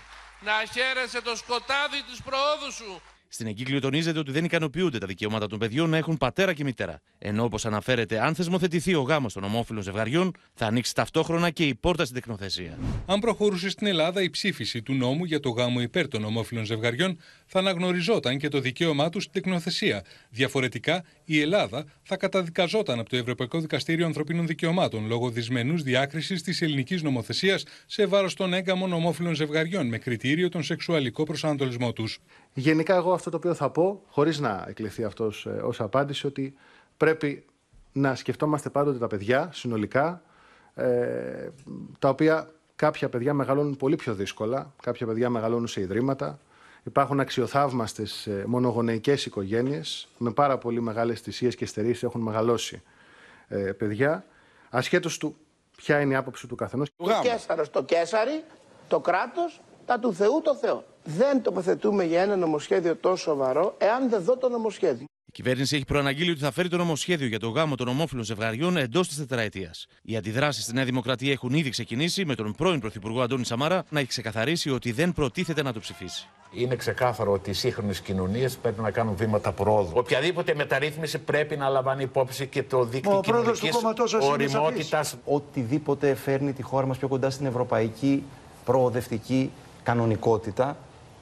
να 0.48 0.54
χαίρεσαι 0.74 1.22
το 1.22 1.36
σκοτάδι 1.36 2.04
της 2.10 2.22
προόδου 2.22 2.72
σου. 2.72 3.02
Στην 3.30 3.48
εγκύκλιο 3.48 3.80
τονίζεται 3.80 4.20
ότι 4.20 4.32
δεν 4.32 4.44
ικανοποιούνται 4.44 4.98
τα 4.98 5.08
δικαιώματα 5.08 5.48
των 5.48 5.60
παιδιών 5.60 5.90
να 5.90 5.98
έχουν 5.98 6.18
πατέρα 6.18 6.54
και 6.54 6.64
μητέρα. 6.64 7.02
Ενώ, 7.20 7.44
όπως 7.44 7.66
αναφέρεται, 7.66 8.24
αν 8.24 8.36
θεσμοθετηθεί 8.36 8.96
ο 8.96 9.02
γάμος 9.02 9.34
των 9.34 9.44
ομόφυλων 9.44 9.84
ζευγαριών, 9.84 10.32
θα 10.54 10.66
ανοίξει 10.66 10.96
ταυτόχρονα 10.96 11.50
και 11.50 11.64
η 11.64 11.76
πόρτα 11.76 12.04
στην 12.04 12.16
τεκνοθεσία. 12.16 12.78
Αν 13.06 13.20
προχωρούσε 13.20 13.70
στην 13.70 13.88
Ελλάδα 13.88 14.22
η 14.22 14.30
ψήφιση 14.30 14.82
του 14.82 14.94
νόμου 14.94 15.24
για 15.24 15.40
το 15.40 15.50
γάμο 15.50 15.82
υπέρ 15.82 16.08
των 16.08 16.24
ομόφυλων 16.24 16.66
ζευγαριών, 16.66 17.20
θα 17.46 17.60
αναγνωριζόταν 17.60 18.38
και 18.38 18.48
το 18.48 18.60
δικαίωμά 18.60 19.10
του 19.10 19.20
στην 19.20 19.32
τεκνοθεσία. 19.34 20.04
Διαφορετικά, 20.30 21.04
η 21.26 21.42
Ελλάδα 21.42 21.86
θα 22.04 22.18
καταδικαζόταν 22.18 23.00
από 23.00 23.10
το 23.10 23.18
Ευρωπαϊκό 23.18 23.60
Δικαστήριο 23.60 24.06
Ανθρωπίνων 24.06 24.48
Δικαιωμάτων 24.48 25.08
λόγω 25.08 25.30
δυσμενούς 25.30 25.84
διάκρισης 25.84 26.42
της 26.42 26.62
ελληνικής 26.62 27.04
νομοθεσίας 27.04 27.64
σε 27.86 28.06
βάρος 28.06 28.34
των 28.34 28.54
έγκαμων 28.54 28.94
ομόφυλων 28.94 29.36
ζευγαριών 29.36 29.88
με 29.88 29.98
κριτήριο 29.98 30.50
τον 30.50 30.64
σεξουαλικό 30.64 31.24
προσανατολισμό 31.24 31.94
τους. 31.94 32.20
Γενικά, 32.54 32.96
εγώ 32.96 33.14
αυτό 33.14 33.30
το 33.30 33.38
οποίο 33.38 33.54
θα 33.54 33.70
πω, 33.70 34.02
χωρίς 34.08 34.40
να 34.40 34.66
εκλειθεί 34.68 35.04
αυτός 35.04 35.46
ε, 35.46 35.50
ως 35.50 35.82
απάντηση, 35.82 36.28
ότι 36.28 36.54
πρέπει 36.98 37.46
να 37.92 38.16
σκεφτόμαστε 38.16 38.70
πάντοτε 38.70 38.98
τα 38.98 39.08
παιδιά 39.08 39.50
συνολικά, 39.54 40.22
ε, 40.76 41.50
τα 42.00 42.10
οποία 42.10 42.50
κάποια 42.76 43.10
παιδιά 43.10 43.34
μεγαλώνουν 43.34 43.78
πολύ 43.78 43.96
πιο 43.96 44.14
δύσκολα, 44.14 44.74
κάποια 44.82 45.06
παιδιά 45.08 45.30
μεγαλώνουν 45.30 45.68
σε 45.68 45.82
ιδρύματα. 45.82 46.40
Υπάρχουν 46.84 47.20
αξιοθαύμαστες 47.20 48.28
ε, 48.28 48.44
μονογονεϊκές 48.48 49.26
οικογένειες 49.26 50.08
με 50.18 50.32
πάρα 50.32 50.58
πολύ 50.58 50.82
μεγάλες 50.82 51.20
θυσίες 51.20 51.56
και 51.56 51.66
στερήσεις 51.66 52.04
έχουν 52.04 52.22
μεγαλώσει 52.22 52.82
ε, 53.48 53.58
παιδιά, 53.58 54.26
ασχέτως 54.70 55.18
του 55.18 55.38
ποια 55.78 56.00
είναι 56.00 56.14
η 56.14 56.16
άποψη 56.16 56.48
του 56.48 56.56
καθενός. 56.56 56.90
Το 56.96 57.20
Κέσαρος 57.22 57.70
το 57.70 57.84
Κέσαρι, 57.84 58.44
το 58.88 59.00
κράτος, 59.00 59.62
τα 59.86 60.00
του 60.00 60.14
Θεού 60.14 60.42
το 60.44 60.56
Θεό. 60.56 60.84
Δεν 61.04 61.42
τοποθετούμε 61.42 62.04
για 62.04 62.22
ένα 62.22 62.36
νομοσχέδιο 62.36 62.96
τόσο 62.96 63.24
σοβαρό 63.24 63.76
εάν 63.78 64.10
δεν 64.10 64.22
δω 64.22 64.38
το 64.38 64.50
νομοσχέδιο. 64.50 65.06
Η 65.28 65.32
κυβέρνηση 65.32 65.76
έχει 65.76 65.86
προαναγγείλει 65.86 66.32
ότι 66.32 66.40
θα 66.40 66.52
φέρει 66.52 66.70
το 66.70 66.78
νομοσχέδιο 66.78 67.28
για 67.28 67.40
το 67.40 67.50
γάμο 67.50 67.76
των 67.76 67.88
ομόφυλων 67.88 68.24
ζευγαριών 68.24 68.78
εντός 68.78 69.08
της 69.08 69.18
τετραετίας. 69.18 69.86
Οι 70.02 70.18
αντιδράσεις 70.18 70.64
στη 70.64 70.74
Νέα 70.74 70.86
Δημοκρατία 70.86 71.32
έχουν 71.32 71.54
ήδη 71.54 71.70
ξεκινήσει, 71.70 72.26
με 72.26 72.36
τον 72.36 72.54
πρώην 72.58 72.80
Πρωθυπουργό 72.80 73.22
Αντώνη 73.22 73.46
Σαμάρα 73.46 73.84
να 73.90 74.00
έχει 74.00 74.08
ξεκαθαρίσει 74.08 74.70
ότι 74.70 74.92
δεν 74.92 75.14
προτίθεται 75.14 75.64
να 75.64 75.74
το 75.74 75.80
ψηφίσει. 75.80 76.28
Είναι 76.52 76.76
ξεκάθαρο 76.76 77.32
ότι 77.32 77.50
οι 77.50 77.54
σύγχρονες 77.54 78.00
κοινωνίες 78.00 78.56
πρέπει 78.56 78.82
να 78.82 78.92
κάνουν 78.92 79.16
βήματα 79.16 79.52
προόδου. 79.52 79.92
Οποιαδήποτε 79.94 80.56
μεταρρύθμιση 80.56 81.18
πρέπει 81.18 81.58
να 81.58 81.70
λαμβάνει 81.70 82.04
υπόψη 82.04 82.48
και 82.48 82.64
το 82.64 82.84
δίκτυο 82.86 83.22
κοινωνικής 83.24 83.74
οριμότητας. 84.22 85.16
Οτιδήποτε 85.26 86.16
φέρνει 86.16 86.54
τη 86.54 86.62
χώρα 86.62 86.86
μας 86.86 86.98
πιο 86.98 87.08
κοντά 87.08 87.30
στην 87.30 87.46
ευρωπαϊκή 87.46 88.24
προοδευτική 88.66 89.52
κανονικότητα. 89.84 90.78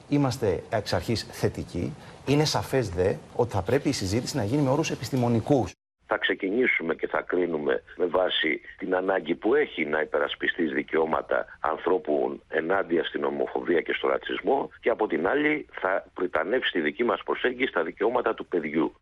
Είμαστε 0.08 0.62
εξ 0.68 0.92
αρχής 0.92 1.26
θετικοί. 1.30 1.92
Είναι 2.26 2.44
σαφές 2.44 2.88
δε 2.88 3.14
ότι 3.36 3.52
θα 3.52 3.62
πρέπει 3.62 3.88
η 3.88 3.92
συζήτηση 3.92 4.36
να 4.36 4.44
γίνει 4.44 4.62
με 4.62 4.70
όρους 4.70 4.90
επιστημονικούς. 4.90 5.72
Θα 6.06 6.18
ξεκινήσουμε 6.18 6.94
και 6.94 7.06
θα 7.06 7.22
κρίνουμε 7.22 7.82
με 7.96 8.06
βάση 8.06 8.60
την 8.78 8.94
ανάγκη 8.94 9.34
που 9.34 9.54
έχει 9.54 9.84
να 9.84 10.00
υπερασπιστεί 10.00 10.62
δικαιώματα 10.64 11.46
ανθρώπου 11.60 12.40
ενάντια 12.48 13.04
στην 13.04 13.24
ομοφοβία 13.24 13.80
και 13.80 13.92
στο 13.92 14.08
ρατσισμό 14.08 14.70
και 14.80 14.90
από 14.90 15.06
την 15.06 15.26
άλλη 15.28 15.66
θα 15.72 16.04
πριτανεύσει 16.14 16.72
τη 16.72 16.80
δική 16.80 17.04
μας 17.04 17.22
προσέγγιση 17.22 17.70
στα 17.70 17.82
δικαιώματα 17.82 18.34
του 18.34 18.46
παιδιού. 18.46 18.94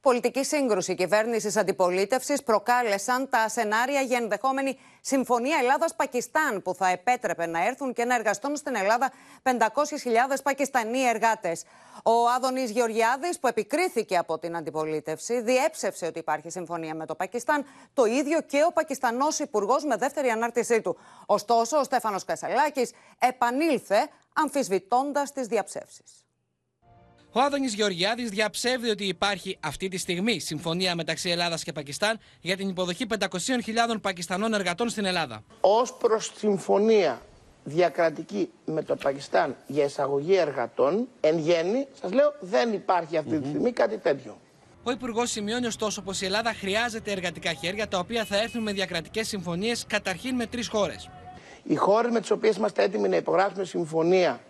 Πολιτική 0.00 0.44
σύγκρουση 0.44 0.94
κυβέρνησης 0.94 1.56
αντιπολίτευσης 1.56 2.42
προκάλεσαν 2.42 3.28
τα 3.28 3.48
σενάρια 3.48 4.00
για 4.00 4.16
ενδεχόμενη 4.16 4.78
συμφωνία 5.00 5.58
Ελλάδα-Πακιστάν 5.60 6.62
που 6.62 6.74
θα 6.74 6.88
επέτρεπε 6.88 7.46
να 7.46 7.66
έρθουν 7.66 7.92
και 7.92 8.04
να 8.04 8.14
εργαστούν 8.14 8.56
στην 8.56 8.76
Ελλάδα 8.76 9.12
500.000 9.42 9.52
Πακιστανοί 10.42 11.02
εργάτες. 11.02 11.64
Ο 12.02 12.28
Άδωνης 12.36 12.70
Γεωργιάδης, 12.70 13.38
που 13.38 13.46
επικρίθηκε 13.46 14.16
από 14.16 14.38
την 14.38 14.56
αντιπολίτευση, 14.56 15.40
διέψευσε 15.40 16.06
ότι 16.06 16.18
υπάρχει 16.18 16.50
συμφωνία 16.50 16.94
με 16.94 17.06
το 17.06 17.14
Πακιστάν. 17.14 17.64
Το 17.94 18.04
ίδιο 18.04 18.40
και 18.40 18.64
ο 18.68 18.72
Πακιστανός 18.72 19.38
Υπουργός 19.38 19.84
με 19.84 19.96
δεύτερη 19.96 20.28
ανάρτησή 20.28 20.80
του. 20.80 20.96
Ωστόσο, 21.26 21.78
ο 21.78 21.84
Στέφανος 21.84 22.24
Κασαλάκη 22.24 22.88
επανήλθε 23.18 24.08
αμφισβητώντας 24.32 25.32
τις 25.32 25.46
διαψεύσεις. 25.46 26.25
Ο 27.36 27.40
Άδωνης 27.40 27.74
Γεωργιάδης 27.74 28.30
διαψεύδει 28.30 28.90
ότι 28.90 29.04
υπάρχει 29.04 29.58
αυτή 29.60 29.88
τη 29.88 29.98
στιγμή 29.98 30.38
συμφωνία 30.38 30.94
μεταξύ 30.94 31.30
Ελλάδας 31.30 31.62
και 31.62 31.72
Πακιστάν 31.72 32.18
για 32.40 32.56
την 32.56 32.68
υποδοχή 32.68 33.06
500.000 33.18 34.00
Πακιστανών 34.00 34.54
εργατών 34.54 34.88
στην 34.88 35.04
Ελλάδα. 35.04 35.44
Ω 35.60 35.94
προς 35.98 36.32
συμφωνία 36.36 37.20
διακρατική 37.64 38.50
με 38.64 38.82
το 38.82 38.96
Πακιστάν 38.96 39.56
για 39.66 39.84
εισαγωγή 39.84 40.34
εργατών, 40.34 41.08
εν 41.20 41.38
γέννη, 41.38 41.86
σας 42.00 42.12
λέω, 42.12 42.34
δεν 42.40 42.72
υπάρχει 42.72 43.16
αυτή 43.16 43.38
τη 43.38 43.48
στιγμή 43.48 43.72
κάτι 43.72 43.98
τέτοιο. 43.98 44.38
Ο 44.82 44.90
Υπουργός 44.90 45.30
σημειώνει 45.30 45.66
ωστόσο 45.66 46.02
πως 46.02 46.20
η 46.20 46.24
Ελλάδα 46.24 46.54
χρειάζεται 46.54 47.10
εργατικά 47.10 47.52
χέρια 47.52 47.88
τα 47.88 47.98
οποία 47.98 48.24
θα 48.24 48.36
έρθουν 48.36 48.62
με 48.62 48.72
διακρατικές 48.72 49.28
συμφωνίες 49.28 49.84
καταρχήν 49.86 50.34
με 50.34 50.46
τρεις 50.46 50.68
χώρες. 50.68 51.10
Οι 51.62 51.74
χώρε 51.74 52.10
με 52.10 52.20
τις 52.20 52.30
οποίες 52.30 52.56
είμαστε 52.56 52.82
έτοιμοι 52.82 53.08
να 53.08 53.16
υπογράψουμε 53.16 53.64
συμφωνία 53.64 54.40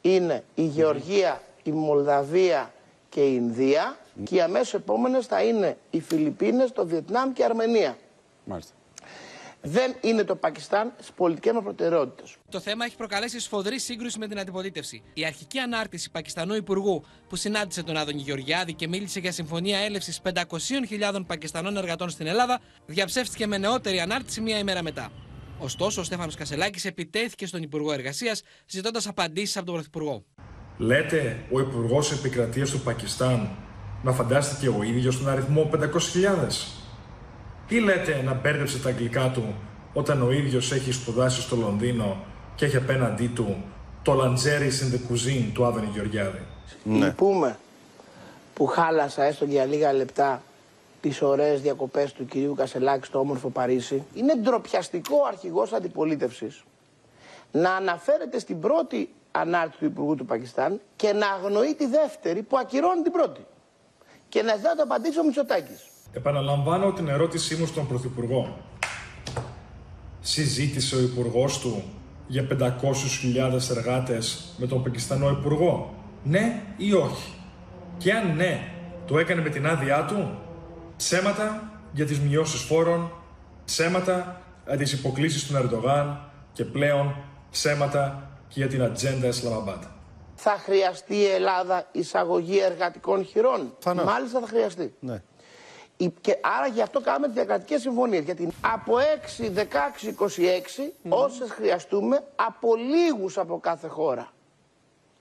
είναι 0.00 0.44
η 0.54 0.62
Γεωργία, 0.62 1.42
η 1.68 1.72
Μολδαβία 1.72 2.72
και 3.08 3.20
η 3.20 3.32
Ινδία 3.34 3.98
και 4.24 4.34
οι 4.34 4.40
αμέσως 4.40 4.74
επόμενες 4.74 5.26
θα 5.26 5.42
είναι 5.42 5.76
οι 5.90 6.00
Φιλιππίνες, 6.00 6.72
το 6.72 6.86
Βιετνάμ 6.86 7.32
και 7.32 7.42
η 7.42 7.44
Αρμενία. 7.44 7.98
Μάλιστα. 8.44 8.72
Δεν 9.62 9.94
είναι 10.00 10.24
το 10.24 10.36
Πακιστάν 10.36 10.92
στις 10.96 11.12
πολιτικές 11.12 11.52
μας 11.52 11.62
προτεραιότητες. 11.62 12.36
Το 12.48 12.60
θέμα 12.60 12.84
έχει 12.84 12.96
προκαλέσει 12.96 13.40
σφοδρή 13.40 13.78
σύγκρουση 13.78 14.18
με 14.18 14.28
την 14.28 14.38
αντιπολίτευση. 14.38 15.02
Η 15.14 15.24
αρχική 15.24 15.58
ανάρτηση 15.58 16.10
Πακιστανού 16.10 16.54
Υπουργού 16.54 17.04
που 17.28 17.36
συνάντησε 17.36 17.82
τον 17.82 17.96
Άδωνη 17.96 18.20
Γεωργιάδη 18.20 18.74
και 18.74 18.88
μίλησε 18.88 19.20
για 19.20 19.32
συμφωνία 19.32 19.78
έλευσης 19.78 20.20
500.000 20.22 21.22
Πακιστανών 21.26 21.76
εργατών 21.76 22.10
στην 22.10 22.26
Ελλάδα 22.26 22.60
διαψεύστηκε 22.86 23.46
με 23.46 23.58
νεότερη 23.58 24.00
ανάρτηση 24.00 24.40
μία 24.40 24.58
ημέρα 24.58 24.82
μετά. 24.82 25.10
Ωστόσο, 25.58 26.00
ο 26.00 26.04
Στέφανος 26.04 26.34
Κασελάκης 26.34 26.84
επιτέθηκε 26.84 27.46
στον 27.46 27.62
Υπουργό 27.62 27.92
Εργασίας 27.92 28.42
ζητώντας 28.66 29.06
απαντήσεις 29.06 29.56
από 29.56 29.66
τον 29.66 29.74
Πρωθυπουργό. 29.74 30.24
Λέτε 30.78 31.36
ο 31.52 31.60
Υπουργός 31.60 32.12
Επικρατείας 32.12 32.70
του 32.70 32.80
Πακιστάν 32.80 33.48
να 34.02 34.12
φαντάστηκε 34.12 34.68
ο 34.68 34.82
ίδιος 34.82 35.18
τον 35.18 35.28
αριθμό 35.28 35.70
500.000. 35.74 35.78
Ή 37.68 37.78
λέτε 37.78 38.22
να 38.24 38.34
μπέρδεψε 38.34 38.78
τα 38.78 38.88
αγγλικά 38.88 39.30
του 39.30 39.54
όταν 39.92 40.22
ο 40.22 40.30
ίδιος 40.30 40.72
έχει 40.72 40.92
σπουδάσει 40.92 41.40
στο 41.40 41.56
Λονδίνο 41.56 42.16
και 42.54 42.64
έχει 42.64 42.76
απέναντί 42.76 43.26
του 43.26 43.64
το 44.02 44.12
Λαντζέρι 44.12 44.70
in 44.70 44.94
the 44.94 45.12
cuisine 45.12 45.50
του 45.54 45.64
Άδωνη 45.64 45.88
Γεωργιάδη; 45.92 46.42
Ναι. 46.84 47.04
Λυπούμε 47.04 47.58
που 48.54 48.66
χάλασα 48.66 49.22
έστω 49.22 49.44
για 49.44 49.64
λίγα 49.64 49.92
λεπτά 49.92 50.42
τις 51.00 51.22
ωραίες 51.22 51.60
διακοπές 51.60 52.12
του 52.12 52.26
κυρίου 52.26 52.54
Κασελάκη 52.54 53.06
στο 53.06 53.18
όμορφο 53.18 53.48
Παρίσι. 53.48 54.02
Είναι 54.14 54.34
ντροπιαστικό 54.36 55.16
ο 55.16 55.26
αρχηγός 55.26 55.72
αντιπολίτευσης 55.72 56.64
να 57.52 57.74
αναφέρεται 57.74 58.38
στην 58.38 58.60
πρώτη 58.60 59.08
ανάρτηση 59.30 59.78
του 59.78 59.84
Υπουργού 59.84 60.14
του 60.14 60.24
Πακιστάν 60.24 60.80
και 60.96 61.12
να 61.12 61.26
αγνοεί 61.28 61.74
τη 61.74 61.86
δεύτερη 61.86 62.42
που 62.42 62.58
ακυρώνει 62.58 63.02
την 63.02 63.12
πρώτη. 63.12 63.46
Και 64.28 64.42
να 64.42 64.56
ζητά 64.56 64.74
το 64.74 64.82
απαντήσει 64.82 65.18
ο 65.18 65.24
Μητσοτάκης. 65.24 65.80
Επαναλαμβάνω 66.12 66.92
την 66.92 67.08
ερώτησή 67.08 67.56
μου 67.56 67.66
στον 67.66 67.86
Πρωθυπουργό. 67.86 68.56
Συζήτησε 70.20 70.96
ο 70.96 71.00
Υπουργός 71.00 71.58
του 71.58 71.82
για 72.26 72.46
500.000 72.50 73.70
εργάτες 73.70 74.54
με 74.56 74.66
τον 74.66 74.82
Πακιστανό 74.82 75.30
Υπουργό. 75.30 75.94
Ναι 76.22 76.62
ή 76.76 76.92
όχι; 76.92 77.32
Και 77.98 78.12
αν 78.12 78.36
ναι, 78.36 78.72
το 79.06 79.18
έκανε 79.18 79.40
με 79.40 79.48
την 79.48 79.66
άδειά 79.66 80.04
του; 80.04 80.38
Ψέματα 80.96 81.72
για 81.92 82.06
τις 82.06 82.20
μειώσεις 82.20 82.60
φόρων, 82.60 83.12
ψέματα 83.64 84.40
για 84.66 84.76
τις 84.76 84.92
υποκλήσεις 84.92 85.46
του 85.46 85.56
Ερντογάν 85.56 86.20
και 86.52 86.64
πλέον 86.64 87.14
ψέματα 87.50 88.27
και 88.48 88.60
για 88.60 88.68
την 88.68 88.82
ατζέντα 88.82 89.26
Ισλαμαμπάτ. 89.26 89.82
Θα 90.34 90.50
χρειαστεί 90.50 91.16
η 91.16 91.26
Ελλάδα 91.26 91.88
εισαγωγή 91.92 92.58
εργατικών 92.58 93.24
χειρών; 93.24 93.76
Μάλιστα 94.04 94.40
θα 94.40 94.46
χρειαστεί. 94.46 94.94
Ναι. 95.00 95.22
Και 96.20 96.38
άρα 96.40 96.66
γι' 96.66 96.82
αυτό 96.82 97.00
κάνουμε 97.00 97.26
τις 97.26 97.34
διακρατικές 97.34 97.80
συμφωνίες. 97.80 98.24
Γιατί 98.24 98.48
από 98.60 98.96
6, 99.38 99.44
16, 99.44 99.62
26, 100.18 100.22
mm. 100.22 101.08
όσες 101.08 101.50
χρειαστούμε 101.50 102.24
από 102.36 102.74
λίγους 102.74 103.38
από 103.38 103.60
κάθε 103.60 103.88
χώρα. 103.88 104.32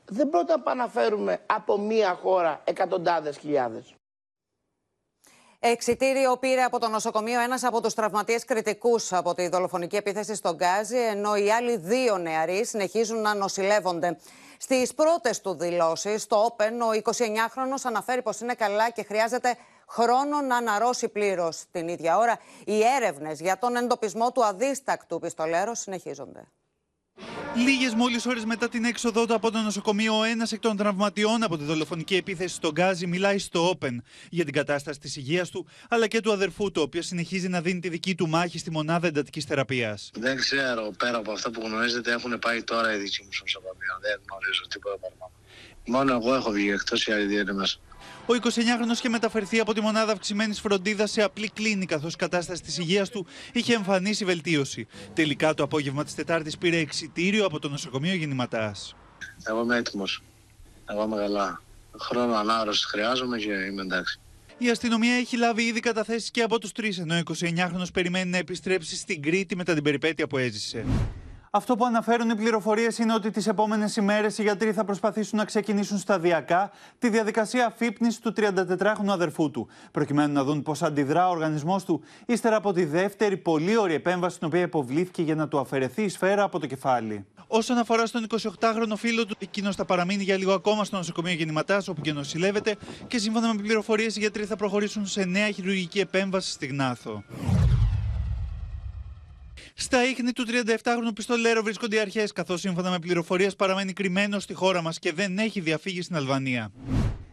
Δεν 0.05 0.29
πρώτα 0.29 0.55
να 0.55 0.61
επαναφέρουμε 0.61 1.39
από 1.45 1.77
μία 1.79 2.13
χώρα 2.21 2.61
εκατοντάδες 2.63 3.37
χιλιάδες. 3.37 3.95
Εξιτήριο 5.59 6.37
πήρε 6.37 6.61
από 6.61 6.79
το 6.79 6.87
νοσοκομείο 6.87 7.39
ένας 7.39 7.63
από 7.63 7.81
τους 7.81 7.93
τραυματίες 7.93 8.45
κριτικούς 8.45 9.13
από 9.13 9.33
τη 9.33 9.47
δολοφονική 9.47 9.95
επίθεση 9.95 10.35
στον 10.35 10.55
Γκάζι, 10.55 10.97
ενώ 10.97 11.35
οι 11.35 11.51
άλλοι 11.51 11.77
δύο 11.77 12.17
νεαροί 12.17 12.65
συνεχίζουν 12.65 13.21
να 13.21 13.33
νοσηλεύονται. 13.35 14.17
Στις 14.57 14.93
πρώτες 14.93 15.41
του 15.41 15.57
δηλώσεις 15.57 16.21
στο 16.21 16.55
Open, 16.57 16.71
ο 16.81 17.01
29χρονο 17.03 17.75
αναφέρει 17.83 18.21
πως 18.21 18.39
είναι 18.39 18.53
καλά 18.53 18.89
και 18.89 19.03
χρειάζεται 19.03 19.57
χρόνο 19.87 20.41
να 20.41 20.55
αναρρώσει 20.55 21.07
πλήρως. 21.07 21.63
Την 21.71 21.87
ίδια 21.87 22.17
ώρα, 22.17 22.39
οι 22.65 22.83
έρευνες 22.83 23.39
για 23.39 23.57
τον 23.59 23.75
εντοπισμό 23.75 24.31
του 24.31 24.45
αδίστακτου 24.45 25.19
πιστολέρου 25.19 25.75
συνεχίζονται. 25.75 26.47
Λίγες 27.65 27.93
μόλις 27.93 28.25
ώρες 28.25 28.45
μετά 28.45 28.69
την 28.69 28.85
έξοδό 28.85 29.25
του 29.25 29.33
από 29.33 29.51
το 29.51 29.59
νοσοκομείο, 29.59 30.19
ο 30.19 30.23
ένας 30.23 30.51
εκ 30.51 30.59
των 30.59 30.77
τραυματιών 30.77 31.43
από 31.43 31.57
τη 31.57 31.63
δολοφονική 31.63 32.15
επίθεση 32.15 32.55
στον 32.55 32.71
Γκάζι 32.71 33.07
μιλάει 33.07 33.37
στο 33.37 33.77
Open 33.79 33.95
για 34.29 34.43
την 34.45 34.53
κατάσταση 34.53 34.99
της 34.99 35.15
υγείας 35.15 35.49
του, 35.49 35.67
αλλά 35.89 36.07
και 36.07 36.19
του 36.19 36.31
αδερφού 36.31 36.71
του, 36.71 36.81
ο 36.81 36.83
οποίος 36.83 37.05
συνεχίζει 37.05 37.47
να 37.47 37.61
δίνει 37.61 37.79
τη 37.79 37.89
δική 37.89 38.15
του 38.15 38.29
μάχη 38.29 38.57
στη 38.57 38.71
μονάδα 38.71 39.07
εντατικής 39.07 39.43
θεραπείας. 39.43 40.11
Δεν 40.13 40.37
ξέρω, 40.37 40.91
πέρα 40.97 41.17
από 41.17 41.31
αυτά 41.31 41.51
που 41.51 41.61
γνωρίζετε, 41.65 42.11
έχουν 42.11 42.39
πάει 42.39 42.63
τώρα 42.63 42.95
οι 42.95 42.97
δικοί 42.97 43.23
μου 43.23 43.31
στο 43.31 43.43
νοσοκομείο. 43.43 43.97
Δεν 44.01 44.21
γνωρίζω 44.29 44.61
τίποτα 44.67 44.97
παραπάνω. 44.97 45.31
Μόνο 45.85 46.13
εγώ 46.13 46.35
έχω 46.35 46.51
βγει 46.51 46.69
εκτός 46.69 47.05
οι 47.07 47.11
άλλοι 47.11 47.25
δύο 47.25 47.39
είναι 47.39 47.53
μέσα. 47.53 47.77
Ο 48.29 48.33
29χρονο 48.33 48.91
είχε 48.91 49.09
μεταφερθεί 49.09 49.59
από 49.59 49.73
τη 49.73 49.81
μονάδα 49.81 50.11
αυξημένης 50.11 50.59
φροντίδας 50.59 51.11
σε 51.11 51.21
απλή 51.21 51.49
κλίνη, 51.49 51.85
καθώς 51.85 52.13
η 52.13 52.17
κατάσταση 52.17 52.61
της 52.61 52.77
υγείας 52.77 53.09
του 53.09 53.25
είχε 53.53 53.73
εμφανίσει 53.73 54.25
βελτίωση. 54.25 54.87
Τελικά 55.13 55.53
το 55.53 55.63
απόγευμα 55.63 56.03
της 56.03 56.15
Τετάρτης 56.15 56.57
πήρε 56.57 56.77
εξιτήριο 56.77 57.45
από 57.45 57.59
το 57.59 57.69
νοσοκομείο 57.69 58.13
Γεννηματάς. 58.13 58.95
Εγώ 59.43 59.61
είμαι 59.61 59.77
έτοιμος. 59.77 60.23
Εγώ 60.89 61.03
είμαι 61.03 61.15
καλά. 61.15 61.61
Χρόνο 61.99 62.35
ανάρρωσης 62.35 62.85
χρειάζομαι 62.85 63.37
και 63.37 63.51
είμαι 63.51 63.81
εντάξει. 63.81 64.19
Η 64.57 64.69
αστυνομία 64.69 65.13
έχει 65.15 65.37
λάβει 65.37 65.63
ήδη 65.63 65.79
καταθέσεις 65.79 66.31
και 66.31 66.41
από 66.41 66.59
τους 66.59 66.71
τρεις, 66.71 66.99
ενώ 66.99 67.15
ο 67.15 67.21
29χρονο 67.39 67.85
περιμένει 67.93 68.29
να 68.29 68.37
επιστρέψει 68.37 68.95
στην 68.95 69.21
Κρήτη 69.21 69.55
μετά 69.55 69.73
την 69.73 69.83
περιπέτεια 69.83 70.27
που 70.27 70.37
έζησε. 70.37 70.85
Αυτό 71.57 71.75
που 71.75 71.85
αναφέρουν 71.85 72.29
οι 72.29 72.35
πληροφορίες 72.35 72.97
είναι 72.97 73.13
ότι 73.13 73.31
τις 73.31 73.47
επόμενες 73.47 73.95
ημέρες 73.95 74.37
οι 74.37 74.41
γιατροί 74.41 74.73
θα 74.73 74.83
προσπαθήσουν 74.83 75.37
να 75.37 75.45
ξεκινήσουν 75.45 75.97
σταδιακά 75.97 76.71
τη 76.99 77.09
διαδικασία 77.09 77.65
αφύπνισης 77.65 78.19
του 78.19 78.33
34χρονου 78.37 79.09
αδερφού 79.09 79.51
του, 79.51 79.67
προκειμένου 79.91 80.33
να 80.33 80.43
δουν 80.43 80.61
πώς 80.61 80.81
αντιδρά 80.81 81.27
ο 81.27 81.31
οργανισμός 81.31 81.85
του 81.85 82.01
ύστερα 82.25 82.55
από 82.55 82.73
τη 82.73 82.85
δεύτερη 82.85 83.37
πολύ 83.37 83.77
ωραία 83.77 83.95
επέμβαση, 83.95 84.37
την 84.37 84.47
οποία 84.47 84.61
υποβλήθηκε 84.61 85.21
για 85.21 85.35
να 85.35 85.47
του 85.47 85.59
αφαιρεθεί 85.59 86.03
η 86.03 86.09
σφαίρα 86.09 86.43
από 86.43 86.59
το 86.59 86.65
κεφάλι. 86.65 87.25
Όσον 87.47 87.77
αφορά 87.77 88.05
στον 88.05 88.27
28χρονο 88.29 88.95
φίλο 88.95 89.25
του, 89.25 89.35
εκείνος 89.39 89.75
θα 89.75 89.85
παραμείνει 89.85 90.23
για 90.23 90.37
λίγο 90.37 90.53
ακόμα 90.53 90.83
στο 90.83 90.97
νοσοκομείο 90.97 91.33
Γεννηματάς, 91.33 91.87
όπου 91.87 92.01
και 92.01 92.13
νοσηλεύεται, 92.13 92.75
και 93.07 93.17
σύμφωνα 93.17 93.53
με 93.53 93.61
πληροφορίες, 93.61 94.15
οι 94.15 94.19
γιατροί 94.19 94.45
θα 94.45 94.55
προχωρήσουν 94.55 95.05
σε 95.05 95.25
νέα 95.25 95.51
χειρουργική 95.51 95.99
επέμβαση 95.99 96.51
στη 96.51 96.65
Γνάθο. 96.65 97.23
Στα 99.79 100.09
ίχνη 100.09 100.31
του 100.31 100.45
37χρονου 100.47 101.13
πιστολέρο 101.15 101.61
βρίσκονται 101.61 101.95
οι 101.95 101.99
αρχές, 101.99 102.31
καθώς 102.31 102.59
σύμφωνα 102.59 102.89
με 102.89 102.99
πληροφορίες 102.99 103.55
παραμένει 103.55 103.93
κρυμμένος 103.93 104.43
στη 104.43 104.53
χώρα 104.53 104.81
μας 104.81 104.99
και 104.99 105.13
δεν 105.13 105.37
έχει 105.37 105.59
διαφύγει 105.59 106.01
στην 106.01 106.15
Αλβανία. 106.15 106.71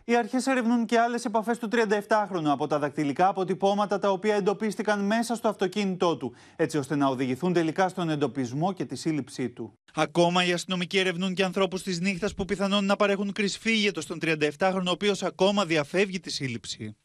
Οι 0.04 0.16
αρχές 0.16 0.46
ερευνούν 0.46 0.86
και 0.86 0.98
άλλες 0.98 1.24
επαφές 1.24 1.58
του 1.58 1.68
37χρονου 1.72 2.44
από 2.44 2.66
τα 2.66 2.78
δακτυλικά 2.78 3.28
αποτυπώματα 3.28 3.98
τα 3.98 4.10
οποία 4.10 4.34
εντοπίστηκαν 4.34 5.00
μέσα 5.00 5.34
στο 5.34 5.48
αυτοκίνητό 5.48 6.16
του, 6.16 6.34
έτσι 6.56 6.78
ώστε 6.78 6.96
να 6.96 7.06
οδηγηθούν 7.06 7.52
τελικά 7.52 7.88
στον 7.88 8.10
εντοπισμό 8.10 8.72
και 8.72 8.84
τη 8.84 8.96
σύλληψή 8.96 9.50
του. 9.50 9.78
Ακόμα 9.94 10.44
οι 10.44 10.52
αστυνομικοί 10.52 10.98
ερευνούν 10.98 11.34
και 11.34 11.44
ανθρώπους 11.44 11.82
της 11.82 12.00
νύχτας 12.00 12.34
που 12.34 12.44
πιθανόν 12.44 12.84
να 12.84 12.96
παρέχουν 12.96 13.32
κρυσφύγετο 13.32 14.00
στον 14.00 14.18
37χρονο, 14.22 14.86
ο 14.86 14.90
οποίος 14.90 15.22
ακόμα 15.22 15.64
διαφεύγει 15.64 16.20
τη 16.20 16.30
σύλληψη. 16.30 16.96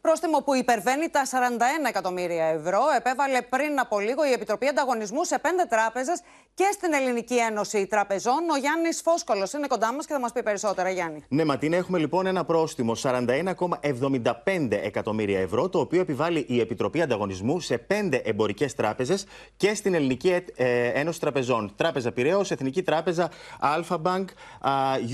Πρόστιμο 0.00 0.40
που 0.40 0.54
υπερβαίνει 0.54 1.08
τα 1.08 1.22
41 1.30 1.88
εκατομμύρια 1.88 2.44
ευρώ 2.44 2.80
επέβαλε 2.96 3.42
πριν 3.42 3.80
από 3.80 3.98
λίγο 4.00 4.24
η 4.24 4.32
Επιτροπή 4.32 4.66
Ανταγωνισμού 4.68 5.24
σε 5.24 5.38
πέντε 5.38 5.64
τράπεζες 5.64 6.20
και 6.60 6.70
στην 6.72 6.92
Ελληνική 6.92 7.36
Ένωση 7.36 7.86
Τραπεζών. 7.86 8.50
Ο 8.54 8.56
Γιάννης 8.56 9.00
Φόσκολο 9.00 9.48
είναι 9.56 9.66
κοντά 9.66 9.92
μας 9.92 10.06
και 10.06 10.12
θα 10.12 10.20
μας 10.20 10.32
πει 10.32 10.42
περισσότερα, 10.42 10.90
Γιάννη. 10.90 11.24
Ναι, 11.28 11.44
Ματίνα, 11.44 11.76
έχουμε 11.76 11.98
λοιπόν 11.98 12.26
ένα 12.26 12.44
πρόστιμο 12.44 12.96
41,75 13.02 14.70
εκατομμύρια 14.70 15.40
ευρώ, 15.40 15.68
το 15.68 15.78
οποίο 15.78 16.00
επιβάλλει 16.00 16.44
η 16.48 16.60
Επιτροπή 16.60 17.02
Ανταγωνισμού 17.02 17.60
σε 17.60 17.78
πέντε 17.78 18.16
εμπορικές 18.16 18.74
τράπεζες 18.74 19.26
και 19.56 19.74
στην 19.74 19.94
Ελληνική 19.94 20.28
ε, 20.56 20.88
Ένωση 20.88 21.20
Τραπεζών. 21.20 21.72
Τράπεζα 21.76 22.12
Πυραιό, 22.12 22.40
Εθνική 22.48 22.82
Τράπεζα, 22.82 23.30
Alpha 23.60 23.96
Bank, 24.02 24.24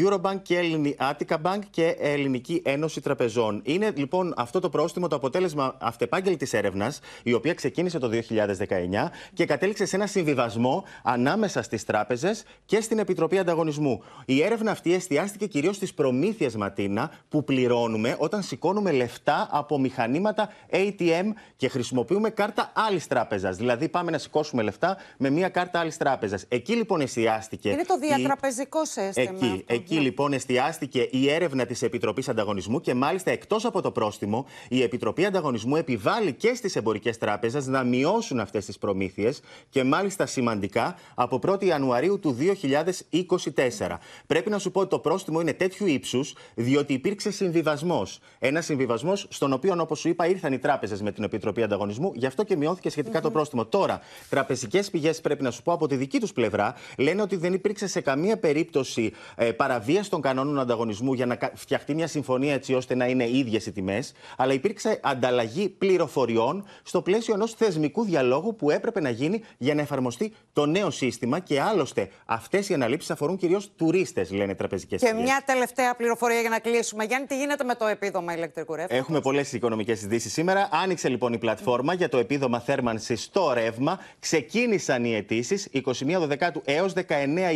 Eurobank 0.04 0.40
και 0.42 0.60
Attica 0.98 1.36
Bank 1.42 1.60
και 1.70 1.96
Ελληνική 1.98 2.62
Ένωση 2.64 3.00
Τραπεζών. 3.00 3.60
Είναι 3.64 3.92
λοιπόν 3.96 4.34
αυτό 4.36 4.60
το 4.60 4.68
πρόστιμο 4.68 5.08
το 5.08 5.16
αποτέλεσμα 5.16 5.76
αυτεπάγγελτης 5.80 6.52
έρευνας, 6.52 7.00
η 7.22 7.32
οποία 7.32 7.54
ξεκίνησε 7.54 7.98
το 7.98 8.10
2019 8.30 9.10
και 9.34 9.44
κατέληξε 9.44 9.84
σε 9.84 9.96
ένα 9.96 10.06
συμβιβασμό 10.06 10.84
ανάμεσα 11.02 11.34
ανάμεσα 11.36 11.62
στις 11.62 11.84
τράπεζες 11.84 12.44
και 12.66 12.80
στην 12.80 12.98
Επιτροπή 12.98 13.38
Ανταγωνισμού. 13.38 14.02
Η 14.24 14.42
έρευνα 14.42 14.70
αυτή 14.70 14.92
εστιάστηκε 14.94 15.46
κυρίως 15.46 15.76
στις 15.76 15.94
προμήθειες 15.94 16.56
Ματίνα 16.56 17.10
που 17.28 17.44
πληρώνουμε 17.44 18.16
όταν 18.18 18.42
σηκώνουμε 18.42 18.92
λεφτά 18.92 19.48
από 19.50 19.78
μηχανήματα 19.78 20.48
ATM 20.70 21.24
και 21.56 21.68
χρησιμοποιούμε 21.68 22.30
κάρτα 22.30 22.72
άλλης 22.74 23.06
τράπεζας. 23.06 23.56
Δηλαδή, 23.56 23.88
πάμε 23.88 24.10
να 24.10 24.18
σηκώσουμε 24.18 24.62
λεφτά 24.62 24.96
με 25.18 25.30
μία 25.30 25.48
κάρτα 25.48 25.80
άλλης 25.80 25.96
τράπεζας. 25.96 26.44
Εκεί 26.48 26.72
λοιπόν 26.72 27.00
εστιάστηκε. 27.00 27.68
Είναι 27.68 27.84
το 27.84 27.98
διατραπεζικό 27.98 28.84
σύστημα. 28.84 29.12
Εκεί, 29.14 29.44
αυτό, 29.44 29.62
εκεί 29.66 29.94
ναι. 29.94 30.00
λοιπόν 30.00 30.32
εστιάστηκε 30.32 31.08
η 31.10 31.30
έρευνα 31.30 31.66
της 31.66 31.82
Επιτροπής 31.82 32.28
Ανταγωνισμού 32.28 32.80
και 32.80 32.94
μάλιστα 32.94 33.30
εκτός 33.30 33.64
από 33.64 33.80
το 33.82 33.90
πρόστιμο, 33.90 34.46
η 34.68 34.82
Επιτροπή 34.82 35.24
Ανταγωνισμού 35.24 35.76
επιβάλλει 35.76 36.32
και 36.32 36.54
στις 36.54 36.76
εμπορικές 36.76 37.18
τράπεζες 37.18 37.66
να 37.66 37.84
μειώσουν 37.84 38.40
αυτές 38.40 38.64
τις 38.64 38.78
προμήθειες 38.78 39.40
και 39.70 39.84
μάλιστα 39.84 40.26
σημαντικά 40.26 40.96
από 41.18 41.40
1η 41.46 41.64
Ιανουαρίου 41.64 42.18
του 42.18 42.36
2024. 42.40 43.96
Πρέπει 44.26 44.50
να 44.50 44.58
σου 44.58 44.70
πω 44.70 44.80
ότι 44.80 44.88
το 44.88 44.98
πρόστιμο 44.98 45.40
είναι 45.40 45.52
τέτοιου 45.52 45.86
ύψους, 45.86 46.34
διότι 46.54 46.92
υπήρξε 46.92 47.30
συμβιβασμός. 47.30 48.18
Ένας 48.38 48.64
συμβιβασμός 48.64 49.26
στον 49.30 49.52
οποίο, 49.52 49.76
όπως 49.78 49.98
σου 49.98 50.08
είπα, 50.08 50.26
ήρθαν 50.26 50.52
οι 50.52 50.58
τράπεζες 50.58 51.02
με 51.02 51.12
την 51.12 51.24
Επιτροπή 51.24 51.62
Ανταγωνισμού, 51.62 52.12
γι' 52.14 52.26
αυτό 52.26 52.44
και 52.44 52.56
μειώθηκε 52.56 52.90
σχετικά 52.90 53.20
το 53.20 53.30
πρόστιμο. 53.30 53.66
Τώρα, 53.66 54.00
τραπεζικές 54.28 54.90
πηγές, 54.90 55.20
πρέπει 55.20 55.42
να 55.42 55.50
σου 55.50 55.62
πω 55.62 55.72
από 55.72 55.86
τη 55.86 55.96
δική 55.96 56.20
τους 56.20 56.32
πλευρά, 56.32 56.74
λένε 56.98 57.22
ότι 57.22 57.36
δεν 57.36 57.52
υπήρξε 57.52 57.86
σε 57.86 58.00
καμία 58.00 58.38
περίπτωση 58.38 59.12
ε, 59.36 59.52
παραβίαση 59.52 60.10
των 60.10 60.20
κανόνων 60.20 60.58
ανταγωνισμού 60.58 61.12
για 61.12 61.26
να 61.26 61.34
κα- 61.34 61.52
φτιαχτεί 61.54 61.94
μια 61.94 62.06
συμφωνία 62.06 62.54
έτσι 62.54 62.74
ώστε 62.74 62.94
να 62.94 63.06
είναι 63.06 63.28
ίδιες 63.28 63.66
οι 63.66 63.72
τιμές, 63.72 64.12
αλλά 64.36 64.52
υπήρξε 64.52 65.00
ανταλλαγή 65.02 65.68
πληροφοριών 65.68 66.64
στο 66.82 67.02
πλαίσιο 67.02 67.34
ενός 67.34 67.52
θεσμικού 67.52 68.04
διαλόγου 68.04 68.56
που 68.56 68.70
έπρεπε 68.70 69.00
να 69.00 69.10
γίνει 69.10 69.40
για 69.58 69.74
να 69.74 69.80
εφαρμοστεί 69.80 70.32
το 70.52 70.66
νέο 70.66 70.90
σύστημα 70.90 71.04
και 71.44 71.60
άλλωστε 71.60 72.08
αυτές 72.26 72.68
οι 72.68 72.74
αναλήψεις 72.74 73.10
αφορούν 73.10 73.36
κυρίως 73.36 73.70
τουρίστες, 73.76 74.30
λένε 74.30 74.54
τραπεζικές 74.54 75.00
Και 75.00 75.10
πηγέ. 75.10 75.22
μια 75.22 75.42
τελευταία 75.46 75.94
πληροφορία 75.94 76.40
για 76.40 76.50
να 76.50 76.58
κλείσουμε. 76.58 77.04
Γιάννη, 77.04 77.26
τι 77.26 77.36
γίνεται 77.38 77.64
με 77.64 77.74
το 77.74 77.86
επίδομα 77.86 78.34
ηλεκτρικού 78.34 78.74
ρεύματος; 78.74 78.98
Έχουμε 78.98 79.20
πολλές 79.20 79.52
οικονομικές 79.52 79.98
συζητήσει 79.98 80.28
σήμερα. 80.28 80.68
Άνοιξε 80.72 81.08
λοιπόν 81.08 81.32
η 81.32 81.38
πλατφόρμα 81.38 81.94
για 81.94 82.08
το 82.08 82.18
επίδομα 82.18 82.60
θέρμανσης 82.60 83.22
στο 83.22 83.52
ρεύμα. 83.52 83.98
Ξεκίνησαν 84.18 85.04
οι 85.04 85.14
αιτήσεις. 85.14 85.68
21 85.72 86.26
Δεκάτου 86.26 86.62
έως 86.64 86.92
19 86.92 87.02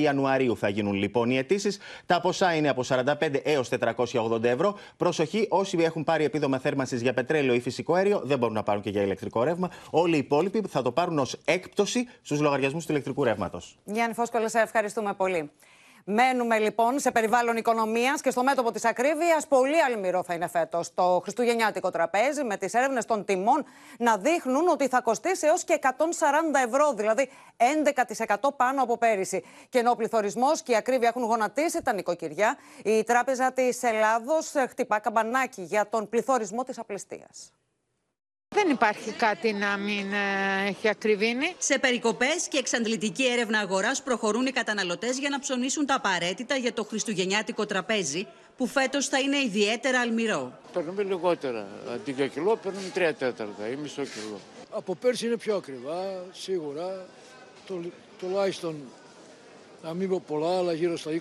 Ιανουαρίου 0.00 0.56
θα 0.56 0.68
γίνουν 0.68 0.94
λοιπόν 0.94 1.30
οι 1.30 1.38
αιτήσεις. 1.38 1.78
Τα 2.06 2.20
ποσά 2.20 2.54
είναι 2.54 2.68
από 2.68 2.82
45 2.88 3.04
έως 3.42 3.68
480 4.12 4.44
ευρώ. 4.44 4.78
Προσοχή, 4.96 5.46
όσοι 5.48 5.78
έχουν 5.80 6.04
πάρει 6.04 6.24
επίδομα 6.24 6.58
θέρμανσης 6.58 7.02
για 7.02 7.14
πετρέλαιο 7.14 7.54
ή 7.54 7.60
φυσικό 7.60 7.94
αέριο 7.94 8.20
δεν 8.24 8.38
μπορούν 8.38 8.54
να 8.54 8.62
πάρουν 8.62 8.82
και 8.82 8.90
για 8.90 9.02
ηλεκτρικό 9.02 9.42
ρεύμα. 9.42 9.70
Όλοι 9.90 10.14
οι 10.14 10.18
υπόλοιποι 10.18 10.62
θα 10.68 10.82
το 10.82 10.92
πάρουν 10.92 11.18
ως 11.18 11.36
έκπτωση 11.44 12.08
στους 12.22 12.40
λογαριασμούς 12.40 12.86
του 12.86 12.92
ηλεκτρικού 12.92 13.24
ρεύματος. 13.24 13.39
Γιάννη 13.84 14.14
Φόσκολα, 14.14 14.48
σε 14.48 14.60
ευχαριστούμε 14.60 15.14
πολύ. 15.14 15.50
Μένουμε 16.04 16.58
λοιπόν 16.58 16.98
σε 16.98 17.10
περιβάλλον 17.10 17.56
οικονομίας 17.56 18.20
και 18.20 18.30
στο 18.30 18.42
μέτωπο 18.42 18.72
της 18.72 18.84
ακρίβειας. 18.84 19.46
Πολύ 19.46 19.82
αλμυρό 19.82 20.22
θα 20.22 20.34
είναι 20.34 20.48
φέτος 20.48 20.94
το 20.94 21.20
Χριστουγεννιάτικο 21.22 21.90
τραπέζι, 21.90 22.44
με 22.44 22.56
τις 22.56 22.74
έρευνες 22.74 23.04
των 23.04 23.24
τιμών 23.24 23.64
να 23.98 24.16
δείχνουν 24.16 24.68
ότι 24.68 24.88
θα 24.88 25.00
κοστίσει 25.00 25.46
έως 25.46 25.64
και 25.64 25.78
140 25.82 25.88
ευρώ, 26.66 26.92
δηλαδή 26.92 27.30
11% 27.56 28.34
πάνω 28.56 28.82
από 28.82 28.98
πέρυσι. 28.98 29.44
Και 29.68 29.78
ενώ 29.78 29.90
ο 29.90 29.96
πληθωρισμός 29.96 30.62
και 30.62 30.72
η 30.72 30.76
ακρίβεια 30.76 31.08
έχουν 31.08 31.22
γονατίσει 31.22 31.82
τα 31.82 31.92
νοικοκυριά, 31.92 32.56
η 32.84 33.04
Τράπεζα 33.04 33.52
της 33.52 33.82
Ελλάδος 33.82 34.52
χτυπά 34.68 34.98
καμπανάκι 34.98 35.62
για 35.62 35.88
τον 35.88 36.08
πληθωρισμό 36.08 36.64
της 36.64 36.78
απληστίας. 36.78 37.52
Δεν 38.62 38.70
υπάρχει 38.70 39.12
κάτι 39.12 39.52
να 39.52 39.76
μην 39.76 40.12
ε, 40.12 40.68
έχει 40.68 40.88
ακριβήνει. 40.88 41.54
Σε 41.58 41.78
περικοπές 41.78 42.48
και 42.48 42.58
εξαντλητική 42.58 43.26
έρευνα 43.26 43.58
αγοράς 43.58 44.02
προχωρούν 44.02 44.46
οι 44.46 44.50
καταναλωτές 44.50 45.18
για 45.18 45.28
να 45.28 45.38
ψωνίσουν 45.38 45.86
τα 45.86 45.94
απαραίτητα 45.94 46.56
για 46.56 46.72
το 46.72 46.84
χριστουγεννιάτικο 46.84 47.66
τραπέζι, 47.66 48.26
που 48.56 48.66
φέτος 48.66 49.06
θα 49.08 49.18
είναι 49.18 49.36
ιδιαίτερα 49.36 50.00
αλμυρό. 50.00 50.58
Παίρνουμε 50.72 51.02
λιγότερα. 51.02 51.66
Αντί 51.94 52.12
για 52.12 52.26
κιλό 52.26 52.56
παίρνουμε 52.56 52.88
τρία 52.94 53.14
τέταρτα 53.14 53.68
ή 53.68 53.76
μισό 53.76 54.02
κιλό. 54.02 54.40
Από 54.70 54.94
πέρσι 54.94 55.26
είναι 55.26 55.36
πιο 55.36 55.56
ακριβά, 55.56 56.24
σίγουρα. 56.32 57.06
Το, 57.66 57.80
τουλάχιστον, 58.18 58.76
να 59.82 59.94
μην 59.94 60.08
πω 60.08 60.22
πολλά, 60.26 60.58
αλλά 60.58 60.72
γύρω 60.72 60.96
στα 60.96 61.10
20% 61.10 61.18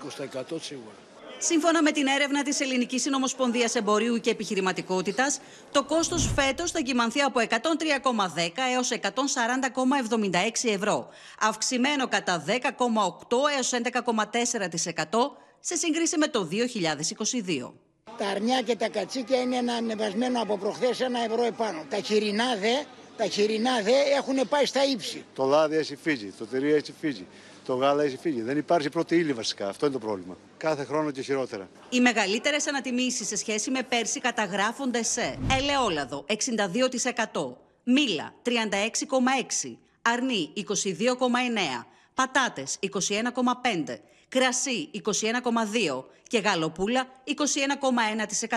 σίγουρα. 0.61 0.95
Σύμφωνα 1.41 1.81
με 1.81 1.91
την 1.91 2.07
έρευνα 2.07 2.43
της 2.43 2.59
Ελληνικής 2.59 3.01
Συνομοσπονδίας 3.01 3.75
Εμπορίου 3.75 4.17
και 4.17 4.29
Επιχειρηματικότητας, 4.29 5.39
το 5.71 5.83
κόστος 5.83 6.31
φέτος 6.35 6.71
θα 6.71 6.79
κυμανθεί 6.79 7.21
από 7.21 7.39
103,10 7.39 8.63
έως 8.73 8.91
140,76 8.91 10.69
ευρώ, 10.69 11.07
αυξημένο 11.39 12.07
κατά 12.07 12.43
10,8 12.47 13.49
έως 13.55 13.71
11,4% 13.71 15.31
σε 15.59 15.75
σύγκριση 15.75 16.17
με 16.17 16.27
το 16.27 16.47
2022. 16.51 17.73
Τα 18.17 18.27
αρνιά 18.27 18.61
και 18.61 18.75
τα 18.75 18.89
κατσίκια 18.89 19.41
είναι 19.41 19.55
ένα 19.55 19.73
ανεβασμένο 19.73 20.41
από 20.41 20.57
προχθές 20.57 20.99
ένα 20.99 21.23
ευρώ 21.23 21.43
επάνω. 21.43 21.83
Τα 21.89 21.97
χοιρινά 21.97 22.55
δε, 22.55 22.73
τα 23.17 23.25
χοιρινά 23.25 23.81
δε 23.81 23.95
έχουν 24.17 24.47
πάει 24.49 24.65
στα 24.65 24.85
ύψη. 24.85 25.25
Το 25.35 25.45
λάδι 25.45 25.77
έτσι 25.77 25.95
φύγει, 25.95 26.33
το 26.37 26.45
τυρί 26.45 26.73
έτσι 26.73 26.93
φύγει, 26.99 27.27
το 27.70 27.76
γάλα 27.76 28.03
έτσι 28.03 28.17
φύγει. 28.17 28.41
Δεν 28.41 28.57
υπάρχει 28.57 28.89
πρώτη 28.89 29.15
ύλη 29.15 29.34
βασικά. 29.34 29.67
Αυτό 29.67 29.86
είναι 29.86 29.95
το 29.99 30.05
πρόβλημα. 30.05 30.38
Κάθε 30.57 30.84
χρόνο 30.84 31.11
και 31.11 31.22
χειρότερα. 31.22 31.70
Οι 31.89 31.99
μεγαλύτερες 31.99 32.67
ανατιμήσεις 32.67 33.28
σε 33.28 33.36
σχέση 33.36 33.72
με 33.72 33.84
πέρσι 33.84 34.20
καταγράφονται 34.20 35.03
σε 35.03 35.39
ελαιόλαδο 35.51 36.26
62%, 36.28 36.36
μήλα 37.84 38.34
36,6%, 38.45 38.51
αρνί 40.01 40.53
22,9%, 40.55 40.63
πατάτες 42.13 42.78
21,5%, 42.82 43.99
κρασί 44.30 44.89
21,2% 44.93 46.03
και 46.28 46.39
γαλοπούλα 46.39 47.07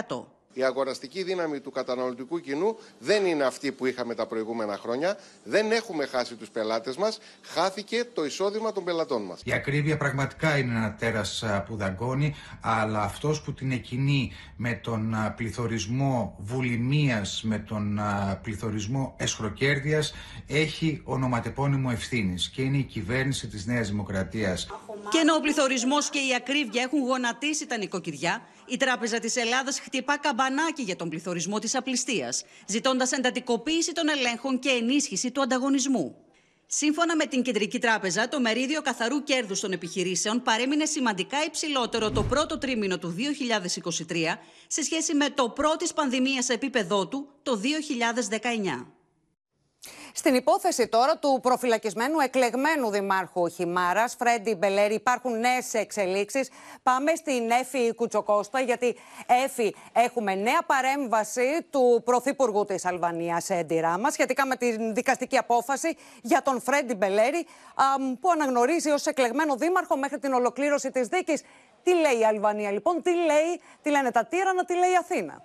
21,1%. 0.08 0.24
Η 0.52 0.62
αγοραστική 0.64 1.22
δύναμη 1.22 1.60
του 1.60 1.70
καταναλωτικού 1.70 2.40
κοινού 2.40 2.76
δεν 2.98 3.26
είναι 3.26 3.44
αυτή 3.44 3.72
που 3.72 3.86
είχαμε 3.86 4.14
τα 4.14 4.26
προηγούμενα 4.26 4.76
χρόνια. 4.76 5.16
Δεν 5.44 5.72
έχουμε 5.72 6.06
χάσει 6.06 6.34
τους 6.34 6.50
πελάτες 6.50 6.96
μας. 6.96 7.18
Χάθηκε 7.42 8.04
το 8.14 8.24
εισόδημα 8.24 8.72
των 8.72 8.84
πελατών 8.84 9.22
μας. 9.22 9.40
Η 9.44 9.52
ακρίβεια 9.52 9.96
πραγματικά 9.96 10.58
είναι 10.58 10.76
ένα 10.76 10.94
τέρας 10.98 11.42
α, 11.42 11.62
που 11.62 11.76
δαγκώνει, 11.76 12.34
αλλά 12.60 13.02
αυτός 13.02 13.42
που 13.42 13.52
την 13.52 13.72
εκκινεί 13.72 14.32
με 14.56 14.72
τον 14.72 15.14
α, 15.14 15.32
πληθωρισμό 15.36 16.36
βουλημίας, 16.38 17.42
με 17.42 17.58
τον 17.58 17.98
α, 17.98 18.38
πληθωρισμό 18.42 19.14
εσχροκέρδειας, 19.16 20.14
έχει 20.46 21.00
ονοματεπώνυμο 21.04 21.88
ευθύνης 21.92 22.48
και 22.48 22.62
είναι 22.62 22.76
η 22.76 22.82
κυβέρνηση 22.82 23.46
της 23.46 23.66
Νέας 23.66 23.88
Δημοκρατίας. 23.88 24.66
Και 25.10 25.18
ενώ 25.18 25.34
ο 25.34 25.40
πληθωρισμός 25.40 26.10
και 26.10 26.18
η 26.18 26.34
ακρίβεια 26.34 26.82
έχουν 26.82 27.00
γονατίσει 27.00 27.66
τα 27.66 27.76
νοικοκυριά, 27.76 28.42
η 28.66 28.76
Τράπεζα 28.76 29.18
της 29.18 29.36
Ελλάδας 29.36 29.80
χτυπά 29.80 30.18
καμπανάκι 30.18 30.82
για 30.82 30.96
τον 30.96 31.08
πληθωρισμό 31.08 31.58
της 31.58 31.74
απληστίας, 31.74 32.44
ζητώντας 32.66 33.12
εντατικοποίηση 33.12 33.92
των 33.92 34.08
ελέγχων 34.08 34.58
και 34.58 34.68
ενίσχυση 34.68 35.30
του 35.30 35.42
ανταγωνισμού. 35.42 36.16
Σύμφωνα 36.66 37.16
με 37.16 37.26
την 37.26 37.42
Κεντρική 37.42 37.78
Τράπεζα, 37.78 38.28
το 38.28 38.40
μερίδιο 38.40 38.82
καθαρού 38.82 39.22
κέρδους 39.22 39.60
των 39.60 39.72
επιχειρήσεων 39.72 40.42
παρέμεινε 40.42 40.84
σημαντικά 40.84 41.44
υψηλότερο 41.46 42.10
το 42.10 42.22
πρώτο 42.22 42.58
τρίμηνο 42.58 42.98
του 42.98 43.14
2023 44.08 44.38
σε 44.66 44.82
σχέση 44.82 45.14
με 45.14 45.30
το 45.30 45.48
πρώτης 45.48 45.92
πανδημίας 45.92 46.48
επίπεδό 46.48 47.06
του 47.08 47.28
το 47.42 47.60
2019. 48.80 49.01
Στην 50.14 50.34
υπόθεση 50.34 50.88
τώρα 50.88 51.16
του 51.16 51.38
προφυλακισμένου 51.42 52.20
εκλεγμένου 52.20 52.90
δημάρχου 52.90 53.48
Χιμάρας, 53.48 54.16
Φρέντι 54.18 54.54
Μπελέρη, 54.54 54.94
υπάρχουν 54.94 55.38
νέες 55.38 55.74
εξελίξεις. 55.74 56.50
Πάμε 56.82 57.14
στην 57.14 57.50
Έφη 57.50 57.94
Κουτσοκώστα, 57.94 58.60
γιατί 58.60 58.96
Έφη, 59.44 59.74
έχουμε 59.92 60.34
νέα 60.34 60.62
παρέμβαση 60.66 61.66
του 61.70 62.02
Πρωθυπουργού 62.04 62.64
της 62.64 62.84
Αλβανίας, 62.84 63.50
Έντι 63.50 63.80
Ράμα, 63.80 64.10
σχετικά 64.10 64.46
με 64.46 64.56
τη 64.56 64.92
δικαστική 64.92 65.36
απόφαση 65.36 65.96
για 66.22 66.42
τον 66.42 66.60
Φρέντι 66.60 66.94
Μπελέρη, 66.94 67.46
που 68.20 68.30
αναγνωρίζει 68.30 68.90
ως 68.90 69.06
εκλεγμένο 69.06 69.56
δήμαρχο 69.56 69.96
μέχρι 69.96 70.18
την 70.18 70.32
ολοκλήρωση 70.32 70.90
της 70.90 71.06
δίκης. 71.06 71.42
Τι 71.82 71.94
λέει 71.94 72.18
η 72.18 72.24
Αλβανία, 72.24 72.70
λοιπόν, 72.70 73.02
τι, 73.02 73.10
λέει, 73.10 73.60
τι 73.82 73.90
λένε 73.90 74.10
τα 74.10 74.24
τύρανα, 74.24 74.64
τι 74.64 74.74
λέει 74.74 74.90
η 74.90 74.96
Αθήνα; 74.96 75.42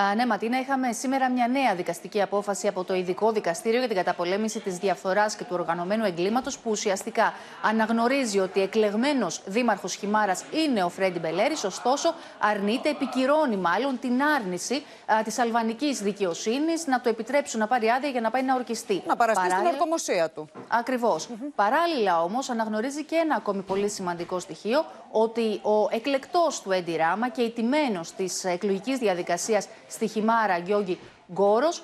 Α, 0.00 0.14
ναι, 0.14 0.26
Ματίνα, 0.26 0.60
είχαμε 0.60 0.92
σήμερα 0.92 1.30
μια 1.30 1.48
νέα 1.48 1.74
δικαστική 1.74 2.22
απόφαση 2.22 2.68
από 2.68 2.84
το 2.84 2.94
Ειδικό 2.94 3.32
Δικαστήριο 3.32 3.78
για 3.78 3.88
την 3.88 3.96
καταπολέμηση 3.96 4.60
της 4.60 4.76
διαφθοράς 4.76 5.36
και 5.36 5.44
του 5.44 5.50
οργανωμένου 5.52 6.04
εγκλήματος, 6.04 6.58
που 6.58 6.70
ουσιαστικά 6.70 7.32
αναγνωρίζει 7.62 8.38
ότι 8.38 8.60
εκλεγμένος 8.62 9.42
δήμαρχος 9.46 9.94
Χιμάρας 9.94 10.44
είναι 10.50 10.82
ο 10.84 10.88
Φρέντι 10.88 11.18
Μπελέρης, 11.18 11.64
ωστόσο 11.64 12.14
αρνείται, 12.38 12.88
επικυρώνει 12.88 13.56
μάλλον 13.56 13.98
την 13.98 14.22
άρνηση 14.22 14.82
της 15.24 15.38
αλβανικής 15.38 16.00
δικαιοσύνης 16.00 16.86
να 16.86 17.00
το 17.00 17.08
επιτρέψουν 17.08 17.60
να 17.60 17.66
πάρει 17.66 17.88
άδεια 17.88 18.08
για 18.08 18.20
να 18.20 18.30
πάει 18.30 18.42
να 18.42 18.54
ορκιστεί. 18.54 19.02
Να 19.06 19.16
παραστεί 19.16 19.50
στην 19.50 19.66
ορκομοσία 19.66 20.30
του. 20.30 20.48
Ακριβώς. 20.68 21.28
Παράλληλα 21.54 22.22
όμως 22.22 22.50
αναγνωρίζει 22.50 23.04
και 23.04 23.16
ένα 23.16 23.34
ακόμη 23.34 23.62
πολύ 23.62 23.88
σημαντικό 23.88 24.38
στοιχείο, 24.38 24.84
ότι 25.10 25.60
ο 25.62 25.88
εκλεκτός 25.90 26.60
του 26.60 26.72
Έντι 26.72 26.96
Ράμα 26.96 27.28
και 27.28 27.42
ηττημένος 27.42 28.12
της 28.12 28.44
εκλογικής 28.44 28.98
διαδικασίας 28.98 29.66
στη 29.88 30.06
Χιμάρα, 30.06 30.58
Γκιόγκη 30.58 30.98
Γκόρος 31.32 31.82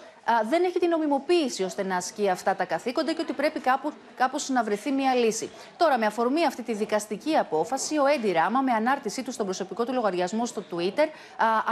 δεν 0.48 0.64
έχει 0.64 0.78
την 0.78 0.88
νομιμοποίηση 0.88 1.62
ώστε 1.62 1.82
να 1.82 1.96
ασκεί 1.96 2.28
αυτά 2.28 2.54
τα 2.54 2.64
καθήκοντα 2.64 3.12
και 3.12 3.20
ότι 3.20 3.32
πρέπει 3.32 3.60
κάπου, 3.60 3.92
κάπως 4.16 4.48
να 4.48 4.62
βρεθεί 4.62 4.90
μια 4.90 5.14
λύση. 5.14 5.50
Τώρα, 5.76 5.98
με 5.98 6.06
αφορμή 6.06 6.46
αυτή 6.46 6.62
τη 6.62 6.74
δικαστική 6.74 7.36
απόφαση, 7.36 7.98
ο 7.98 8.06
Έντι 8.06 8.32
Ράμα, 8.32 8.60
με 8.60 8.72
ανάρτησή 8.72 9.22
του 9.22 9.32
στον 9.32 9.44
προσωπικό 9.46 9.84
του 9.84 9.92
λογαριασμό 9.92 10.46
στο 10.46 10.62
Twitter, 10.70 11.06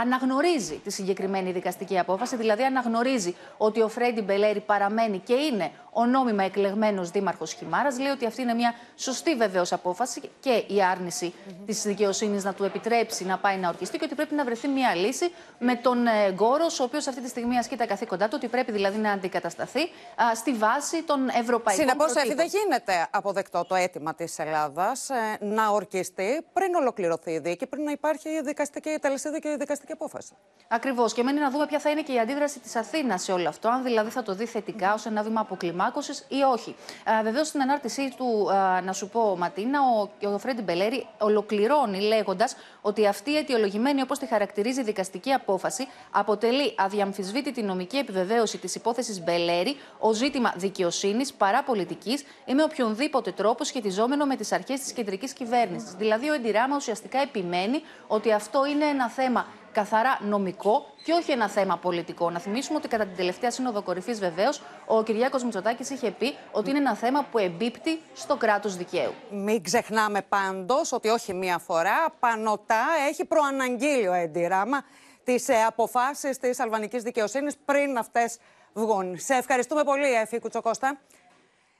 αναγνωρίζει 0.01 0.81
τη 0.83 0.91
συγκεκριμένη 0.91 1.51
δικαστική 1.51 1.99
απόφαση, 1.99 2.35
δηλαδή 2.35 2.63
αναγνωρίζει 2.63 3.35
ότι 3.57 3.81
ο 3.81 3.87
Φρέντι 3.87 4.21
Μπελέρη 4.21 4.59
παραμένει 4.59 5.19
και 5.19 5.33
είναι 5.33 5.71
ο 5.93 6.05
νόμιμα 6.05 6.43
εκλεγμένος 6.43 7.09
δήμαρχος 7.09 7.53
Χιμάρας. 7.53 7.99
Λέει 7.99 8.11
ότι 8.11 8.25
αυτή 8.25 8.41
είναι 8.41 8.53
μια 8.53 8.73
σωστή 8.95 9.35
βεβαίως 9.35 9.71
απόφαση 9.71 10.21
και 10.39 10.63
η 10.67 10.83
άρνηση 10.83 11.33
mm-hmm. 11.33 11.53
της 11.65 11.81
δικαιοσύνης 11.81 12.43
να 12.43 12.53
του 12.53 12.63
επιτρέψει 12.63 13.25
να 13.25 13.37
πάει 13.37 13.57
να 13.57 13.69
ορκιστεί 13.69 13.97
και 13.97 14.05
ότι 14.05 14.15
πρέπει 14.15 14.35
να 14.35 14.43
βρεθεί 14.43 14.67
μια 14.67 14.95
λύση 14.95 15.31
με 15.59 15.75
τον 15.75 16.07
ε, 16.07 16.31
Γκόρος, 16.31 16.79
ο 16.79 16.83
οποίος 16.83 17.07
αυτή 17.07 17.21
τη 17.21 17.29
στιγμή 17.29 17.57
ασκεί 17.57 17.75
τα 17.75 17.85
καθήκοντά 17.85 18.27
του, 18.27 18.35
ότι 18.43 18.51
πρέπει 18.51 18.71
δηλαδή 18.71 18.97
να 18.97 19.11
αντικατασταθεί 19.11 19.81
α, 19.81 20.35
στη 20.35 20.53
βάση 20.53 21.03
των 21.03 21.29
ευρωπαϊκών 21.29 21.85
Συνεπώς, 21.85 22.15
Εφη, 22.15 22.33
δεν 22.33 22.47
γίνεται 22.47 23.07
αποδεκτό 23.11 23.65
το 23.65 23.75
αίτημα 23.75 24.15
της 24.15 24.39
Ελλάδας 24.39 25.09
ε, 25.09 25.37
να 25.39 25.69
ορκιστεί 25.69 26.45
πριν 26.53 26.75
ολοκληρωθεί 26.75 27.31
η 27.31 27.39
δίκη, 27.39 27.67
πριν 27.67 27.83
να 27.83 27.91
υπάρχει 27.91 28.29
η 28.29 28.41
δικαστική 28.41 28.89
η 28.89 28.99
τελεσίδη 28.99 29.39
και 29.39 29.49
η 29.49 29.55
δικαστική 29.55 29.91
απόφαση. 29.91 30.33
Ακριβώς. 30.67 31.13
Και 31.13 31.23
μένει 31.23 31.39
να 31.39 31.49
δούμε 31.49 31.65
ποια 31.65 31.79
θα 31.79 31.89
είναι 31.89 32.01
και 32.01 32.13
η 32.13 32.19
αντίδραση 32.19 32.59
της 32.59 32.75
Αθήνας 32.75 33.23
σε 33.23 33.31
όλο 33.31 33.49
αυτό, 33.49 33.69
αν 33.69 33.83
δηλαδή 33.83 34.09
θα 34.09 34.23
το 34.23 34.33
δει 34.35 34.45
θετικά 34.45 34.93
ως 34.93 35.05
ένα 35.05 35.23
βήμα 35.23 35.41
αποκλιμάκωσης 35.41 36.25
ή 36.29 36.41
όχι. 36.41 36.75
Βεβαίως, 37.23 37.47
στην 37.47 37.61
ανάρτησή 37.61 38.13
του, 38.17 38.51
α, 38.51 38.81
να 38.81 38.93
σου 38.93 39.09
πω, 39.09 39.35
Ματίνα, 39.37 39.79
ο, 39.81 40.09
ο 40.33 40.37
Φρέντι 40.37 40.61
Μπελέρη 40.61 41.07
ολοκληρώνει 41.17 41.99
λέγοντας 41.99 42.55
ότι 42.81 43.07
αυτή 43.07 43.31
η 43.31 43.37
αιτιολογημένη, 43.37 44.01
όπως 44.01 44.19
τη 44.19 44.25
χαρακτηρίζει 44.25 44.79
η 44.79 44.83
δικαστική 44.83 45.31
απόφαση, 45.31 45.87
αποτελεί 46.11 46.75
αδιαμφισβήτητη 46.77 47.61
νομική 47.61 47.97
επιβεβαίωση 47.97 48.31
της 48.61 48.75
υπόθεσης 48.75 49.23
Μπελέρη 49.23 49.77
ω 49.99 50.13
ζήτημα 50.13 50.53
δικαιοσύνης 50.55 51.33
παρά 51.33 51.63
πολιτική 51.63 52.19
ή 52.45 52.53
με 52.53 52.63
οποιονδήποτε 52.63 53.31
τρόπο 53.31 53.63
σχετιζόμενο 53.63 54.25
με 54.25 54.35
τις 54.35 54.51
αρχές 54.51 54.79
της 54.79 54.91
κεντρικής 54.91 55.33
κυβέρνησης. 55.33 55.91
Δηλαδή, 55.91 56.29
ο 56.29 56.33
Εντιράμα 56.33 56.75
ουσιαστικά 56.75 57.19
επιμένει 57.19 57.81
ότι 58.07 58.31
αυτό 58.31 58.65
είναι 58.65 58.85
ένα 58.85 59.09
θέμα 59.09 59.47
καθαρά 59.73 60.19
νομικό 60.21 60.85
και 61.03 61.11
όχι 61.11 61.31
ένα 61.31 61.49
θέμα 61.49 61.77
πολιτικό. 61.77 62.29
Να 62.29 62.39
θυμίσουμε 62.39 62.77
ότι 62.77 62.87
κατά 62.87 63.05
την 63.05 63.15
τελευταία 63.15 63.51
Σύνοδο 63.51 63.81
Κορυφής, 63.81 64.19
βεβαίως, 64.19 64.61
ο 64.85 65.03
Κυριάκος 65.03 65.43
Μητσοτάκης 65.43 65.89
είχε 65.89 66.11
πει 66.11 66.35
ότι 66.51 66.69
είναι 66.69 66.79
ένα 66.79 66.95
θέμα 66.95 67.25
που 67.31 67.37
εμπίπτει 67.37 67.99
στο 68.13 68.35
κράτος 68.35 68.75
δικαίου. 68.75 69.13
Μην 69.29 69.63
ξεχνάμε 69.63 70.21
πάντως 70.21 70.91
ότι 70.91 71.07
όχι 71.07 71.33
μία 71.33 71.57
φορά, 71.57 72.13
πανωτά 72.19 72.85
έχει 73.09 73.25
προαναγγείλει 73.25 74.07
ο 74.07 74.13
Έντι 74.13 74.47
Ράμα 74.47 74.83
τις 75.23 75.49
ε, 75.49 75.63
αποφάσεις 75.63 76.37
της 76.37 76.59
αλβανικής 76.59 77.03
δικαιοσύνης 77.03 77.57
πριν 77.65 77.97
αυτές 77.97 78.37
βγουν. 78.73 79.17
Σε 79.19 79.33
ευχαριστούμε 79.33 79.83
πολύ, 79.83 80.13
Εφή 80.13 80.39
Κουτσοκώστα. 80.39 80.99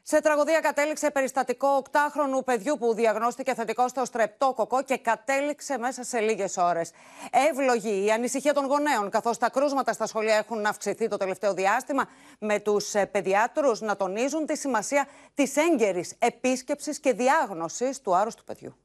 Σε 0.06 0.22
τραγωδία 0.22 0.60
κατέληξε 0.60 1.12
περιστατικό 1.12 1.82
8χρονου 1.92 2.46
παιδιού 2.46 2.78
που 2.78 2.94
διαγνώστηκε 2.94 3.54
θετικό 3.54 3.88
στο 3.88 4.06
στρεπτόκοκο 4.06 4.84
και 4.84 4.98
κατέληξε 4.98 5.78
μέσα 5.78 6.04
σε 6.04 6.20
λίγες 6.20 6.58
ώρες. 6.58 6.92
Εύλογη 7.50 8.06
η 8.06 8.12
ανησυχία 8.12 8.54
των 8.54 8.66
γονέων, 8.66 9.10
καθώς 9.10 9.38
τα 9.38 9.50
κρούσματα 9.50 9.94
στα 9.94 10.06
σχολεία 10.06 10.36
έχουν 10.36 10.66
αυξηθεί 10.66 11.08
το 11.08 11.18
τελευταίο 11.18 11.54
διάστημα, 11.54 12.10
με 12.40 12.60
τους 12.60 12.94
ε, 12.94 13.06
παιδιάτρους 13.06 13.82
να 13.82 13.96
τονίζουν 13.96 14.46
τη 14.46 14.58
σημασία 14.58 15.08
της 15.34 15.56
έγκαιρης 15.56 16.16
επίσκεψης 16.20 17.00
και 17.00 17.14
διάγνωσης 17.14 18.02
του 18.02 18.16
άρρωστου 18.16 18.44
παιδιού. 18.44 18.76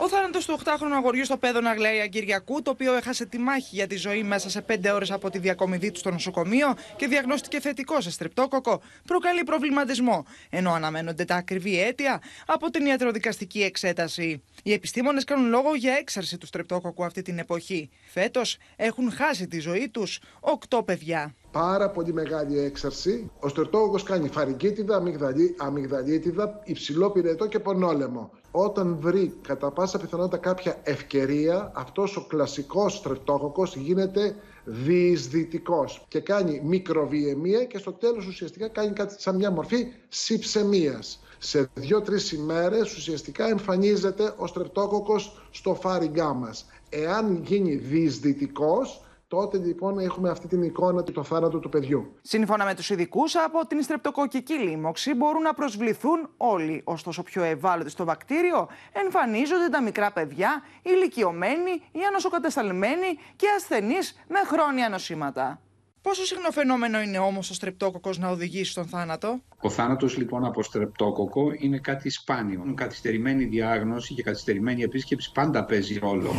Ο 0.00 0.08
θάνατος 0.08 0.46
του 0.46 0.58
8χρονου 0.64 0.94
αγοριού 0.96 1.24
στο 1.24 1.36
πέδο 1.36 1.60
Ναγλαία 1.60 2.06
Κυριακού, 2.06 2.62
το 2.62 2.70
οποίο 2.70 2.94
έχασε 2.94 3.26
τη 3.26 3.38
μάχη 3.38 3.74
για 3.74 3.86
τη 3.86 3.96
ζωή 3.96 4.22
μέσα 4.22 4.50
σε 4.50 4.64
5 4.68 4.92
ώρες 4.94 5.10
από 5.10 5.30
τη 5.30 5.38
διακομιδή 5.38 5.90
του 5.90 5.98
στο 5.98 6.10
νοσοκομείο 6.10 6.74
και 6.96 7.06
διαγνώστηκε 7.06 7.60
θετικό 7.60 8.00
σε 8.00 8.10
στρεπτόκοκο, 8.10 8.80
προκαλεί 9.06 9.44
προβληματισμό, 9.44 10.24
ενώ 10.50 10.72
αναμένονται 10.72 11.24
τα 11.24 11.34
ακριβή 11.34 11.80
αίτια 11.80 12.22
από 12.46 12.70
την 12.70 12.86
ιατροδικαστική 12.86 13.62
εξέταση. 13.62 14.42
Οι 14.62 14.72
επιστήμονες 14.72 15.24
κάνουν 15.24 15.48
λόγο 15.48 15.74
για 15.74 15.92
έξαρση 15.92 16.38
του 16.38 16.46
στρεπτόκοκου 16.46 17.04
αυτή 17.04 17.22
την 17.22 17.38
εποχή. 17.38 17.90
Φέτος 18.06 18.56
έχουν 18.76 19.12
χάσει 19.12 19.46
τη 19.46 19.60
ζωή 19.60 19.88
τους 19.88 20.20
8 20.68 20.84
παιδιά 20.84 21.34
πάρα 21.52 21.90
πολύ 21.90 22.12
μεγάλη 22.12 22.58
έξαρση. 22.58 23.30
Ο 23.40 23.48
στρεπτόκοκος 23.48 24.02
κάνει 24.02 24.28
φαρικίτιδα, 24.28 24.96
αμυγδαλί, 24.96 25.54
αμυγδαλίτιδα, 25.58 26.60
υψηλό 26.64 27.10
πυρετό 27.10 27.46
και 27.46 27.58
πονόλεμο. 27.58 28.30
Όταν 28.50 28.96
βρει 29.00 29.34
κατά 29.42 29.70
πάσα 29.70 29.98
πιθανότητα 29.98 30.36
κάποια 30.36 30.80
ευκαιρία, 30.82 31.72
αυτός 31.74 32.16
ο 32.16 32.26
κλασικός 32.26 32.94
στρεπτόκοκος 32.94 33.76
γίνεται 33.76 34.36
διεισδυτικός 34.64 36.04
και 36.08 36.20
κάνει 36.20 36.60
μικροβιαιμία 36.64 37.64
και 37.64 37.78
στο 37.78 37.92
τέλος 37.92 38.26
ουσιαστικά 38.26 38.68
κάνει 38.68 38.92
κάτι 38.92 39.22
σαν 39.22 39.36
μια 39.36 39.50
μορφή 39.50 39.86
συψεμίας. 40.08 41.22
Σε 41.38 41.70
δύο-τρεις 41.74 42.32
ημέρες 42.32 42.96
ουσιαστικά 42.96 43.48
εμφανίζεται 43.48 44.34
ο 44.36 44.46
στρεπτόκοκος 44.46 45.42
στο 45.50 45.74
φάριγγά 45.74 46.32
μας. 46.32 46.66
Εάν 46.88 47.42
γίνει 47.44 47.74
διεισδυτικός, 47.74 49.02
Τότε 49.28 49.58
λοιπόν 49.58 49.98
έχουμε 49.98 50.30
αυτή 50.30 50.46
την 50.46 50.62
εικόνα 50.62 51.02
του 51.02 51.12
το 51.12 51.22
θάνατο 51.22 51.58
του 51.58 51.68
παιδιού. 51.68 52.14
Σύμφωνα 52.22 52.64
με 52.64 52.74
τους 52.74 52.90
ειδικούς, 52.90 53.36
από 53.36 53.66
την 53.66 53.82
στρεπτοκοκική 53.82 54.54
λίμωξη 54.54 55.14
μπορούν 55.14 55.42
να 55.42 55.54
προσβληθούν 55.54 56.28
όλοι. 56.36 56.80
Ωστόσο, 56.84 57.22
πιο 57.22 57.42
ευάλωτοι 57.42 57.90
στο 57.90 58.04
βακτήριο 58.04 58.68
εμφανίζονται 58.92 59.68
τα 59.68 59.82
μικρά 59.82 60.12
παιδιά, 60.12 60.62
ηλικιωμένοι 60.82 61.70
ή 61.70 61.98
ανοσοκατασταλμένοι 62.08 63.18
και 63.36 63.46
ασθενείς 63.56 64.14
με 64.28 64.38
χρόνια 64.46 64.88
νοσήματα. 64.88 65.60
Πόσο 66.02 66.24
συχνό 66.24 66.50
φαινόμενο 66.50 67.00
είναι 67.00 67.18
όμως 67.18 67.50
ο 67.50 67.54
στρεπτόκοκος 67.54 68.18
να 68.18 68.28
οδηγήσει 68.28 68.70
στον 68.70 68.86
θάνατο; 68.86 69.40
Ο 69.60 69.70
θάνατος 69.70 70.16
λοιπόν 70.16 70.44
από 70.44 70.62
στρεπτόκοκο 70.62 71.50
είναι 71.58 71.78
κάτι 71.78 72.10
σπάνιο. 72.10 72.72
Καθυστερημένη 72.74 73.44
διάγνωση 73.44 74.14
και 74.14 74.22
καθυστερημένη 74.22 74.82
επίσκεψη 74.82 75.32
πάντα 75.32 75.64
παίζει 75.64 75.98
ρόλο. 75.98 76.30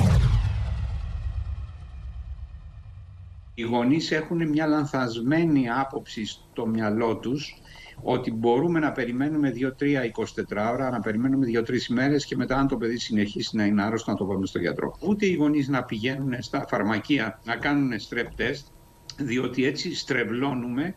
Οι 3.59 3.61
γονείς 3.61 4.11
έχουν 4.11 4.47
μια 4.47 4.67
λανθασμένη 4.67 5.69
άποψη 5.69 6.25
στο 6.25 6.65
μυαλό 6.65 7.17
τους 7.17 7.61
ότι 8.01 8.31
μπορούμε 8.31 8.79
να 8.79 8.91
περιμένουμε 8.91 9.53
2-3-24 9.55 10.71
ώρα, 10.71 10.89
να 10.89 10.99
περιμένουμε 10.99 11.45
2-3 11.53 11.89
ημέρες 11.89 12.25
και 12.25 12.35
μετά 12.35 12.57
αν 12.57 12.67
το 12.67 12.77
παιδί 12.77 12.97
συνεχίσει 12.97 13.55
να 13.55 13.65
είναι 13.65 13.83
άρρωστο 13.83 14.11
να 14.11 14.17
το 14.17 14.25
πάμε 14.25 14.45
στον 14.45 14.61
γιατρό. 14.61 14.95
Ούτε 14.99 15.25
οι 15.25 15.33
γονείς 15.33 15.67
να 15.67 15.83
πηγαίνουν 15.83 16.35
στα 16.39 16.65
φαρμακεία 16.67 17.39
να 17.45 17.55
κάνουν 17.55 17.91
strep 17.91 18.41
test, 18.41 18.63
διότι 19.17 19.65
έτσι 19.65 19.95
στρεβλώνουμε 19.95 20.95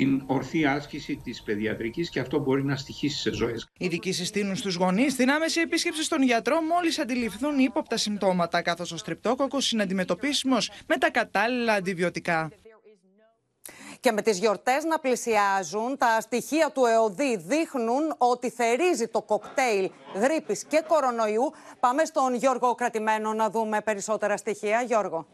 την 0.00 0.22
ορθή 0.26 0.66
άσκηση 0.66 1.20
της 1.24 1.42
παιδιατρικής 1.42 2.10
και 2.10 2.20
αυτό 2.20 2.38
μπορεί 2.38 2.64
να 2.64 2.76
στοιχήσει 2.76 3.20
σε 3.20 3.32
ζωές. 3.32 3.68
Οι 3.78 3.84
ειδικοί 3.84 4.12
συστήνουν 4.12 4.56
στους 4.56 4.74
γονείς 4.74 5.14
την 5.16 5.30
άμεση 5.30 5.60
επίσκεψη 5.60 6.02
στον 6.02 6.22
γιατρό 6.22 6.60
μόλις 6.60 6.98
αντιληφθούν 6.98 7.58
ύποπτα 7.58 7.96
συμπτώματα, 7.96 8.62
καθώς 8.62 8.92
ο 8.92 8.96
στριπτόκοκος 8.96 9.72
είναι 9.72 9.82
αντιμετωπίσιμος 9.82 10.70
με 10.86 10.96
τα 10.96 11.10
κατάλληλα 11.10 11.72
αντιβιωτικά. 11.72 12.50
Και 14.00 14.12
με 14.12 14.22
τις 14.22 14.38
γιορτές 14.38 14.84
να 14.84 14.98
πλησιάζουν, 14.98 15.96
τα 15.96 16.20
στοιχεία 16.20 16.70
του 16.74 16.84
ΕΟΔΗ 16.84 17.36
δείχνουν 17.36 18.14
ότι 18.18 18.50
θερίζει 18.50 19.08
το 19.08 19.22
κοκτέιλ 19.22 19.90
γρήπης 20.14 20.64
και 20.64 20.82
κορονοϊού. 20.86 21.52
Πάμε 21.80 22.04
στον 22.04 22.34
Γιώργο 22.34 22.74
Κρατημένο 22.74 23.32
να 23.32 23.50
δούμε 23.50 23.80
περισσότερα 23.80 24.36
στοιχεία. 24.36 24.82
Γιώργο. 24.82 25.26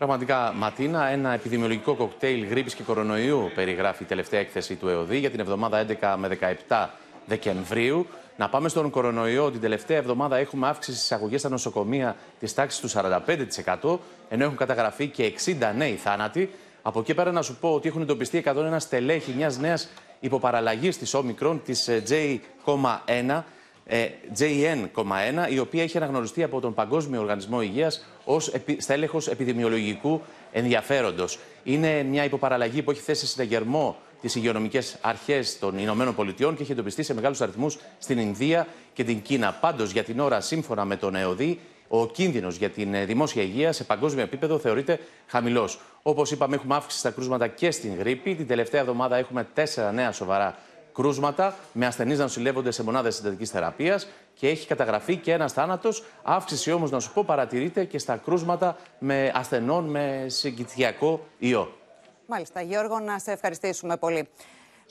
Πραγματικά, 0.00 0.52
Ματίνα, 0.56 1.06
ένα 1.06 1.32
επιδημιολογικό 1.32 1.94
κοκτέιλ 1.94 2.46
γρήπης 2.46 2.74
και 2.74 2.82
κορονοϊού 2.82 3.50
περιγράφει 3.54 4.02
η 4.02 4.06
τελευταία 4.06 4.40
έκθεση 4.40 4.74
του 4.74 4.88
ΕΟΔΗ 4.88 5.18
για 5.18 5.30
την 5.30 5.40
εβδομάδα 5.40 5.86
11 6.00 6.14
με 6.18 6.38
17 6.68 6.86
Δεκεμβρίου. 7.26 8.06
Να 8.36 8.48
πάμε 8.48 8.68
στον 8.68 8.90
κορονοϊό. 8.90 9.50
Την 9.50 9.60
τελευταία 9.60 9.96
εβδομάδα 9.96 10.36
έχουμε 10.36 10.68
αύξηση 10.68 10.96
στις 10.96 11.12
αγωγές 11.12 11.40
στα 11.40 11.48
νοσοκομεία 11.48 12.16
της 12.38 12.54
τάξης 12.54 12.80
του 12.80 12.88
45%, 12.88 13.98
ενώ 14.28 14.44
έχουν 14.44 14.56
καταγραφεί 14.56 15.06
και 15.06 15.32
60 15.44 15.72
νέοι 15.76 15.94
θάνατοι. 15.94 16.50
Από 16.82 17.00
εκεί 17.00 17.14
πέρα 17.14 17.32
να 17.32 17.42
σου 17.42 17.56
πω 17.56 17.74
ότι 17.74 17.88
έχουν 17.88 18.02
εντοπιστεί 18.02 18.42
101 18.46 18.52
στελέχη 18.76 19.32
μιας 19.36 19.58
νέας 19.58 19.88
υποπαραλλαγής 20.20 20.98
της 20.98 21.14
Omicron, 21.16 21.60
της 21.64 21.88
J,1 22.08 23.42
JN,1, 24.38 25.50
η 25.50 25.58
οποία 25.58 25.82
έχει 25.82 25.96
αναγνωριστεί 25.96 26.42
από 26.42 26.60
τον 26.60 26.74
Παγκόσμιο 26.74 27.20
Οργανισμό 27.20 27.62
Υγείας 27.62 28.06
ως 28.24 28.52
στέλεχος 28.78 29.28
επιδημιολογικού 29.28 30.20
ενδιαφέροντος. 30.52 31.38
Είναι 31.64 32.02
μια 32.02 32.24
υποπαραλλαγή 32.24 32.82
που 32.82 32.90
έχει 32.90 33.00
θέσει 33.00 33.26
συναγερμό 33.26 33.96
τις 34.20 34.34
υγειονομικές 34.34 34.96
αρχές 35.00 35.58
των 35.58 35.78
Ηνωμένων 35.78 36.14
Πολιτειών 36.14 36.56
και 36.56 36.62
έχει 36.62 36.72
εντοπιστεί 36.72 37.02
σε 37.02 37.14
μεγάλους 37.14 37.40
αριθμούς 37.40 37.78
στην 37.98 38.18
Ινδία 38.18 38.66
και 38.92 39.04
την 39.04 39.22
Κίνα. 39.22 39.52
Πάντως, 39.52 39.90
για 39.90 40.04
την 40.04 40.20
ώρα, 40.20 40.40
σύμφωνα 40.40 40.84
με 40.84 40.96
τον 40.96 41.14
ΕΟΔΗ, 41.14 41.58
ο 41.88 42.06
κίνδυνος 42.06 42.56
για 42.56 42.70
την 42.70 42.94
ε, 42.94 43.04
δημόσια 43.04 43.42
υγεία 43.42 43.72
σε 43.72 43.84
παγκόσμιο 43.84 44.22
επίπεδο 44.22 44.58
θεωρείται 44.58 45.00
χαμηλός. 45.26 45.80
Όπως 46.02 46.30
είπαμε, 46.30 46.54
έχουμε 46.54 46.74
αύξηση 46.74 46.98
στα 46.98 47.10
κρούσματα 47.10 47.46
και 47.46 47.70
στην 47.70 47.96
γρήπη. 47.98 48.34
Την 48.34 48.46
τελευταία 48.46 48.80
εβδομάδα 48.80 49.16
έχουμε 49.16 49.46
τέσσερα 49.54 49.92
νέα 49.92 50.12
σοβαρά 50.12 50.58
κρούσματα 50.92 51.54
με 51.72 51.86
ασθενείς 51.86 52.18
να 52.18 52.22
νοσηλεύονται 52.22 52.70
σε 52.70 52.82
μονάδες 52.82 53.14
συντατικής 53.14 53.50
θεραπείας 53.50 54.08
και 54.34 54.48
έχει 54.48 54.66
καταγραφεί 54.66 55.16
και 55.16 55.32
ένας 55.32 55.52
θάνατος. 55.52 56.04
Αύξηση 56.22 56.72
όμως, 56.72 56.90
να 56.90 57.00
σου 57.00 57.12
πω, 57.12 57.24
παρατηρείται 57.26 57.84
και 57.84 57.98
στα 57.98 58.16
κρούσματα 58.16 58.76
με 58.98 59.32
ασθενών 59.34 59.84
με 59.84 60.24
συγκητιακό 60.28 61.26
ιό. 61.38 61.72
Μάλιστα, 62.26 62.60
Γιώργο, 62.60 62.98
να 62.98 63.18
σε 63.18 63.32
ευχαριστήσουμε 63.32 63.96
πολύ. 63.96 64.28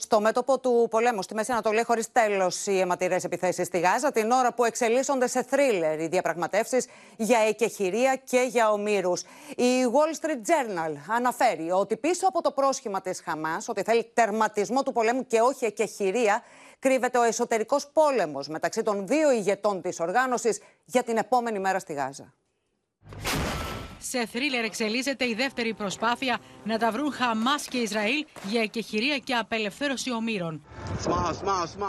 Στο 0.02 0.20
μέτωπο 0.20 0.58
του 0.58 0.86
πολέμου 0.90 1.22
στη 1.22 1.34
Μέση 1.34 1.52
Ανατολή, 1.52 1.82
χωρίς 1.82 2.12
τέλος 2.12 2.66
οι 2.66 2.78
αιματηρές 2.78 3.24
επιθέσεις 3.24 3.66
στη 3.66 3.78
Γάζα, 3.78 4.12
την 4.12 4.30
ώρα 4.30 4.52
που 4.52 4.64
εξελίσσονται 4.64 5.26
σε 5.26 5.42
θρίλερ 5.42 6.00
οι 6.00 6.06
διαπραγματεύσεις 6.06 6.86
για 7.16 7.38
εκεχηρία 7.38 8.16
και 8.16 8.40
για 8.48 8.70
ομήρους. 8.72 9.22
Η 9.56 9.84
Wall 9.92 10.24
Street 10.24 10.30
Journal 10.30 10.94
αναφέρει 11.08 11.70
ότι 11.70 11.96
πίσω 11.96 12.26
από 12.28 12.42
το 12.42 12.50
πρόσχημα 12.50 13.00
της 13.00 13.22
Χαμάς, 13.24 13.68
ότι 13.68 13.82
θέλει 13.82 14.10
τερματισμό 14.14 14.82
του 14.82 14.92
πολέμου 14.92 15.26
και 15.26 15.40
όχι 15.40 15.64
εκεχηρία, 15.64 16.42
κρύβεται 16.78 17.18
ο 17.18 17.22
εσωτερικός 17.22 17.86
πόλεμος 17.92 18.48
μεταξύ 18.48 18.82
των 18.82 19.06
δύο 19.06 19.30
ηγετών 19.30 19.80
της 19.82 20.00
οργάνωσης 20.00 20.60
για 20.84 21.02
την 21.02 21.16
επόμενη 21.16 21.58
μέρα 21.58 21.78
στη 21.78 21.92
Γάζα. 21.92 22.34
Σε 24.02 24.26
θρίλερ 24.26 24.64
εξελίσσεται 24.64 25.28
η 25.28 25.34
δεύτερη 25.34 25.74
προσπάθεια 25.74 26.38
να 26.64 26.78
τα 26.78 26.90
βρουν 26.90 27.12
Χαμάς 27.12 27.66
και 27.66 27.78
Ισραήλ 27.78 28.24
για 28.48 28.62
εκεχηρία 28.62 29.18
και 29.18 29.34
απελευθέρωση 29.34 30.12
ομήρων. 30.12 30.62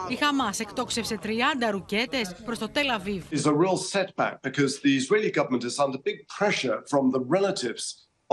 Η 0.08 0.16
Χαμάς 0.16 0.60
εκτόξευσε 0.60 1.20
30 1.24 1.28
ρουκέτες 1.72 2.36
προς 2.46 2.58
το 2.58 2.70
Τελ 2.70 2.90
Αβίβ. 2.90 3.24
is 3.32 3.46
a 3.46 3.54
real 3.54 3.78
setback 3.94 4.36
because 4.42 4.74
the 4.86 4.96
Israeli 5.02 5.32
government 5.38 5.64
is 5.64 5.78
under 5.86 5.98
big 6.10 6.20
pressure 6.38 6.78
from 6.92 7.04
the 7.16 7.22
relatives 7.38 7.84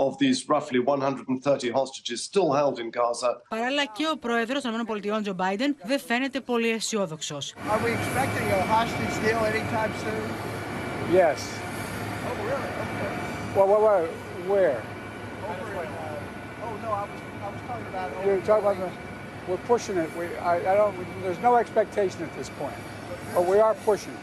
of 0.05 0.11
these 0.17 0.47
roughly 0.47 0.79
130 0.79 1.69
hostages 1.79 2.23
still 2.23 2.51
held 2.53 2.79
in 2.79 2.89
Gaza. 2.89 3.41
Παράλληλα 3.49 3.85
και 3.85 4.07
ο 4.13 4.17
πρόεδρος 4.17 4.61
των 4.61 4.79
ΗΠΑ, 4.79 5.21
Τζο 5.21 5.33
Μπάιντεν, 5.33 5.75
δεν 5.83 5.99
φαίνεται 5.99 6.41
πολύ 6.41 6.69
αισιόδοξος. 6.69 7.53
Are 7.55 7.79
Well, 13.55 13.67
well, 13.67 13.81
well 13.81 14.05
where? 14.47 14.83
Over 15.43 15.71
in, 15.71 15.87
uh, 15.87 16.19
oh, 16.63 16.79
no, 16.83 16.91
I 16.91 17.01
was, 17.01 17.09
I 17.41 17.49
was 17.49 17.59
talking 17.67 17.87
about 17.87 18.25
You're 18.25 18.41
talking 18.41 18.67
about 18.67 18.77
the, 18.77 19.51
we're 19.51 19.57
pushing 19.57 19.97
it. 19.97 20.15
We, 20.15 20.27
I, 20.37 20.57
I 20.57 20.75
don't, 20.75 20.95
there's 21.23 21.39
no 21.39 21.55
expectation 21.55 22.21
at 22.21 22.35
this 22.37 22.49
point, 22.49 22.75
but 23.35 23.45
we 23.47 23.57
are 23.59 23.75
pushing. 23.85 24.17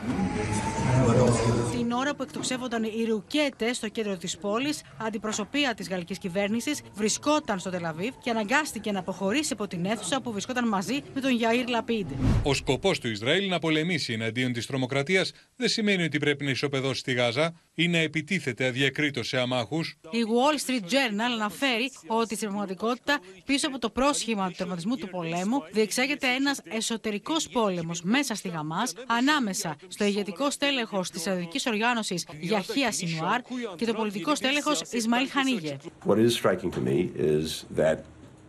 Την 1.73 1.93
ώρα 1.93 2.15
που 2.15 2.23
εκτοξεύονταν 2.23 2.85
οι 2.85 3.05
ρουκέτες 3.09 3.77
στο 3.77 3.89
κέντρο 3.89 4.17
της 4.17 4.37
πόλης, 4.39 4.83
αντιπροσωπεία 4.99 5.75
της 5.75 5.89
γαλλικής 5.89 6.19
κυβέρνησης 6.19 6.81
βρισκόταν 6.95 7.59
στο 7.59 7.71
Τελαβίβ 7.71 8.15
και 8.23 8.31
αναγκάστηκε 8.31 8.93
να 8.93 8.99
αποχωρήσει 8.99 9.53
από 9.53 9.67
την 9.67 9.85
αίθουσα 9.85 10.21
που 10.21 10.33
βρισκόταν 10.33 10.69
μαζί 10.69 11.01
με 11.15 11.21
τον 11.21 11.31
Γιαήρ 11.31 11.69
Λαπίντ. 11.69 12.11
Ο 12.43 12.55
σκοπός 12.55 12.99
του 12.99 13.09
Ισραήλ 13.09 13.49
να 13.49 13.59
πολεμήσει 13.59 14.13
εναντίον 14.13 14.53
της 14.53 14.67
τρομοκρατίας 14.67 15.33
δεν 15.57 15.69
σημαίνει 15.69 16.03
ότι 16.03 16.19
πρέπει 16.19 16.45
να 16.45 16.51
ισοπεδώσει 16.51 17.03
τη 17.03 17.13
Γάζα 17.13 17.55
ή 17.75 17.89
να 17.89 17.99
επιτίθεται 17.99 18.67
αδιακρίτως 18.67 19.29
σε 19.29 19.39
αμάχους. 19.39 19.97
Η 20.11 20.19
Wall 20.27 20.71
Street 20.71 20.85
Journal 20.85 21.33
αναφέρει 21.35 21.93
ότι 22.07 22.35
στην 22.35 22.49
πραγματικότητα 22.49 23.19
πίσω 23.45 23.69
από 23.69 23.79
το 23.79 23.91
πρόσχημα 23.91 24.49
του 24.49 24.55
τερματισμού 24.57 24.97
του 24.97 25.09
πολέμου 25.09 25.63
διεξάγεται 25.73 26.27
ένας 26.27 26.61
εσωτερικός 26.65 27.49
πόλεμος 27.49 28.03
μέσα 28.03 28.35
στη 28.35 28.49
Γαμάς 28.49 28.93
ανάμεσα 29.07 29.77
στο 29.89 30.05
ηγετικό 30.05 30.51
στέλεχο 30.51 31.01
τη 31.13 31.19
Σαουδική 31.19 31.61
Οργάνωση 31.69 32.25
Γιαχία 32.41 32.93
Σινουάρ 32.93 33.41
και 33.77 33.87
το 33.87 33.93
πολιτικό 33.93 34.35
στέλεχο 34.35 34.71
Ισμαήλ 34.91 35.29
Χανίγε. 35.31 35.77
What 36.07 36.19
is 36.19 36.35
striking 36.35 36.71
to 36.71 36.81
me 36.81 37.11
is 37.17 37.65
that 37.77 38.05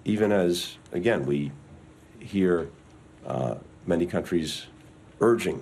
even 0.05 0.31
as, 0.31 0.77
again, 0.93 1.25
we 1.25 1.51
hear 2.19 2.69
uh, 3.25 3.55
many 3.85 4.05
countries 4.05 4.67
urging 5.19 5.61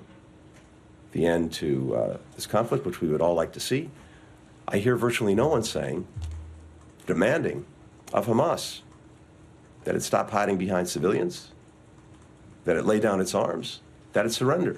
the 1.14 1.26
end 1.26 1.52
to 1.54 1.96
uh, 1.96 2.18
this 2.36 2.46
conflict, 2.46 2.86
which 2.86 3.02
we 3.02 3.08
would 3.08 3.22
all 3.22 3.36
like 3.42 3.52
to 3.54 3.60
see, 3.60 3.90
I 4.68 4.78
hear 4.78 4.96
virtually 4.96 5.36
no 5.36 5.48
one 5.48 5.64
saying, 5.64 6.08
demanding 7.06 7.66
of 8.14 8.28
Hamas 8.28 8.82
that 9.84 9.96
it 9.96 10.04
stop 10.04 10.30
hiding 10.32 10.58
behind 10.58 10.90
civilians, 10.90 11.52
that 12.66 12.76
it 12.76 12.86
lay 12.86 13.00
down 13.00 13.22
its 13.22 13.34
arms, 13.34 13.82
that 14.16 14.26
it 14.26 14.34
surrender. 14.34 14.76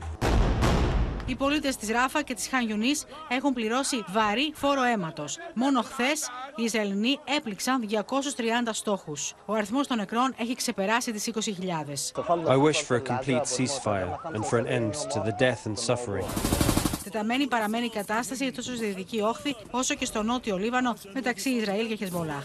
Οι 1.26 1.36
πολίτες 1.36 1.76
της 1.76 1.90
Ράφα 1.92 2.22
και 2.22 2.34
της 2.34 2.48
Χαν 2.48 2.70
Ιουνίς 2.70 3.06
έχουν 3.28 3.54
πληρώσει 3.54 4.04
βαρύ 4.08 4.52
φόρο 4.56 4.84
αίματος. 4.84 5.38
Μόνο 5.54 5.82
χθες 5.82 6.30
οι 6.56 6.64
Ισραηλινοί 6.64 7.20
έπληξαν 7.38 7.82
230 7.82 8.74
στόχους. 8.74 9.34
Ο 9.46 9.54
αριθμός 9.54 9.88
των 9.88 9.98
νεκρών 9.98 10.34
έχει 10.38 10.56
ξεπεράσει 10.56 11.12
τις 11.12 11.28
20.000. 11.28 12.12
I 12.48 12.58
wish 12.58 12.82
for 12.88 12.96
a 12.96 13.02
complete 13.02 13.46
ceasefire 13.56 14.12
and 14.34 14.46
for 14.46 14.58
an 14.58 14.68
end 14.68 14.94
to 15.14 15.20
the 15.28 15.34
death 15.40 15.62
and 15.66 15.78
suffering. 15.88 16.26
Τεταμένη 17.04 17.48
παραμένει 17.48 17.86
η 17.86 17.90
κατάσταση 17.90 18.52
τόσο 18.52 18.76
στη 18.76 18.86
Δυτική 18.86 19.22
Όχθη 19.22 19.56
όσο 19.72 19.96
και 19.96 20.06
στο 20.06 20.24
Νότιο 20.24 20.58
Λίβανο 20.58 20.94
μεταξύ 21.14 21.50
Ισραήλ 21.50 21.88
και 21.88 21.96
Χεσμολάχ. 21.96 22.44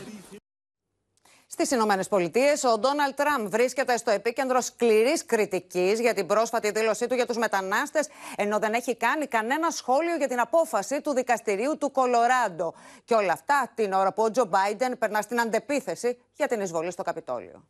Στις 1.54 1.70
Ηνωμένες 1.70 2.08
Πολιτείες, 2.08 2.64
ο 2.64 2.78
Ντόναλτ 2.78 3.16
Τραμπ 3.16 3.46
βρίσκεται 3.48 3.96
στο 3.96 4.10
επίκεντρο 4.10 4.60
σκληρής 4.60 5.24
κριτικής 5.24 6.00
για 6.00 6.14
την 6.14 6.26
πρόσφατη 6.26 6.70
δήλωσή 6.70 7.06
του 7.06 7.14
για 7.14 7.26
τους 7.26 7.36
μετανάστες, 7.36 8.08
ενώ 8.36 8.58
δεν 8.58 8.72
έχει 8.72 8.96
κάνει 8.96 9.26
κανένα 9.26 9.70
σχόλιο 9.70 10.16
για 10.16 10.28
την 10.28 10.40
απόφαση 10.40 11.00
του 11.00 11.12
δικαστηρίου 11.14 11.78
του 11.78 11.90
Κολοράντο. 11.90 12.74
Και 13.04 13.14
όλα 13.14 13.32
αυτά 13.32 13.72
την 13.74 13.92
ώρα 13.92 14.12
που 14.12 14.22
ο 14.22 14.30
Τζο 14.30 14.44
Μπάιντεν 14.44 14.98
περνά 14.98 15.22
στην 15.22 15.40
αντεπίθεση 15.40 16.18
για 16.34 16.48
την 16.48 16.60
εισβολή 16.60 16.90
στο 16.90 17.02
Καπιτόλιο. 17.02 17.64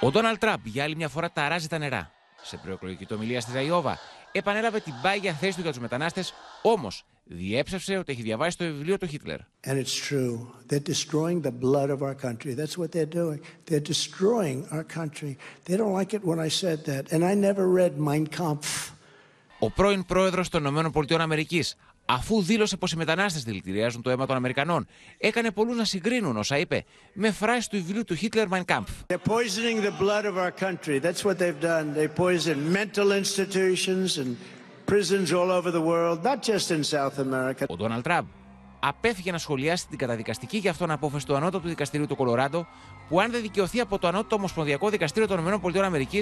Ο 0.00 0.10
Ντόναλτ 0.10 0.40
Τραμπ 0.40 0.66
για 0.66 0.84
άλλη 0.84 0.96
μια 0.96 1.08
φορά 1.08 1.30
ταράζει 1.30 1.68
τα 1.68 1.78
νερά. 1.78 2.10
Σε 2.42 2.56
προεκλογική 2.56 3.06
του 3.06 3.14
ομιλία 3.18 3.40
στη 3.40 3.52
Ραϊόβα, 3.52 3.98
επανέλαβε 4.32 4.80
την 4.80 4.94
πάγια 5.02 5.32
θέση 5.32 5.54
του 5.54 5.60
για 5.60 5.70
τους 5.70 5.80
μετανάστες, 5.80 6.34
όμως 6.62 7.04
διέψευσε 7.32 7.96
ότι 7.96 8.12
έχει 8.12 8.22
διαβάσει 8.22 8.58
το 8.58 8.64
βιβλίο 8.64 8.98
του 8.98 9.06
Χίτλερ. 9.06 9.38
And 9.66 9.76
it's 9.82 9.94
true. 10.08 10.46
They're 10.68 10.88
destroying 10.92 11.40
the 11.42 11.52
blood 11.64 11.90
of 11.90 12.02
our 12.02 12.14
country. 12.14 12.54
That's 12.54 12.76
what 12.78 12.90
they're 12.92 13.14
doing. 13.22 13.40
They're 13.68 13.88
destroying 13.94 14.58
our 14.70 14.84
country. 14.98 15.36
They 15.66 15.76
don't 15.76 15.94
like 16.00 16.12
it 16.16 16.22
when 16.24 16.38
I 16.38 16.50
said 16.62 16.78
that. 16.90 17.02
And 17.12 17.22
I 17.24 17.34
never 17.48 17.64
read 17.78 17.92
Mein 17.98 18.26
Kampf. 18.38 18.92
Ο 19.58 19.70
πρώην 19.70 20.04
πρόεδρο 20.04 20.44
των 20.50 20.64
ΗΠΑ, 20.64 21.62
αφού 22.04 22.42
δήλωσε 22.42 22.76
πω 22.76 22.86
οι 22.92 22.96
μετανάστε 22.96 23.40
δηλητηριάζουν 23.44 24.02
το 24.02 24.10
αίμα 24.10 24.26
των 24.26 24.36
Αμερικανών, 24.36 24.86
έκανε 25.18 25.50
πολλού 25.50 25.74
να 25.74 25.84
συγκρίνουν 25.84 26.36
όσα 26.36 26.58
είπε 26.58 26.84
με 27.12 27.30
φράση 27.30 27.70
του 27.70 27.76
βιβλίου 27.76 28.04
του 28.04 28.14
Χίτλερ 28.14 28.46
Mein 28.50 28.64
Kampf. 28.64 28.84
They're 29.06 29.18
poisoning 29.18 29.80
the 29.82 30.02
blood 30.04 30.24
of 30.24 30.36
our 30.36 30.52
country. 30.66 30.98
That's 30.98 31.24
what 31.24 31.38
they've 31.38 31.60
done. 31.60 31.94
They 31.94 32.08
poison 32.08 32.72
mental 32.72 33.12
institutions 33.12 34.18
and 34.18 34.36
prisons 34.90 35.30
all 35.38 35.50
over 35.58 35.70
the 35.78 35.84
world, 35.90 36.18
not 36.30 36.38
just 36.50 36.66
in 36.76 36.82
South 36.82 37.18
America. 37.18 37.64
Ο 37.68 37.76
Ντόναλτ 37.76 38.02
Τραμπ 38.02 38.26
απέφυγε 38.80 39.30
να 39.30 39.38
σχολιάσει 39.38 39.88
την 39.88 39.98
καταδικαστική 39.98 40.56
για 40.56 40.70
αυτόν 40.70 40.90
απόφαση 40.90 41.26
του 41.26 41.36
Ανώτατου 41.36 41.68
Δικαστηρίου 41.68 42.06
του 42.06 42.16
Κολοράντο, 42.16 42.66
που 43.08 43.20
αν 43.20 43.30
δεν 43.30 43.40
δικαιωθεί 43.40 43.80
από 43.80 43.98
το 43.98 44.08
Ανώτατο 44.08 44.36
Ομοσπονδιακό 44.36 44.88
Δικαστήριο 44.88 45.28
των 45.28 45.38
ΗΠΑ, 45.38 46.20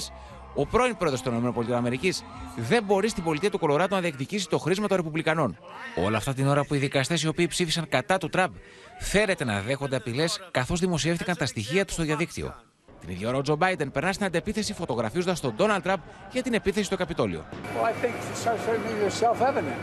ο 0.55 0.67
πρώην 0.67 0.97
πρόεδρος 0.97 1.23
των 1.23 1.47
ΗΠΑ 1.47 2.23
δεν 2.57 2.85
μπορεί 2.85 3.09
στην 3.09 3.25
πολιτεία 3.25 3.51
του 3.51 3.59
Κολοράντο 3.59 3.95
να 3.95 4.01
διεκδικήσει 4.01 4.49
το 4.49 4.59
χρήσμα 4.59 4.87
των 4.87 4.97
Ρεπουμπλικανών. 4.97 5.59
Όλα 6.05 6.17
αυτά 6.17 6.35
την 6.35 6.47
ώρα 6.47 6.65
που 6.65 6.75
οι 6.75 6.79
δικαστές 6.79 7.23
οι 7.23 7.29
οποίοι 7.29 7.47
ψήφισαν 7.47 7.89
κατά 7.89 8.19
του 8.19 8.29
Τραμπ 8.29 8.55
φέρεται 8.99 9.45
να 9.45 9.61
δέχονται 9.61 9.97
απειλές 9.97 10.41
καθώς 10.51 10.81
δημοσιεύτηκαν 10.81 11.37
τα 11.37 11.47
στοιχεία 11.47 11.85
του 11.85 11.93
στο 11.93 12.03
διαδίκτυο. 12.03 12.55
Την 13.01 13.11
ίδια 13.11 13.29
ώρα 13.29 13.37
ο 13.37 13.41
Τζο 13.43 13.57
Μπάιντεν 13.57 13.91
περνά 13.91 14.13
στην 14.13 14.27
αντεπίθεση 14.27 14.75
φωτογραφίζοντας 14.75 15.41
τον 15.41 15.55
Ντόναλτ 15.55 15.83
Τραμπ 15.83 16.01
για 16.33 16.43
την 16.43 16.55
επίθεση 16.55 16.85
στο 16.85 16.97
Καπιτόλιο. 16.97 17.45
Well, 17.51 17.85
I 17.85 17.93
think 18.03 18.15
it's 18.31 18.43
certainly 18.45 18.93
you're 19.01 19.19
self-evident. 19.27 19.81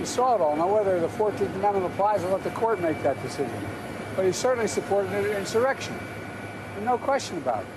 You 0.00 0.06
saw 0.16 0.26
it 0.36 0.40
all. 0.44 0.54
Now, 0.62 0.68
whether 0.76 0.94
the 1.06 1.12
14th 1.20 1.54
Amendment 1.60 1.86
applies, 1.92 2.18
I'll 2.24 2.34
let 2.36 2.44
the 2.50 2.56
court 2.62 2.78
make 2.88 2.98
that 3.08 3.16
decision. 3.26 3.60
But 4.16 4.22
he 4.28 4.32
certainly 4.46 4.70
supported 4.78 5.10
an 5.20 5.26
insurrection. 5.42 5.94
And 6.76 6.84
no 6.92 6.96
question 7.08 7.36
about 7.44 7.62
it. 7.66 7.72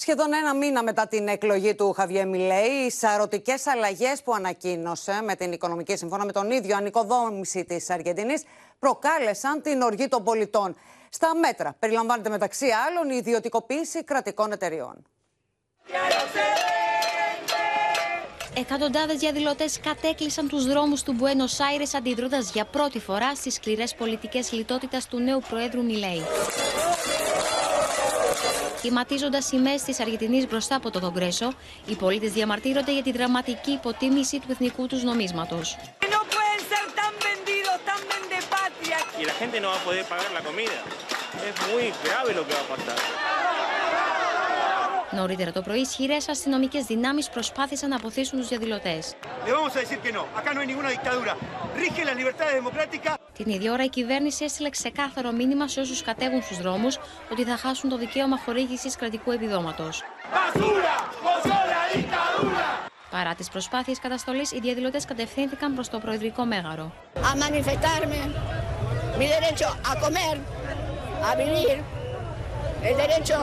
Σχεδόν 0.00 0.32
ένα 0.32 0.54
μήνα 0.54 0.82
μετά 0.82 1.06
την 1.08 1.28
εκλογή 1.28 1.74
του 1.74 1.92
Χαβιέ 1.92 2.24
Μιλέη, 2.24 2.68
οι 2.86 2.90
σαρωτικές 2.90 3.66
αλλαγές 3.66 4.22
που 4.22 4.34
ανακοίνωσε 4.34 5.20
με 5.24 5.34
την 5.34 5.52
Οικονομική 5.52 5.96
Συμφώνα 5.96 6.24
με 6.24 6.32
τον 6.32 6.50
ίδιο 6.50 6.76
ανοικοδόμηση 6.76 7.64
της 7.64 7.90
Αργεντινής 7.90 8.42
προκάλεσαν 8.78 9.62
την 9.62 9.82
οργή 9.82 10.08
των 10.08 10.24
πολιτών. 10.24 10.76
Στα 11.10 11.36
μέτρα 11.36 11.76
περιλαμβάνεται 11.78 12.28
μεταξύ 12.28 12.66
άλλων 12.86 13.10
η 13.10 13.16
ιδιωτικοποίηση 13.16 14.04
κρατικών 14.04 14.52
εταιριών. 14.52 15.06
Εκατοντάδες 18.54 19.16
διαδηλωτές 19.18 19.80
κατέκλυσαν 19.80 20.48
τους 20.48 20.66
δρόμους 20.66 21.02
του 21.02 21.12
Μπουένο 21.12 21.44
Άιρε 21.70 21.84
αντιδρώντα 21.96 22.38
για 22.38 22.64
πρώτη 22.64 22.98
φορά 22.98 23.34
στις 23.34 23.54
σκληρές 23.54 23.94
πολιτικές 23.94 24.52
λιτότητας 24.52 25.08
του 25.08 25.18
νέου 25.18 25.40
Προέδρου 25.48 25.84
Μιλέη. 25.84 26.22
Κυματίζοντα 28.82 29.42
σημαίες 29.42 29.82
της 29.82 30.00
Αργεντινής 30.00 30.46
μπροστά 30.46 30.76
από 30.76 30.90
το 30.90 31.00
Κογκρέσο, 31.00 31.52
οι 31.86 31.94
πολίτες 31.94 32.32
διαμαρτύρονται 32.32 32.92
για 32.92 33.02
τη 33.02 33.12
δραματική 33.12 33.70
υποτίμηση 33.70 34.38
του 34.38 34.46
εθνικού 34.50 34.86
τους 34.86 35.02
νομίσματος. 35.02 35.76
Y 39.20 39.24
la 39.24 39.34
gente 39.40 39.60
no 39.60 39.68
va 39.68 39.76
a 39.76 39.84
poder 39.88 40.04
pagar 40.04 40.30
la 40.38 40.42
comida. 40.48 40.78
es 41.48 41.54
muy 41.72 41.92
grave 42.04 42.34
lo 42.34 42.46
que 42.46 42.54
va 42.54 42.60
a 42.60 42.76
pasar. 42.76 42.98
Νωρίτερα 45.10 45.52
το 45.52 45.62
πρωί, 45.62 45.80
ισχυρές 45.80 46.28
αστυνομικές 46.28 46.84
δυνάμεις 46.84 47.28
προσπάθησαν 47.28 47.88
να 47.88 47.96
αποθήσουν 47.96 48.38
τους 48.38 48.48
διαδηλωτές. 48.48 49.14
Le 49.46 49.52
vamos 49.52 49.76
a 49.76 49.80
decir 49.80 49.98
que 50.04 50.12
no. 50.12 50.22
Acá 50.38 50.54
no 50.54 50.60
hay 50.60 50.66
ninguna 50.66 50.90
dictadura. 50.90 51.32
Rige 51.76 52.04
la 52.04 52.14
libertad 52.14 52.48
democrática. 52.52 53.14
Την 53.32 53.50
ίδια 53.50 53.72
ώρα 53.72 53.84
η 53.84 53.88
κυβέρνηση 53.88 54.44
έστειλε 54.44 54.70
ξεκάθαρο 54.70 55.30
μήνυμα 55.30 55.68
σε 55.68 55.80
όσους 55.80 56.02
κατέβουν 56.02 56.42
στους 56.42 56.58
δρόμους 56.58 56.98
ότι 57.32 57.44
θα 57.44 57.56
χάσουν 57.56 57.90
το 57.90 57.96
δικαίωμα 57.96 58.38
χορήγησης 58.38 58.96
κρατικού 58.96 59.30
επιδόματος. 59.30 60.02
Παρά 63.10 63.34
τις 63.34 63.48
προσπάθειες 63.48 63.98
καταστολής, 63.98 64.52
οι 64.52 64.58
διαδηλωτές 64.60 65.04
κατευθύνθηκαν 65.04 65.74
προς 65.74 65.88
το 65.88 65.98
Προεδρικό 65.98 66.44
Μέγαρο. 66.44 66.92
a 69.17 69.17
manifestarme, 69.17 69.17
mi 69.17 69.27
derecho 69.27 69.67
a 69.83 69.99
comer, 69.99 70.37
a 71.23 71.35
vivir, 71.35 71.77
el 72.83 72.97
derecho 72.97 73.37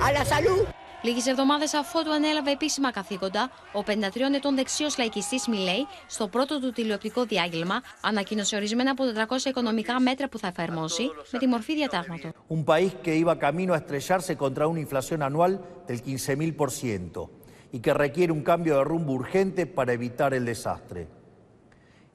a 0.00 0.12
la 0.12 0.24
salud. 0.24 0.66
Λίγε 1.04 1.30
εβδομάδε 1.30 1.64
αφότου 1.78 2.12
ανέλαβε 2.12 2.50
επίσημα 2.50 2.90
καθήκοντα, 2.90 3.50
ο 3.72 3.82
53 3.86 3.90
ετών 4.34 4.54
δεξιό 4.54 4.86
λαϊκιστή 4.98 5.50
Μιλέη, 5.50 5.86
στο 6.06 6.28
πρώτο 6.28 6.60
του 6.60 6.72
τηλεοπτικό 6.72 7.24
διάγγελμα, 7.24 7.82
ανακοίνωσε 8.00 8.56
ορισμένα 8.56 8.90
από 8.90 9.04
400 9.28 9.44
οικονομικά 9.44 10.00
μέτρα 10.00 10.28
που 10.28 10.38
θα 10.38 10.46
εφαρμόσει 10.46 11.10
με 11.30 11.38
τη 11.38 11.46
μορφή 11.46 11.74
διατάγματο. 11.74 12.28
Un 12.48 12.64
país 12.64 12.92
que 13.04 13.16
iba 13.16 13.36
camino 13.38 13.74
a 13.74 13.78
estrellarse 13.82 14.36
contra 14.36 14.66
una 14.66 14.80
inflación 14.80 15.22
anual 15.22 15.60
del 15.86 16.02
15.000% 16.02 17.28
y 17.72 17.78
que 17.80 17.92
requiere 17.94 18.32
un 18.32 18.42
cambio 18.42 18.72
de 18.76 18.84
rumbo 18.84 19.12
urgente 19.12 19.66
para 19.66 19.92
evitar 19.92 20.34
el 20.34 20.44
desastre. 20.44 21.08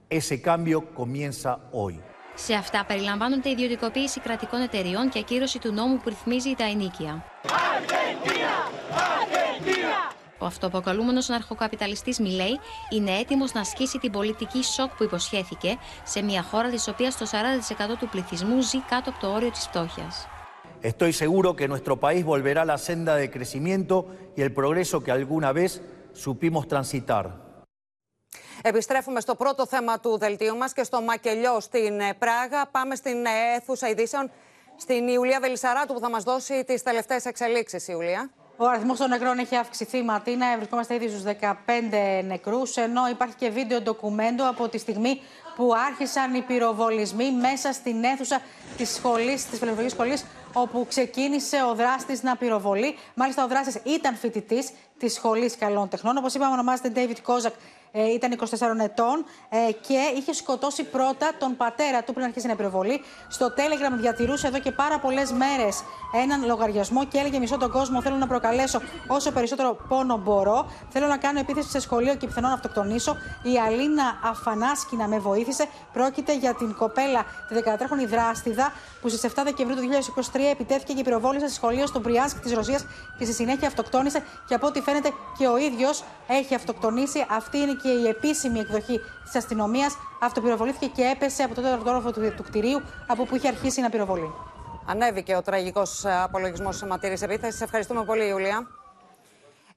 Ese 0.10 0.42
cambio 0.42 0.78
comienza 0.94 1.50
hoy. 1.74 1.96
Σε 2.35 2.55
αυτά 2.55 2.85
περιλαμβάνονται 2.85 3.49
η 3.49 3.53
ιδιωτικοποίηση 3.53 4.21
κρατικών 4.21 4.61
εταιριών 4.61 5.09
και 5.09 5.19
ακύρωση 5.19 5.59
του 5.59 5.73
νόμου 5.73 5.97
που 5.97 6.09
ρυθμίζει 6.09 6.55
τα 6.55 6.65
ενίκια. 6.65 7.25
Ο 10.39 10.45
αυτοποκαλούμενος 10.45 11.29
ναρχοκαπιταλιστής 11.29 12.19
Μιλέη 12.19 12.61
είναι 12.91 13.11
έτοιμος 13.11 13.53
να 13.53 13.61
ασκήσει 13.61 13.99
την 13.99 14.13
πολιτική 14.13 14.65
σοκ 14.65 14.91
που 14.97 15.05
υποσχέθηκε 15.05 15.79
σε 16.05 16.23
μια 16.23 16.43
χώρα 16.43 16.69
της 16.69 16.89
οποίας 16.89 17.17
το 17.17 17.27
40% 17.93 17.97
του 17.99 18.09
πληθυσμού 18.09 18.61
ζει 18.61 18.79
κάτω 18.79 19.11
από 19.11 19.21
το 19.21 19.33
όριο 19.33 19.51
της 19.51 19.67
φτώχειας. 19.67 20.27
Estoy 20.85 21.13
seguro 21.13 21.55
que 21.55 21.69
nuestro 21.69 21.95
país 22.05 22.25
volverá 22.25 22.63
a 22.63 22.71
la 22.75 22.79
senda 22.89 23.15
de 23.15 23.31
crecimiento 23.31 23.95
y 24.37 24.43
el 24.43 24.53
progreso 24.53 25.01
que 25.05 25.13
alguna 25.13 25.53
vez 25.53 25.81
supimos 26.25 26.67
transitar. 26.67 27.52
Επιστρέφουμε 28.63 29.21
στο 29.21 29.35
πρώτο 29.35 29.67
θέμα 29.67 30.01
του 30.01 30.19
δελτίου 30.19 30.57
μας 30.57 30.73
και 30.73 30.85
στο 30.85 31.01
Μακελιό 31.01 31.61
στην 31.61 32.01
ε, 32.01 32.15
Πράγα. 32.19 32.67
Πάμε 32.67 32.95
στην 32.95 33.25
ε, 33.27 33.57
αίθουσα 33.57 33.89
ειδήσεων 33.89 34.31
στην 34.77 35.09
Ιουλία 35.09 35.41
Βελισσαράτου 35.41 35.95
που 35.95 36.01
θα 36.01 36.11
μας 36.11 36.23
δώσει 36.23 36.65
τις 36.65 36.83
τελευταίες 36.83 37.25
εξελίξεις, 37.25 37.89
Ιουλία. 37.89 38.31
Ο 38.57 38.67
αριθμός 38.67 38.99
των 38.99 39.09
νεκρών 39.09 39.39
έχει 39.39 39.57
αυξηθεί, 39.57 40.03
Ματίνα. 40.03 40.57
Βρισκόμαστε 40.57 40.95
ήδη 40.95 41.09
στους 41.09 41.23
15 41.23 42.23
νεκρούς. 42.25 42.77
Ενώ 42.77 43.09
υπάρχει 43.09 43.35
και 43.35 43.51
βίντεο 43.51 43.81
ντοκουμέντο 43.81 44.49
από 44.49 44.69
τη 44.69 44.79
στιγμή 44.79 45.21
που 45.57 45.73
άρχισαν 45.89 46.35
οι 46.35 46.43
πυροβολισμοί 46.43 47.33
μέσα 47.33 47.73
στην 47.73 48.05
αίθουσα 48.05 48.41
της 48.77 48.91
σχολής, 48.91 49.47
της 49.47 49.59
Φιλελευθερική 49.59 49.95
Σχολής, 49.95 50.25
όπου 50.53 50.87
ξεκίνησε 50.89 51.57
ο 51.71 51.75
δράστης 51.75 52.23
να 52.23 52.37
πυροβολεί. 52.37 52.99
Μάλιστα, 53.15 53.45
ο 53.45 53.49
δράστης 53.49 53.79
ήταν 53.85 54.15
φοιτητής 54.17 54.71
της 54.99 55.13
Σχολής 55.15 55.57
Καλών 55.57 55.89
Τεχνών. 55.89 56.17
Όπως 56.17 56.35
είπαμε, 56.35 56.53
ονομάζεται 56.53 56.93
David 56.95 57.33
Kozak. 57.33 57.53
Ε, 57.95 58.13
ήταν 58.13 58.39
24 58.39 58.45
ετών 58.83 59.25
ε, 59.49 59.73
και 59.73 59.99
είχε 60.17 60.33
σκοτώσει 60.33 60.85
πρώτα 60.85 61.31
τον 61.39 61.57
πατέρα 61.57 62.03
του 62.03 62.13
πριν 62.13 62.25
αρχίσει 62.25 62.47
να 62.47 62.57
πυροβολεί. 62.57 63.01
Στο 63.29 63.47
Telegram 63.57 63.99
διατηρούσε 64.01 64.47
εδώ 64.47 64.59
και 64.59 64.71
πάρα 64.71 64.99
πολλές 64.99 65.33
μέρες 65.33 65.83
έναν 66.23 66.45
λογαριασμό 66.45 67.05
και 67.05 67.19
έλεγε 67.19 67.39
μισό 67.39 67.57
τον 67.57 67.71
κόσμο: 67.71 68.03
Θέλω 68.03 68.17
να 68.17 68.27
προκαλέσω 68.27 68.81
όσο 69.09 69.31
περισσότερο 69.31 69.77
πόνο 69.89 70.17
μπορώ. 70.17 70.71
Θέλω 70.89 71.07
να 71.07 71.17
κάνω 71.17 71.39
επίθεση 71.39 71.69
σε 71.69 71.81
σχολείο 71.81 72.15
και 72.15 72.27
πιθανόν 72.27 72.51
να 72.51 72.57
αυτοκτονήσω. 72.57 73.17
Η 73.43 73.59
Αλίνα 73.59 74.19
Αφανάσκηνα 74.23 75.09
με 75.09 75.19
βοήθησε. 75.19 75.69
Πρόκειται 75.93 76.37
για 76.37 76.55
την 76.55 76.75
κοπέλα, 76.75 77.25
τη 77.49 77.55
13χρονη 77.55 78.07
δράστιδα, 78.09 78.73
που 79.01 79.09
στις 79.09 79.33
7 79.35 79.43
Δεκεμβρίου 79.45 79.77
του 79.77 79.89
2023 80.33 80.41
επιτέθηκε 80.51 80.93
και 80.93 81.03
πυροβόλησε 81.03 81.49
σε 81.49 81.55
σχολείο 81.55 81.87
στο 81.87 82.01
Μπριάνσκ 82.01 82.41
της 82.41 82.53
Ρωσίας 82.53 82.87
και 83.19 83.25
στη 83.25 83.35
συνέχεια 83.35 83.69
αυτοκτόνησε. 83.69 84.23
Και 84.49 84.55
από 84.55 84.67
ό,τι 84.67 84.81
φαίνεται 84.81 85.13
και 85.39 85.47
ο 85.47 85.57
ίδιος 85.57 86.05
έχει 86.27 86.55
αυτοκτονήσει. 86.55 87.27
Αυτή 87.29 87.59
είναι 87.59 87.75
και 87.83 87.89
η 87.89 88.07
επίσημη 88.09 88.59
εκδοχή 88.59 89.01
της 89.25 89.35
αστυνομίας. 89.35 89.97
Αυτοπυροβολήθηκε 90.21 90.87
και 90.87 91.03
έπεσε 91.03 91.43
από 91.43 91.55
το 91.55 91.61
τέταρτο 91.61 91.91
όροφο 91.91 92.13
του, 92.13 92.33
του 92.37 92.43
κτηρίου, 92.43 92.83
από 93.07 93.25
που 93.25 93.37
είχε 93.37 93.49
αρχίσει 93.49 93.81
να 93.81 93.91
πυροβολεί. 93.91 94.33
Ανέβηκε 94.87 95.37
ο 95.37 95.43
τραγικός 95.43 96.05
απολογισμός 96.05 96.79
τη 96.79 96.85
αιματήρη 96.85 97.17
επίθεσης. 97.21 97.61
Ευχαριστούμε 97.61 98.05
πολύ, 98.05 98.27
Ιουλία. 98.29 98.67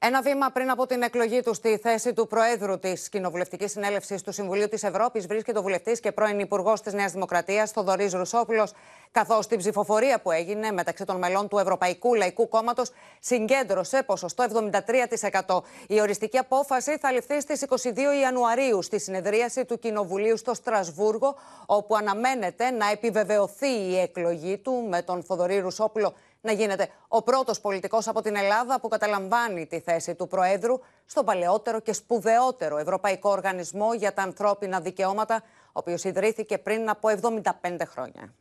Ένα 0.07 0.21
βήμα 0.21 0.49
πριν 0.49 0.69
από 0.69 0.85
την 0.85 1.01
εκλογή 1.01 1.41
τους 1.41 1.57
στη 1.57 1.77
θέση 1.77 2.13
του 2.13 2.27
Προέδρου 2.27 2.79
της 2.79 3.09
Κοινοβουλευτικής 3.09 3.71
Συνέλευσης 3.71 4.21
του 4.21 4.31
Συμβουλίου 4.31 4.67
της 4.67 4.83
Ευρώπης 4.83 5.27
βρίσκεται 5.27 5.59
ο 5.59 5.61
βουλευτής 5.61 5.99
και 5.99 6.11
πρώην 6.11 6.39
Υπουργός 6.39 6.81
της 6.81 6.93
Νέας 6.93 7.11
Δημοκρατίας, 7.11 7.71
Θοδωρής 7.71 8.13
Ρουσόπουλος, 8.13 8.73
καθώς 9.11 9.47
την 9.47 9.57
ψηφοφορία 9.57 10.21
που 10.21 10.31
έγινε 10.31 10.71
μεταξύ 10.71 11.05
των 11.05 11.17
μελών 11.17 11.47
του 11.47 11.57
Ευρωπαϊκού 11.57 12.13
Λαϊκού 12.13 12.47
Κόμματος 12.47 12.91
συγκέντρωσε 13.19 14.03
ποσοστό 14.03 14.43
73%. 14.43 15.63
Η 15.87 16.01
οριστική 16.01 16.37
απόφαση 16.37 16.97
θα 16.97 17.11
ληφθεί 17.11 17.41
στις 17.41 17.61
22 17.61 18.19
Ιανουαρίου 18.21 18.81
στη 18.81 18.99
συνεδρίαση 18.99 19.65
του 19.65 19.79
Κοινοβουλίου 19.79 20.37
στο 20.37 20.53
Στρασβούργο, 20.53 21.35
όπου 21.65 21.95
αναμένεται 21.95 22.69
να 22.71 22.89
επιβεβαιωθεί 22.91 23.71
η 23.91 23.99
εκλογή 23.99 24.57
του 24.57 24.87
με 24.89 25.01
τον 25.01 25.23
Θοδωρή 25.23 25.59
Ρουσόπουλο 25.59 26.13
να 26.45 26.51
γίνεται 26.51 26.89
ο 27.07 27.21
πρώτος 27.21 27.61
πολιτικός 27.61 28.07
από 28.07 28.21
την 28.21 28.35
Ελλάδα 28.35 28.79
που 28.79 28.87
καταλαμβάνει 28.87 29.65
τη 29.65 29.79
θέση 29.79 30.15
του 30.15 30.27
Προέδρου 30.27 30.79
στο 31.05 31.23
παλαιότερο 31.23 31.79
και 31.79 31.93
σπουδαιότερο 31.93 32.77
Ευρωπαϊκό 32.77 33.29
Οργανισμό 33.29 33.93
για 33.93 34.13
τα 34.13 34.21
Ανθρώπινα 34.21 34.79
Δικαιώματα, 34.79 35.43
ο 35.67 35.71
οποίος 35.73 36.03
ιδρύθηκε 36.03 36.57
πριν 36.57 36.89
από 36.89 37.09
75 37.21 37.41
χρόνια. 37.85 38.33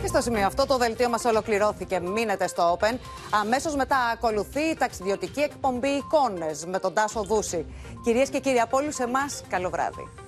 Και 0.00 0.06
στο 0.06 0.20
σημείο 0.20 0.46
αυτό 0.46 0.66
το 0.66 0.76
δελτίο 0.76 1.08
μας 1.08 1.24
ολοκληρώθηκε. 1.24 2.00
Μείνετε 2.00 2.46
στο 2.46 2.78
Open. 2.78 2.98
Αμέσως 3.40 3.74
μετά 3.74 3.96
ακολουθεί 3.96 4.60
η 4.60 4.76
ταξιδιωτική 4.76 5.40
εκπομπή 5.40 5.88
εικόνες 5.88 6.64
με 6.64 6.78
τον 6.78 6.94
Τάσο 6.94 7.22
Δούση. 7.22 7.66
Κυρίες 8.04 8.28
και 8.28 8.40
κύριοι 8.40 8.60
από 8.60 8.76
όλους 8.76 8.98
εμάς, 8.98 9.42
καλό 9.48 9.70
βράδυ. 9.70 10.27